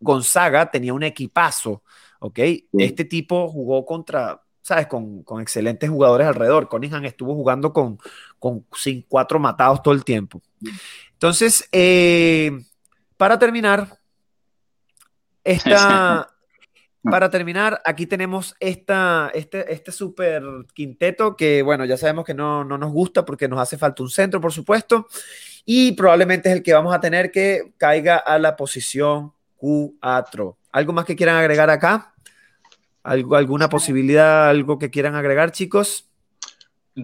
Gonzaga 0.00 0.70
tenía 0.70 0.94
un 0.94 1.02
equipazo, 1.02 1.82
¿ok? 2.20 2.38
Este 2.72 3.04
tipo 3.04 3.48
jugó 3.48 3.84
contra, 3.84 4.42
¿sabes? 4.62 4.86
Con, 4.86 5.24
excelentes 5.40 5.88
jugadores 5.88 6.26
alrededor. 6.26 6.68
Cunningham 6.68 7.04
estuvo 7.04 7.34
jugando 7.34 7.72
con, 7.72 7.98
con 8.38 8.66
sin 8.76 9.02
cuatro 9.02 9.38
matados 9.38 9.82
todo 9.82 9.94
el 9.94 10.04
tiempo. 10.04 10.40
Entonces, 11.18 11.68
eh, 11.72 12.52
para 13.16 13.40
terminar, 13.40 13.98
esta, 15.42 16.28
para 17.02 17.28
terminar, 17.28 17.82
aquí 17.84 18.06
tenemos 18.06 18.54
esta, 18.60 19.28
este, 19.34 19.72
este 19.72 19.90
super 19.90 20.40
quinteto 20.74 21.34
que, 21.34 21.62
bueno, 21.62 21.84
ya 21.86 21.96
sabemos 21.96 22.24
que 22.24 22.34
no, 22.34 22.62
no, 22.62 22.78
nos 22.78 22.92
gusta 22.92 23.24
porque 23.24 23.48
nos 23.48 23.58
hace 23.58 23.76
falta 23.76 24.04
un 24.04 24.10
centro, 24.10 24.40
por 24.40 24.52
supuesto, 24.52 25.08
y 25.64 25.90
probablemente 25.90 26.50
es 26.50 26.54
el 26.54 26.62
que 26.62 26.72
vamos 26.72 26.94
a 26.94 27.00
tener 27.00 27.32
que 27.32 27.72
caiga 27.78 28.18
a 28.18 28.38
la 28.38 28.54
posición 28.54 29.32
Q4. 29.60 30.54
¿Algo 30.70 30.92
más 30.92 31.04
que 31.04 31.16
quieran 31.16 31.34
agregar 31.34 31.68
acá? 31.68 32.14
¿Algo, 33.02 33.34
¿Alguna 33.34 33.68
posibilidad, 33.68 34.48
algo 34.48 34.78
que 34.78 34.90
quieran 34.90 35.16
agregar, 35.16 35.50
chicos? 35.50 36.07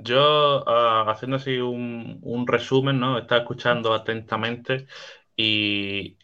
Yo, 0.02 0.64
ah, 0.68 1.04
haciendo 1.08 1.36
así 1.36 1.58
un, 1.58 2.46
resumen, 2.48 2.98
¿no? 2.98 3.18
Estaba 3.18 3.42
escuchando 3.42 3.94
atentamente 3.94 4.86
y, 5.36 6.18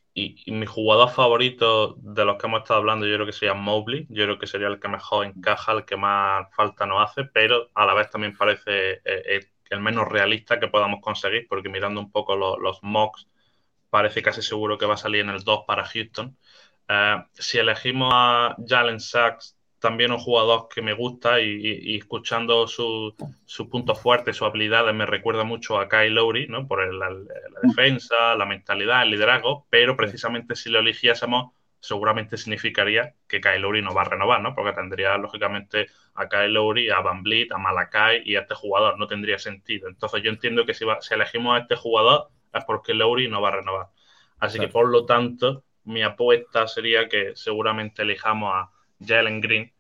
mi 0.47 0.67
jugador 0.67 1.11
favorito 1.11 1.95
de 1.99 2.25
los 2.25 2.37
que 2.37 2.47
hemos 2.47 2.63
estado 2.63 2.81
hablando, 2.81 3.07
yo 3.07 3.15
creo 3.15 3.27
que 3.27 3.33
sería 3.33 3.55
Mobley. 3.55 4.07
Yo 4.11 4.25
creo 4.25 4.39
que 4.39 4.47
sería 4.49 4.67
el 4.69 4.81
que 4.81 4.89
mejor 4.89 5.25
encaja, 5.27 5.73
el 5.73 5.85
que 5.85 5.97
más 5.97 6.49
falta 6.55 6.85
nos 6.85 7.03
hace, 7.11 7.25
pero 7.25 7.71
a 7.75 7.87
la 7.87 7.95
vez 7.95 8.11
también 8.11 8.37
parece 8.37 8.95
eh, 8.95 9.01
eh, 9.05 9.51
el 9.71 9.81
menos 9.81 10.09
realista 10.09 10.59
que 10.59 10.69
podamos 10.69 11.01
conseguir, 11.01 11.47
porque 11.49 11.69
mirando 11.69 12.01
un 12.01 12.11
poco 12.11 12.37
los 12.37 12.83
mocks, 12.83 13.29
parece 13.91 14.23
casi 14.23 14.43
seguro 14.43 14.79
que 14.79 14.87
va 14.87 14.95
a 14.95 14.97
salir 14.97 15.23
en 15.23 15.31
el 15.31 15.45
2 15.45 15.65
para 15.67 15.85
Houston. 15.85 16.37
Eh, 16.89 17.25
si 17.35 17.59
elegimos 17.59 18.13
a 18.15 18.57
Jalen 18.67 19.01
Sachs 19.01 19.60
también 19.81 20.13
un 20.13 20.19
jugador 20.19 20.69
que 20.73 20.83
me 20.83 20.93
gusta 20.93 21.41
y, 21.41 21.97
escuchando 21.97 22.69
sus 22.69 23.15
su 23.47 23.69
puntos 23.69 24.01
fuertes, 24.01 24.37
sus 24.37 24.47
habilidades, 24.47 24.95
me 24.95 25.07
recuerda 25.07 25.43
mucho 25.45 25.81
a 25.81 25.89
Kyle 25.89 26.15
Lowry, 26.15 26.47
¿no? 26.49 26.69
Por 26.69 26.93
la, 26.95 27.11
defensa, 27.63 28.35
la 28.37 28.47
mentalidad, 28.47 29.03
el 29.03 29.11
liderazgo, 29.11 29.67
pero 29.71 29.97
precisamente 29.97 30.55
si 30.55 30.71
lo 30.71 30.81
eligiésemos, 30.81 31.53
seguramente 31.81 32.37
significaría 32.37 33.15
que 33.27 33.41
Kyle 33.41 33.61
Lowry 33.61 33.81
no 33.81 33.95
va 33.95 34.03
a 34.03 34.11
renovar, 34.11 34.43
¿no? 34.43 34.55
Porque 34.55 34.75
tendría, 34.75 35.17
lógicamente, 35.17 35.87
a 36.15 36.29
Kyle 36.29 36.53
Lowry, 36.53 36.91
a 36.91 37.01
Van 37.01 37.23
Vliet, 37.23 37.51
a 37.53 37.59
Malakai 37.59 38.23
y 38.25 38.37
a 38.37 38.41
este 38.41 38.55
jugador. 38.55 38.99
No 38.99 39.07
tendría 39.07 39.39
sentido. 39.39 39.89
Entonces 39.89 40.23
yo 40.23 40.31
entiendo 40.31 40.67
que 40.67 40.75
si, 40.75 40.85
si 41.01 41.15
elegimos 41.15 41.57
a 41.57 41.63
este 41.63 41.77
jugador 41.77 42.29
es 42.53 42.65
porque 42.65 42.93
Lowry 42.93 43.29
no 43.29 43.41
va 43.41 43.49
a 43.49 43.57
renovar. 43.57 43.87
Así 44.39 44.59
que, 44.59 44.69
por 44.69 44.91
lo 44.91 45.07
tanto, 45.07 45.65
mi 45.85 46.03
apuesta 46.03 46.67
sería 46.67 47.09
que 47.09 47.33
seguramente 47.35 48.03
elijamos 48.03 48.53
a 48.55 48.71
Jalen 49.05 49.41
Green, 49.41 49.73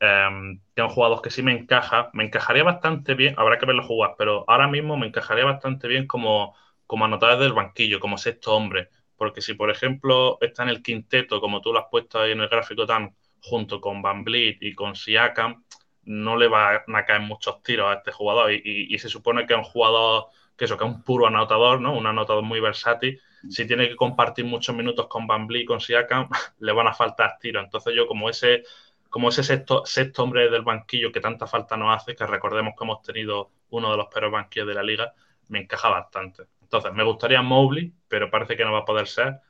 eh, 0.00 0.58
que 0.74 0.82
es 0.82 0.88
un 0.88 0.94
jugador 0.94 1.22
que 1.22 1.30
sí 1.30 1.42
me 1.42 1.52
encaja, 1.52 2.10
me 2.12 2.24
encajaría 2.24 2.64
bastante 2.64 3.14
bien, 3.14 3.34
habrá 3.38 3.58
que 3.58 3.66
verlo 3.66 3.82
jugar, 3.82 4.14
pero 4.18 4.44
ahora 4.48 4.68
mismo 4.68 4.96
me 4.96 5.06
encajaría 5.06 5.44
bastante 5.44 5.88
bien 5.88 6.06
como, 6.06 6.54
como 6.86 7.04
anotador 7.04 7.40
del 7.40 7.52
banquillo, 7.52 8.00
como 8.00 8.18
sexto 8.18 8.54
hombre, 8.54 8.90
porque 9.16 9.40
si 9.42 9.54
por 9.54 9.70
ejemplo 9.70 10.38
está 10.40 10.62
en 10.62 10.70
el 10.70 10.82
quinteto, 10.82 11.40
como 11.40 11.60
tú 11.60 11.72
lo 11.72 11.80
has 11.80 11.86
puesto 11.90 12.20
ahí 12.20 12.32
en 12.32 12.40
el 12.40 12.48
gráfico 12.48 12.86
tan 12.86 13.14
junto 13.42 13.80
con 13.80 14.02
Van 14.02 14.24
Vliet 14.24 14.58
y 14.60 14.74
con 14.74 14.94
Siakam, 14.94 15.64
no 16.04 16.36
le 16.36 16.48
van 16.48 16.82
a 16.94 17.04
caer 17.04 17.20
muchos 17.20 17.62
tiros 17.62 17.90
a 17.90 17.98
este 17.98 18.12
jugador 18.12 18.52
y, 18.52 18.98
se 18.98 19.08
supone 19.08 19.46
que 19.46 19.52
es 19.54 19.58
un 19.58 19.64
jugador 19.64 20.28
que 20.56 20.64
eso, 20.64 20.76
que 20.76 20.84
es 20.84 20.90
un 20.90 21.02
puro 21.02 21.26
anotador, 21.26 21.80
¿no? 21.80 21.96
Un 21.96 22.06
anotador 22.06 22.42
muy 22.42 22.60
versátil. 22.60 23.20
Si 23.48 23.66
tiene 23.66 23.88
que 23.88 23.96
compartir 23.96 24.44
muchos 24.44 24.74
minutos 24.74 25.06
con 25.06 25.26
Van 25.26 25.46
Vliet 25.46 25.62
y 25.62 25.66
con 25.66 25.80
Siakam, 25.80 26.28
le 26.60 26.72
van 26.72 26.88
a 26.88 26.94
faltar 26.94 27.38
tiros. 27.40 27.64
Entonces 27.64 27.94
yo 27.94 28.06
como 28.06 28.28
ese 28.30 28.62
como 29.10 29.30
ese 29.30 29.42
sexto, 29.42 29.84
sexto 29.86 30.22
hombre 30.22 30.50
del 30.50 30.62
banquillo 30.62 31.10
que 31.10 31.20
tanta 31.20 31.46
falta 31.46 31.76
nos 31.76 31.96
hace, 31.96 32.14
que 32.14 32.26
recordemos 32.26 32.74
que 32.76 32.84
hemos 32.84 33.02
tenido 33.02 33.50
uno 33.70 33.90
de 33.90 33.96
los 33.96 34.08
peores 34.08 34.30
banquillos 34.30 34.68
de 34.68 34.74
la 34.74 34.82
liga, 34.82 35.14
me 35.48 35.60
encaja 35.60 35.88
bastante. 35.88 36.44
Entonces, 36.62 36.92
me 36.92 37.04
gustaría 37.04 37.40
Mobley, 37.40 37.92
pero 38.08 38.30
parece 38.30 38.56
que 38.56 38.64
no 38.64 38.72
va 38.72 38.80
a 38.80 38.84
poder 38.84 39.06
ser, 39.06 39.40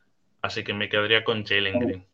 así 0.42 0.62
que 0.62 0.72
me 0.72 0.88
quedaría 0.88 1.24
con 1.24 1.44
Jalen 1.44 1.78
Green. 1.80 2.06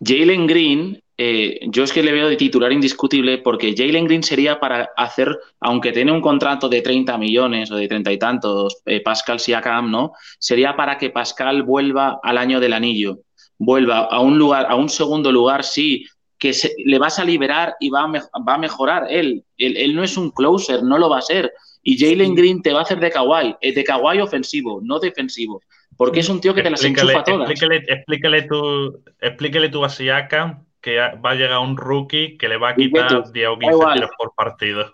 Jalen 0.00 0.46
Green, 0.46 1.02
eh, 1.16 1.60
yo 1.68 1.84
es 1.84 1.92
que 1.92 2.02
le 2.02 2.12
veo 2.12 2.28
de 2.28 2.36
titular 2.36 2.72
indiscutible 2.72 3.38
porque 3.38 3.74
Jalen 3.76 4.06
Green 4.06 4.22
sería 4.24 4.58
para 4.58 4.90
hacer, 4.96 5.38
aunque 5.60 5.92
tiene 5.92 6.10
un 6.10 6.20
contrato 6.20 6.68
de 6.68 6.82
30 6.82 7.16
millones 7.18 7.70
o 7.70 7.76
de 7.76 7.86
30 7.86 8.12
y 8.12 8.18
tantos, 8.18 8.78
eh, 8.84 9.00
Pascal 9.00 9.38
Siakam, 9.38 9.90
¿no? 9.90 10.12
Sería 10.38 10.74
para 10.74 10.98
que 10.98 11.10
Pascal 11.10 11.62
vuelva 11.62 12.18
al 12.22 12.36
año 12.36 12.58
del 12.58 12.72
anillo, 12.72 13.20
vuelva 13.58 14.00
a 14.10 14.20
un 14.20 14.38
lugar, 14.38 14.66
a 14.68 14.74
un 14.74 14.88
segundo 14.88 15.30
lugar, 15.30 15.62
sí, 15.62 16.04
que 16.36 16.52
le 16.84 16.98
vas 16.98 17.20
a 17.20 17.24
liberar 17.24 17.74
y 17.78 17.90
va 17.90 18.02
a, 18.02 18.08
va 18.08 18.54
a 18.54 18.58
mejorar 18.58 19.06
él. 19.08 19.44
él. 19.56 19.94
no 19.94 20.02
es 20.02 20.16
un 20.16 20.30
closer, 20.32 20.82
no 20.82 20.98
lo 20.98 21.08
va 21.08 21.18
a 21.18 21.22
ser. 21.22 21.52
Y 21.84 21.96
Jalen 21.96 22.34
Green 22.34 22.60
te 22.60 22.72
va 22.72 22.80
a 22.80 22.82
hacer 22.82 22.98
de 22.98 23.10
kawaii, 23.10 23.54
eh, 23.60 23.72
de 23.72 23.84
kawaii 23.84 24.20
ofensivo, 24.20 24.80
no 24.82 24.98
defensivo. 24.98 25.62
Porque 25.96 26.20
es 26.20 26.28
un 26.28 26.40
tío 26.40 26.54
que 26.54 26.62
te 26.62 26.70
las 26.70 26.82
enchufa 26.82 27.22
todas. 27.22 27.48
Explícale, 27.48 27.84
explícale, 27.86 28.42
tú, 28.42 29.00
explícale 29.20 29.68
tú 29.68 29.84
a 29.84 29.88
Siaka 29.88 30.60
que 30.84 30.98
va 30.98 31.30
a 31.30 31.34
llegar 31.34 31.60
un 31.60 31.78
rookie 31.78 32.36
que 32.36 32.46
le 32.46 32.58
va 32.58 32.68
a 32.68 32.74
quitar 32.74 33.32
10 33.32 33.48
o 33.48 33.58
15 33.58 33.78
tiros 33.94 34.10
por 34.18 34.34
partido. 34.34 34.92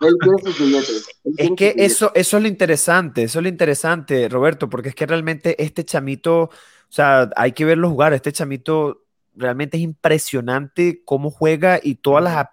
es 1.37 1.51
que 1.57 1.75
eso, 1.79 2.13
eso 2.15 2.37
es 2.37 2.43
lo 2.45 2.49
interesante, 2.49 3.25
eso 3.25 3.41
es 3.41 3.43
lo 3.43 3.49
interesante, 3.49 4.29
Roberto, 4.29 4.71
porque 4.71 4.91
es 4.91 4.95
que 4.95 5.05
realmente 5.05 5.61
este 5.61 5.85
chamito, 5.85 6.43
o 6.43 6.51
sea, 6.89 7.29
hay 7.35 7.51
que 7.51 7.65
verlo 7.65 7.91
jugar, 7.91 8.13
este 8.13 8.31
chamito 8.31 9.03
realmente 9.35 9.79
es 9.79 9.83
impresionante 9.83 11.03
cómo 11.05 11.29
juega 11.29 11.81
y 11.83 11.97
todas 11.97 12.23
las, 12.23 12.47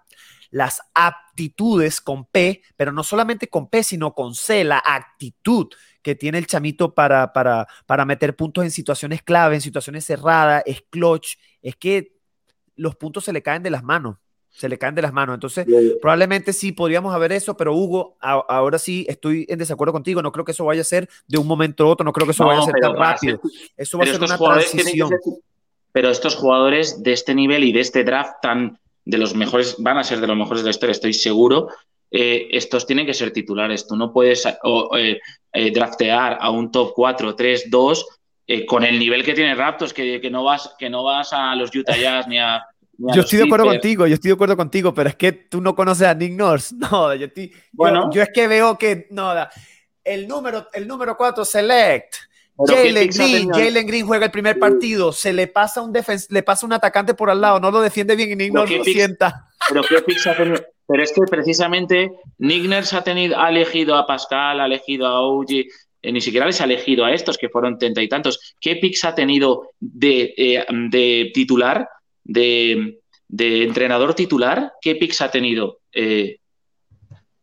las 0.50 0.82
aptitudes 0.92 2.00
con 2.00 2.24
P, 2.24 2.62
pero 2.76 2.90
no 2.90 3.04
solamente 3.04 3.46
con 3.46 3.68
P, 3.70 3.84
sino 3.84 4.14
con 4.14 4.34
C, 4.34 4.64
la 4.64 4.82
actitud 4.84 5.68
que 6.02 6.16
tiene 6.16 6.38
el 6.38 6.48
chamito 6.48 6.92
para, 6.92 7.32
para, 7.32 7.68
para 7.86 8.04
meter 8.04 8.34
puntos 8.34 8.64
en 8.64 8.72
situaciones 8.72 9.22
clave, 9.22 9.54
en 9.54 9.60
situaciones 9.60 10.04
cerradas, 10.04 10.64
es 10.66 10.82
clutch, 10.90 11.36
es 11.62 11.76
que 11.76 12.17
los 12.78 12.96
puntos 12.96 13.24
se 13.24 13.32
le 13.32 13.42
caen 13.42 13.62
de 13.62 13.70
las 13.70 13.84
manos 13.84 14.16
se 14.50 14.68
le 14.68 14.78
caen 14.78 14.94
de 14.94 15.02
las 15.02 15.12
manos. 15.12 15.34
Entonces, 15.34 15.66
probablemente 16.00 16.52
sí 16.52 16.72
podríamos 16.72 17.14
haber 17.14 17.30
eso, 17.30 17.56
pero 17.56 17.76
Hugo, 17.76 18.16
ahora 18.18 18.78
sí 18.78 19.06
estoy 19.08 19.46
en 19.48 19.58
desacuerdo 19.58 19.92
contigo. 19.92 20.20
No 20.20 20.32
creo 20.32 20.44
que 20.44 20.50
eso 20.50 20.64
vaya 20.64 20.80
a 20.80 20.84
ser 20.84 21.08
de 21.28 21.38
un 21.38 21.46
momento 21.46 21.84
a 21.84 21.88
otro, 21.88 22.02
no 22.02 22.12
creo 22.12 22.26
que 22.26 22.32
eso 22.32 22.44
vaya 22.44 22.62
a 22.62 22.64
ser 22.64 22.74
tan 22.80 22.96
rápido. 22.96 23.40
eso 23.76 23.98
va 23.98 24.04
a 24.04 24.06
ser 24.08 24.20
una 24.20 24.36
transición 24.36 25.10
pero 25.92 26.10
estos 26.10 26.36
jugadores 26.36 27.02
de 27.02 27.12
este 27.12 27.34
nivel 27.34 27.64
y 27.64 27.72
de 27.72 27.80
este 27.80 28.04
draft 28.04 28.34
tan 28.42 28.78
de 29.04 29.18
los 29.18 29.34
mejores, 29.34 29.74
van 29.78 29.98
a 29.98 30.04
ser 30.04 30.20
de 30.20 30.26
los 30.26 30.36
mejores 30.36 30.62
de 30.62 30.66
la 30.66 30.70
historia, 30.70 30.92
estoy 30.92 31.14
seguro. 31.14 31.68
Eh, 32.10 32.46
estos 32.52 32.86
tienen 32.86 33.06
que 33.06 33.14
ser 33.14 33.32
titulares. 33.32 33.86
Tú 33.86 33.96
no 33.96 34.12
puedes 34.12 34.46
eh, 34.46 35.18
eh, 35.52 35.70
draftear 35.72 36.38
a 36.40 36.50
un 36.50 36.70
top 36.70 36.92
4, 36.94 37.34
3, 37.34 37.70
2 37.70 38.06
con 38.66 38.84
el 38.84 38.98
nivel 38.98 39.24
que 39.24 39.34
tiene 39.34 39.54
Raptors, 39.54 39.92
que, 39.92 40.28
no 40.30 40.44
vas, 40.44 40.74
que 40.78 40.88
no 40.88 41.04
vas 41.04 41.32
a 41.32 41.54
los 41.54 41.74
Utah 41.74 41.96
Jazz 42.00 42.26
ni 42.28 42.38
a. 42.38 42.64
yo 42.96 43.20
estoy 43.20 43.38
de 43.38 43.44
acuerdo 43.44 43.66
contigo, 43.66 44.06
yo 44.06 44.14
estoy 44.14 44.30
de 44.30 44.34
acuerdo 44.34 44.56
contigo, 44.56 44.94
pero 44.94 45.08
es 45.08 45.16
que 45.16 45.32
tú 45.32 45.60
no 45.60 45.74
conoces 45.74 46.06
a 46.06 46.14
Nick 46.14 46.32
Nurse. 46.32 46.74
No, 46.90 47.14
yo, 47.14 47.26
bueno. 47.72 48.10
yo, 48.12 48.22
es 48.22 48.30
que 48.32 48.48
veo 48.48 48.78
que 48.78 49.06
no, 49.10 49.32
el 50.04 50.26
número, 50.26 50.68
el 50.72 50.88
número 50.88 51.16
4 51.16 51.44
select 51.44 52.14
Jalen 52.66 53.08
Green, 53.08 53.50
Jalen 53.50 53.86
Green 53.86 54.06
juega 54.06 54.26
el 54.26 54.32
primer 54.32 54.58
partido, 54.58 55.12
se 55.12 55.32
le 55.32 55.46
pasa 55.46 55.80
un 55.80 55.92
le 55.92 56.42
pasa 56.42 56.66
un 56.66 56.72
atacante 56.72 57.14
por 57.14 57.30
al 57.30 57.40
lado, 57.40 57.60
no 57.60 57.70
lo 57.70 57.80
defiende 57.80 58.16
bien 58.16 58.32
y 58.32 58.36
Nick 58.36 58.52
lo 58.52 58.84
sienta. 58.84 59.46
Pero, 59.68 59.82
pero 60.86 61.02
es 61.02 61.12
que 61.12 61.20
precisamente 61.30 62.10
Nick 62.38 62.92
ha, 62.92 63.04
tenido, 63.04 63.38
ha 63.38 63.50
elegido 63.50 63.94
a 63.94 64.06
Pascal, 64.06 64.60
ha 64.60 64.66
elegido 64.66 65.06
a 65.06 65.20
OG, 65.20 65.66
eh, 66.08 66.12
ni 66.12 66.22
siquiera 66.22 66.46
les 66.46 66.58
ha 66.60 66.64
elegido 66.64 67.04
a 67.04 67.12
estos 67.12 67.36
que 67.36 67.50
fueron 67.50 67.78
treinta 67.78 68.02
y 68.02 68.08
tantos. 68.08 68.54
¿Qué 68.58 68.76
picks 68.76 69.04
ha 69.04 69.14
tenido 69.14 69.72
de, 69.78 70.34
eh, 70.36 71.30
titular, 71.34 71.86
de, 72.24 72.98
entrenador 73.38 74.14
titular? 74.14 74.72
¿Qué 74.80 74.94
picks 74.94 75.20
ha 75.20 75.30
tenido? 75.30 75.80
Eh, 75.92 76.38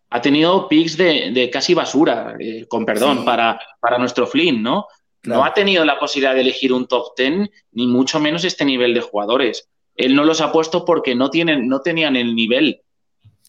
ha 0.09 0.21
tenido 0.21 0.67
picks 0.67 0.97
de, 0.97 1.49
casi 1.53 1.75
basura, 1.75 2.35
con 2.67 2.85
perdón, 2.85 3.23
para, 3.23 3.59
para 3.79 3.99
nuestro 3.99 4.25
Flynn, 4.25 4.63
¿no? 4.63 4.87
No 5.23 5.43
ha 5.43 5.53
tenido 5.53 5.83
la 5.85 5.99
posibilidad 5.99 6.33
de 6.33 6.41
elegir 6.41 6.71
un 6.71 6.87
top 6.87 7.15
ten, 7.15 7.49
ni 7.71 7.87
mucho 7.87 8.19
menos 8.19 8.45
este 8.45 8.65
nivel 8.65 8.93
de 8.93 9.01
jugadores. 9.01 9.67
Él 9.95 10.15
no 10.15 10.23
los 10.23 10.41
ha 10.41 10.51
puesto 10.51 10.85
porque 10.85 11.15
no, 11.15 11.29
tienen, 11.29 11.67
no 11.67 11.81
tenían 11.81 12.15
el 12.15 12.35
nivel. 12.35 12.81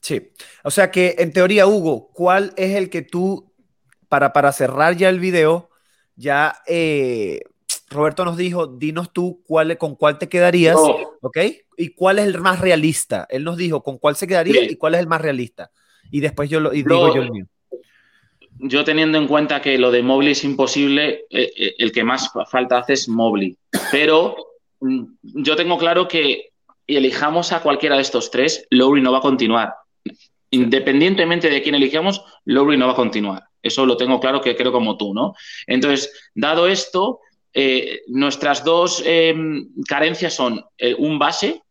Sí, 0.00 0.30
o 0.64 0.70
sea 0.70 0.90
que 0.90 1.16
en 1.18 1.32
teoría, 1.32 1.66
Hugo, 1.66 2.10
¿cuál 2.12 2.52
es 2.56 2.74
el 2.74 2.90
que 2.90 3.02
tú, 3.02 3.45
para, 4.08 4.32
para 4.32 4.52
cerrar 4.52 4.96
ya 4.96 5.08
el 5.08 5.20
video, 5.20 5.70
ya 6.16 6.56
eh, 6.66 7.42
Roberto 7.88 8.24
nos 8.24 8.36
dijo, 8.36 8.66
dinos 8.66 9.12
tú 9.12 9.42
cuál, 9.46 9.76
con 9.78 9.94
cuál 9.94 10.18
te 10.18 10.28
quedarías, 10.28 10.76
¿ok? 10.76 11.38
Y 11.76 11.90
cuál 11.90 12.18
es 12.18 12.26
el 12.26 12.40
más 12.40 12.60
realista. 12.60 13.26
Él 13.30 13.44
nos 13.44 13.56
dijo 13.56 13.82
con 13.82 13.98
cuál 13.98 14.16
se 14.16 14.26
quedaría 14.26 14.64
y 14.64 14.76
cuál 14.76 14.94
es 14.94 15.00
el 15.00 15.06
más 15.06 15.20
realista. 15.20 15.70
Y 16.10 16.20
después 16.20 16.48
yo 16.48 16.60
lo 16.60 16.72
y 16.72 16.82
digo 16.82 17.14
yo 17.14 17.22
el 17.22 17.30
mío 17.30 17.46
yo 18.58 18.84
teniendo 18.84 19.18
en 19.18 19.26
cuenta 19.26 19.60
que 19.60 19.78
lo 19.78 19.90
de 19.90 20.02
Mobley 20.02 20.32
es 20.32 20.44
imposible, 20.44 21.24
eh, 21.30 21.52
eh, 21.56 21.74
el 21.78 21.92
que 21.92 22.04
más 22.04 22.30
falta 22.50 22.78
hace 22.78 22.94
es 22.94 23.08
Mobley. 23.08 23.56
Pero 23.90 24.36
mm, 24.80 25.04
yo 25.22 25.56
tengo 25.56 25.78
claro 25.78 26.08
que 26.08 26.50
elijamos 26.86 27.52
a 27.52 27.60
cualquiera 27.60 27.96
de 27.96 28.02
estos 28.02 28.30
tres, 28.30 28.66
Lowry 28.70 29.02
no 29.02 29.12
va 29.12 29.18
a 29.18 29.22
continuar. 29.22 29.74
Independientemente 30.50 31.50
de 31.50 31.62
quién 31.62 31.74
elijamos, 31.74 32.24
Lowry 32.44 32.76
no 32.76 32.86
va 32.86 32.92
a 32.92 32.96
continuar. 32.96 33.44
Eso 33.66 33.86
lo 33.86 33.96
tengo 33.96 34.20
claro 34.20 34.40
que 34.40 34.56
creo 34.56 34.72
como 34.72 34.96
tú, 34.96 35.14
¿no? 35.14 35.34
Entonces, 35.66 36.12
dado 36.34 36.66
esto, 36.66 37.20
eh, 37.52 38.02
nuestras 38.08 38.64
dos 38.64 39.02
em, 39.04 39.68
carencias 39.88 40.34
son 40.34 40.64
un 40.98 41.18
base, 41.18 41.62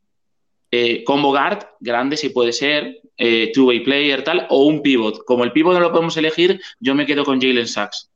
combo 1.06 1.30
guard, 1.30 1.60
grande 1.80 2.18
si 2.18 2.30
puede 2.30 2.52
ser, 2.52 3.02
eh, 3.18 3.52
two-way 3.54 3.80
player, 3.80 4.24
tal, 4.24 4.46
o 4.50 4.66
un 4.66 4.82
pivot. 4.82 5.24
Como 5.24 5.44
el 5.44 5.54
pivot 5.54 5.74
no 5.74 5.80
lo 5.80 5.92
podemos 5.92 6.18
elegir, 6.18 6.60
yo 6.80 6.96
me 6.96 7.06
quedo 7.06 7.24
con 7.24 7.40
Jalen 7.40 7.68
Sachs. 7.68 8.12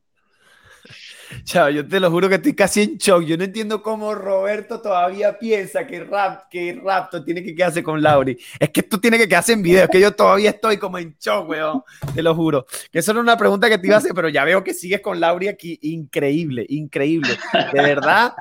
Chao, 1.44 1.70
yo 1.70 1.88
te 1.88 2.00
lo 2.00 2.10
juro 2.12 2.30
que 2.30 2.36
estoy 2.36 2.54
casi 2.54 2.82
en 2.82 2.98
shock. 2.98 3.24
Yo 3.24 3.38
no 3.38 3.44
entiendo 3.44 3.82
cómo 3.82 4.16
Roberto 4.16 4.82
todavía 4.82 5.38
piensa 5.38 5.86
que, 5.86 6.04
Rap, 6.04 6.50
que 6.50 6.80
Raptor 6.84 7.24
tiene 7.24 7.44
que 7.44 7.56
quedarse 7.56 7.84
con 7.84 8.02
Lauri. 8.02 8.38
Es 8.60 8.70
que 8.70 8.82
esto 8.82 9.00
tiene 9.00 9.18
que 9.18 9.28
quedarse 9.28 9.54
en 9.54 9.62
video, 9.62 9.84
es 9.84 9.90
que 9.90 10.00
yo 10.00 10.12
todavía 10.12 10.52
estoy 10.52 10.78
como 10.78 10.98
en 10.98 11.16
shock, 11.20 11.50
weón. 11.50 11.84
Te 12.14 12.24
lo 12.24 12.36
juro. 12.36 12.66
Que 12.92 13.00
eso 13.00 13.12
era 13.12 13.20
una 13.20 13.38
pregunta 13.38 13.70
que 13.70 13.78
te 13.78 13.88
iba 13.88 13.96
a 13.96 14.00
hacer, 14.00 14.14
pero 14.14 14.30
ya 14.30 14.44
veo 14.44 14.64
que 14.64 14.74
sigues 14.74 15.02
con 15.02 15.20
Lauri 15.20 15.48
aquí. 15.48 15.80
Increíble, 15.82 16.66
increíble. 16.70 17.38
De 17.74 17.82
verdad, 17.82 18.34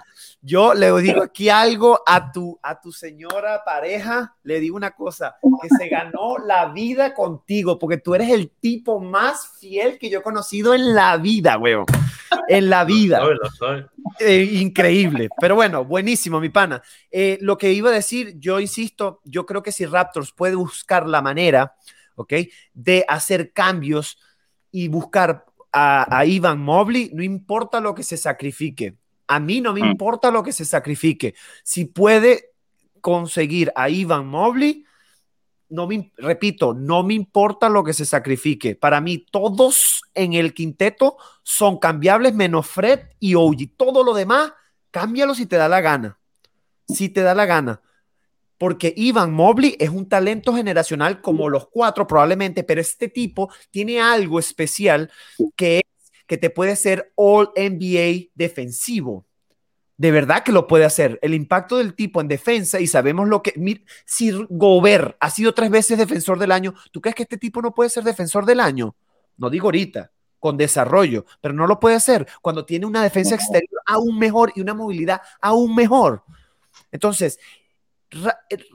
yo 0.48 0.72
le 0.72 0.90
digo 1.02 1.22
aquí 1.22 1.50
algo 1.50 2.00
a 2.06 2.32
tu, 2.32 2.58
a 2.62 2.80
tu 2.80 2.90
señora 2.90 3.62
pareja, 3.66 4.34
le 4.42 4.60
digo 4.60 4.76
una 4.76 4.92
cosa, 4.92 5.36
que 5.60 5.68
se 5.68 5.88
ganó 5.88 6.38
la 6.38 6.72
vida 6.72 7.12
contigo, 7.12 7.78
porque 7.78 7.98
tú 7.98 8.14
eres 8.14 8.30
el 8.30 8.48
tipo 8.48 8.98
más 8.98 9.58
fiel 9.60 9.98
que 9.98 10.08
yo 10.08 10.20
he 10.20 10.22
conocido 10.22 10.72
en 10.72 10.94
la 10.94 11.18
vida, 11.18 11.58
weón. 11.58 11.84
en 12.48 12.70
la 12.70 12.84
vida. 12.84 13.20
Eh, 14.20 14.48
increíble. 14.54 15.28
Pero 15.38 15.54
bueno, 15.54 15.84
buenísimo, 15.84 16.40
mi 16.40 16.48
pana. 16.48 16.82
Eh, 17.10 17.36
lo 17.42 17.58
que 17.58 17.70
iba 17.74 17.90
a 17.90 17.92
decir, 17.92 18.36
yo 18.38 18.58
insisto, 18.58 19.20
yo 19.24 19.44
creo 19.44 19.62
que 19.62 19.70
si 19.70 19.84
Raptors 19.84 20.32
puede 20.32 20.54
buscar 20.54 21.06
la 21.06 21.20
manera, 21.20 21.74
¿ok? 22.14 22.32
De 22.72 23.04
hacer 23.06 23.52
cambios 23.52 24.18
y 24.70 24.88
buscar 24.88 25.44
a, 25.72 26.18
a 26.18 26.24
Ivan 26.24 26.58
Mobley, 26.58 27.10
no 27.12 27.22
importa 27.22 27.80
lo 27.80 27.94
que 27.94 28.02
se 28.02 28.16
sacrifique. 28.16 28.96
A 29.28 29.38
mí 29.38 29.60
no 29.60 29.72
me 29.72 29.82
mm. 29.82 29.90
importa 29.90 30.30
lo 30.30 30.42
que 30.42 30.52
se 30.52 30.64
sacrifique. 30.64 31.34
Si 31.62 31.84
puede 31.84 32.52
conseguir 33.00 33.72
a 33.76 33.88
Ivan 33.88 34.26
Mobley, 34.26 34.84
no 35.68 35.86
me, 35.86 36.10
repito, 36.16 36.74
no 36.74 37.02
me 37.02 37.14
importa 37.14 37.68
lo 37.68 37.84
que 37.84 37.92
se 37.92 38.06
sacrifique. 38.06 38.74
Para 38.74 39.00
mí, 39.00 39.18
todos 39.30 40.02
en 40.14 40.32
el 40.32 40.54
quinteto 40.54 41.18
son 41.42 41.78
cambiables 41.78 42.34
menos 42.34 42.66
Fred 42.66 43.00
y 43.20 43.34
OG. 43.34 43.76
Todo 43.76 44.02
lo 44.02 44.14
demás, 44.14 44.52
cámbialo 44.90 45.34
si 45.34 45.46
te 45.46 45.56
da 45.56 45.68
la 45.68 45.80
gana. 45.80 46.18
Si 46.86 47.10
te 47.10 47.20
da 47.20 47.34
la 47.34 47.46
gana. 47.46 47.82
Porque 48.56 48.92
Ivan 48.96 49.32
Mobley 49.32 49.76
es 49.78 49.90
un 49.90 50.08
talento 50.08 50.54
generacional 50.54 51.20
como 51.20 51.48
los 51.48 51.68
cuatro 51.68 52.06
probablemente, 52.06 52.64
pero 52.64 52.80
este 52.80 53.08
tipo 53.08 53.52
tiene 53.70 54.00
algo 54.00 54.38
especial 54.38 55.10
que 55.54 55.78
es 55.78 55.82
que 56.28 56.38
te 56.38 56.50
puede 56.50 56.76
ser 56.76 57.12
All 57.16 57.50
NBA 57.56 58.30
defensivo 58.36 59.26
de 59.98 60.12
verdad 60.12 60.44
que 60.44 60.52
lo 60.52 60.66
puede 60.66 60.84
hacer. 60.84 61.18
El 61.22 61.34
impacto 61.34 61.76
del 61.76 61.94
tipo 61.94 62.20
en 62.20 62.28
defensa 62.28 62.80
y 62.80 62.86
sabemos 62.86 63.28
lo 63.28 63.42
que... 63.42 63.52
Si 64.06 64.30
Gobert 64.48 65.16
ha 65.20 65.28
sido 65.28 65.52
tres 65.52 65.70
veces 65.70 65.98
defensor 65.98 66.38
del 66.38 66.52
año, 66.52 66.72
¿tú 66.92 67.00
crees 67.00 67.16
que 67.16 67.24
este 67.24 67.36
tipo 67.36 67.60
no 67.60 67.74
puede 67.74 67.90
ser 67.90 68.04
defensor 68.04 68.46
del 68.46 68.60
año? 68.60 68.94
No 69.36 69.50
digo 69.50 69.66
ahorita, 69.66 70.12
con 70.38 70.56
desarrollo, 70.56 71.26
pero 71.40 71.52
no 71.52 71.66
lo 71.66 71.80
puede 71.80 71.96
hacer 71.96 72.28
cuando 72.40 72.64
tiene 72.64 72.86
una 72.86 73.02
defensa 73.02 73.34
exterior 73.34 73.82
aún 73.86 74.18
mejor 74.18 74.52
y 74.54 74.60
una 74.60 74.72
movilidad 74.72 75.20
aún 75.40 75.74
mejor. 75.74 76.22
Entonces, 76.92 77.40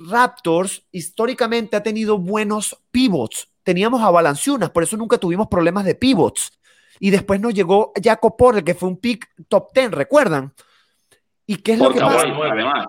Raptors 0.09 0.85
históricamente 0.91 1.77
ha 1.77 1.83
tenido 1.83 2.17
buenos 2.17 2.77
pivots. 2.91 3.49
Teníamos 3.63 4.01
a 4.01 4.11
Balanciunas, 4.11 4.71
por 4.71 4.83
eso 4.83 4.97
nunca 4.97 5.17
tuvimos 5.17 5.47
problemas 5.47 5.85
de 5.85 5.95
pivots. 5.95 6.59
Y 6.99 7.09
después 7.09 7.39
nos 7.39 7.53
llegó 7.53 7.91
Jacob 8.01 8.35
Porter, 8.37 8.63
que 8.63 8.75
fue 8.75 8.89
un 8.89 8.97
pick 8.97 9.29
top 9.47 9.73
10, 9.73 9.91
¿recuerdan? 9.91 10.53
¿Y 11.45 11.57
qué 11.57 11.73
es 11.73 11.79
lo 11.79 11.91
que 11.91 11.99
pasa? 11.99 12.21
Además, 12.21 12.87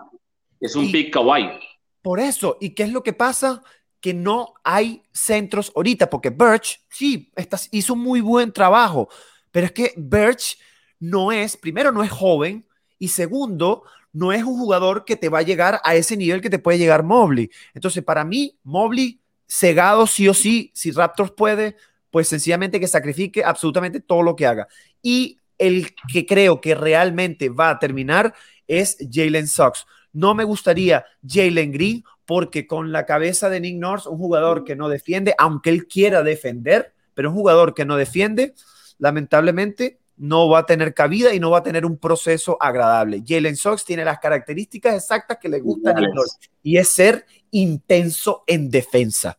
es 0.61 0.77
un 0.77 0.91
pick 0.91 1.13
kawaii. 1.13 1.61
Por 2.03 2.21
eso, 2.21 2.59
¿y 2.61 2.71
qué 2.71 2.85
es 2.85 2.93
lo 2.93 3.03
que 3.03 3.13
pasa? 3.13 3.63
Que 4.01 4.13
no 4.15 4.55
hay 4.63 5.03
centros 5.13 5.73
ahorita, 5.75 6.11
porque 6.11 6.31
Birch, 6.31 6.81
sí, 6.91 7.33
hizo 7.71 7.95
un 7.95 8.01
muy 8.01 8.21
buen 8.21 8.53
trabajo, 8.53 9.09
pero 9.51 9.67
es 9.67 9.73
que 9.73 9.95
Birch 9.97 10.59
no 11.01 11.33
es, 11.33 11.57
primero, 11.57 11.93
no 11.93 12.03
es 12.03 12.11
joven, 12.11 12.67
y 12.99 13.09
segundo, 13.09 13.85
no 14.13 14.33
es 14.33 14.45
un 14.45 14.59
jugador 14.59 15.05
que 15.05 15.17
te 15.17 15.29
va 15.29 15.39
a 15.39 15.43
llegar 15.43 15.81
a 15.85 15.95
ese 15.95 16.17
nivel 16.17 16.41
que 16.41 16.51
te 16.51 16.59
puede 16.59 16.79
llegar 16.79 17.03
Mobley. 17.03 17.51
Entonces, 17.75 18.05
para 18.05 18.25
mí, 18.25 18.57
Mobley, 18.63 19.21
cegado 19.47 20.07
sí 20.07 20.29
o 20.29 20.35
sí, 20.35 20.71
si 20.75 20.91
Raptors 20.91 21.33
puede, 21.33 21.77
pues 22.15 22.29
sencillamente 22.29 22.79
que 22.79 22.87
sacrifique 22.87 23.43
absolutamente 23.43 23.99
todo 23.99 24.23
lo 24.23 24.37
que 24.37 24.47
haga. 24.47 24.69
Y 25.03 25.41
el 25.59 25.97
que 26.13 26.25
creo 26.25 26.61
que 26.61 26.77
realmente 26.77 27.49
va 27.49 27.71
a 27.71 27.81
terminar 27.81 28.33
es 28.69 28.97
Jalen 29.11 29.49
Sox. 29.49 29.85
No 30.13 30.33
me 30.33 30.45
gustaría 30.45 31.05
Jalen 31.27 31.73
Green 31.73 32.05
porque 32.25 32.69
con 32.69 32.93
la 32.93 33.05
cabeza 33.05 33.51
de 33.51 33.59
Nick 33.59 33.81
Nurse, 33.81 34.09
un 34.09 34.19
jugador 34.19 34.63
que 34.63 34.77
no 34.77 34.89
defiende, 34.89 35.35
aunque 35.39 35.71
él 35.71 35.89
quiera 35.89 36.23
defender, 36.23 36.95
pero 37.15 37.31
un 37.31 37.35
jugador 37.35 37.75
que 37.75 37.85
no 37.85 37.97
defiende, 37.97 38.55
lamentablemente 38.99 39.99
no 40.17 40.49
va 40.49 40.61
a 40.61 40.67
tener 40.67 40.95
cabida 40.95 41.35
y 41.35 41.41
no 41.41 41.51
va 41.51 41.59
a 41.59 41.63
tener 41.65 41.85
un 41.85 41.99
proceso 41.99 42.57
agradable. 42.61 43.25
Jalen 43.27 43.57
Sox 43.57 43.85
tiene 43.85 44.05
las 44.05 44.21
características 44.21 44.95
exactas 44.95 45.39
que 45.43 45.49
le 45.49 45.59
gusta 45.59 45.91
a 45.91 45.95
Nick 45.95 46.15
Nurse 46.15 46.39
y 46.63 46.77
es 46.77 46.91
ser 46.91 47.27
intenso 47.51 48.45
en 48.47 48.71
defensa. 48.71 49.37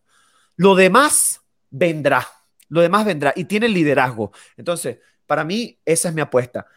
Lo 0.57 0.75
demás 0.75 1.39
vendrá, 1.69 2.27
lo 2.69 2.81
demás 2.81 3.05
vendrá 3.05 3.33
y 3.35 3.45
tiene 3.45 3.67
liderazgo. 3.69 4.31
Entonces, 4.57 4.97
para 5.25 5.43
mí, 5.43 5.79
esa 5.85 6.09
es 6.09 6.15
mi 6.15 6.21
apuesta. 6.21 6.67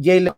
Jalen 0.00 0.32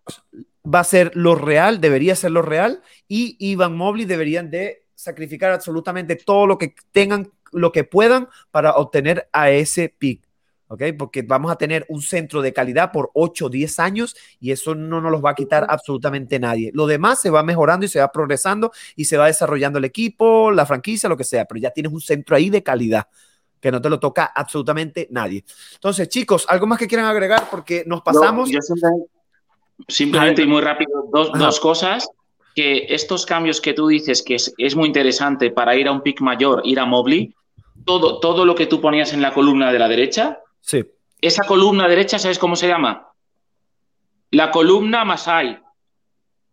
va 0.65 0.81
a 0.81 0.85
ser 0.85 1.13
lo 1.15 1.35
real, 1.35 1.81
debería 1.81 2.15
ser 2.15 2.31
lo 2.31 2.43
real, 2.43 2.83
y 3.09 3.37
Ivan 3.39 3.77
Mobley 3.77 4.05
deberían 4.05 4.51
de 4.51 4.87
sacrificar 4.95 5.53
absolutamente 5.53 6.17
todo 6.17 6.47
lo 6.47 6.59
que 6.59 6.75
tengan, 6.93 7.31
lo 7.53 7.73
que 7.73 7.85
puedan 7.85 8.29
para 8.51 8.75
obtener 8.75 9.29
a 9.33 9.51
ese 9.51 9.89
pick. 9.89 10.29
¿ok? 10.69 10.83
Porque 10.97 11.23
vamos 11.23 11.51
a 11.51 11.57
tener 11.57 11.85
un 11.89 12.01
centro 12.01 12.43
de 12.43 12.53
calidad 12.53 12.93
por 12.93 13.11
8 13.15 13.47
o 13.47 13.49
10 13.49 13.79
años 13.81 14.15
y 14.39 14.53
eso 14.53 14.77
no 14.77 15.01
nos 15.01 15.11
los 15.11 15.25
va 15.25 15.31
a 15.31 15.35
quitar 15.35 15.67
absolutamente 15.69 16.39
nadie. 16.39 16.71
Lo 16.75 16.87
demás 16.87 17.21
se 17.21 17.31
va 17.31 17.43
mejorando 17.43 17.87
y 17.87 17.89
se 17.89 17.99
va 17.99 18.13
progresando 18.13 18.71
y 18.95 19.07
se 19.07 19.17
va 19.17 19.27
desarrollando 19.27 19.81
el 19.81 19.85
equipo, 19.85 20.53
la 20.53 20.67
franquicia, 20.67 21.09
lo 21.09 21.17
que 21.17 21.25
sea, 21.25 21.45
pero 21.47 21.61
ya 21.61 21.71
tienes 21.71 21.93
un 21.93 22.01
centro 22.01 22.37
ahí 22.37 22.51
de 22.51 22.63
calidad 22.63 23.09
que 23.61 23.71
no 23.71 23.81
te 23.81 23.91
lo 23.91 24.01
toca 24.01 24.33
absolutamente 24.35 25.07
nadie. 25.11 25.45
Entonces, 25.75 26.09
chicos, 26.09 26.47
¿algo 26.49 26.67
más 26.67 26.79
que 26.79 26.89
quieran 26.89 27.07
agregar? 27.07 27.49
Porque 27.51 27.85
nos 27.87 28.01
pasamos. 28.03 28.51
simplemente, 29.87 30.43
y 30.43 30.47
muy 30.47 30.63
rápido, 30.63 31.09
dos, 31.13 31.61
cosas. 31.61 32.09
Que 32.55 32.87
estos 32.89 33.27
cambios 33.27 33.61
que 33.61 33.75
tú 33.75 33.87
dices 33.87 34.23
que 34.23 34.35
es, 34.35 34.77
muy 34.77 34.89
interesante 34.89 35.51
para 35.51 35.77
ir 35.77 35.87
a 35.87 35.93
un 35.93 36.01
pick 36.01 36.21
mayor, 36.21 36.63
ir 36.65 36.81
a 36.81 36.85
Mobley, 36.85 37.33
todo, 37.85 38.19
todo 38.19 38.45
lo 38.45 38.57
que 38.57 38.67
tú 38.67 38.81
ponías 38.81 39.13
en 39.13 39.23
la 39.23 39.33
columna 39.33 39.73
de 39.73 39.79
la 39.79 39.87
derecha, 39.87 40.41
sí. 40.61 40.85
esa 41.21 41.45
columna 41.47 41.87
derecha, 41.87 42.19
¿sabes 42.19 42.41
cómo 42.41 42.57
se 42.57 42.67
llama? 42.67 43.07
La 44.33 44.51
columna 44.51 45.05
Masai. 45.05 45.63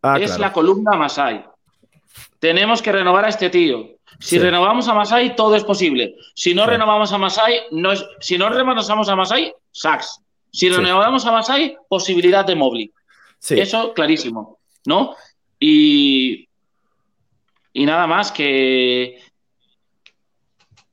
Ah, 0.04 0.20
es 0.20 0.38
la 0.38 0.54
columna 0.54 0.96
Masai. 0.96 1.44
Tenemos 2.40 2.82
que 2.82 2.92
renovar 2.92 3.26
a 3.26 3.30
este 3.30 3.50
tío. 3.50 3.98
Si 4.20 4.40
renovamos 4.40 4.88
a 4.88 4.94
Masai, 4.94 5.36
todo 5.36 5.56
es 5.56 5.64
posible. 5.64 6.16
Si 6.34 6.54
no 6.54 6.66
renovamos 6.66 7.12
a 7.14 7.18
Masai, 7.18 7.64
no 7.72 7.92
es, 7.92 8.04
si 8.20 8.38
no 8.38 8.50
renovamos 8.50 9.10
a 9.10 9.16
Masai, 9.16 9.54
Sax. 9.72 10.22
Si 10.52 10.70
renovamos 10.70 11.26
a 11.26 11.32
Masai, 11.32 11.78
posibilidad 11.88 12.46
de 12.46 12.56
Mobley. 12.56 12.92
Eso 13.50 13.94
clarísimo, 13.94 14.60
¿no? 14.86 15.16
Y, 15.60 16.50
y 17.74 17.86
nada 17.86 18.08
más 18.08 18.32
que, 18.32 19.22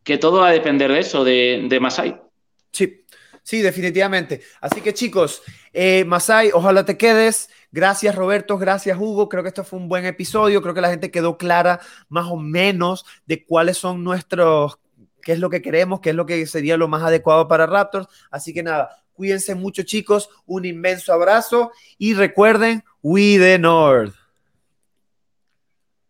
que 0.03 0.19
todo 0.19 0.41
va 0.41 0.49
a 0.49 0.53
depender 0.53 0.93
de 0.93 0.99
eso, 0.99 1.25
de, 1.25 1.65
de 1.67 1.81
Masai. 1.81 2.21
Sí, 2.73 3.05
sí, 3.43 3.63
definitivamente. 3.63 4.43
Así 4.61 4.83
que 4.83 4.93
chicos, 4.93 5.43
eh, 5.73 6.05
Masai, 6.05 6.51
ojalá 6.53 6.85
te 6.85 6.99
quedes. 6.99 7.49
Gracias 7.75 8.15
Roberto, 8.15 8.57
gracias 8.57 8.97
Hugo. 8.97 9.29
Creo 9.29 9.43
que 9.43 9.49
esto 9.49 9.65
fue 9.65 9.81
un 9.81 9.89
buen 9.89 10.05
episodio. 10.05 10.63
Creo 10.63 10.75
que 10.75 10.81
la 10.81 10.91
gente 10.91 11.11
quedó 11.11 11.37
clara 11.37 11.81
más 12.09 12.27
o 12.31 12.37
menos 12.37 13.05
de 13.27 13.45
cuáles 13.45 13.79
son 13.79 14.05
nuestros, 14.05 14.79
qué 15.21 15.33
es 15.33 15.41
lo 15.41 15.51
que 15.51 15.61
queremos, 15.61 15.99
qué 15.99 16.11
es 16.11 16.15
lo 16.15 16.25
que 16.25 16.47
sería 16.47 16.77
lo 16.77 16.87
más 16.87 17.03
adecuado 17.03 17.49
para 17.49 17.67
Raptors. 17.67 18.07
Así 18.31 18.55
que 18.55 18.63
nada, 18.63 19.03
cuídense 19.13 19.57
mucho 19.57 19.83
chicos. 19.83 20.31
Un 20.47 20.67
inmenso 20.67 21.13
abrazo 21.13 21.73
y 21.99 22.15
recuerden, 22.15 22.85
we 23.03 23.39
the 23.39 23.59
North. 23.59 24.15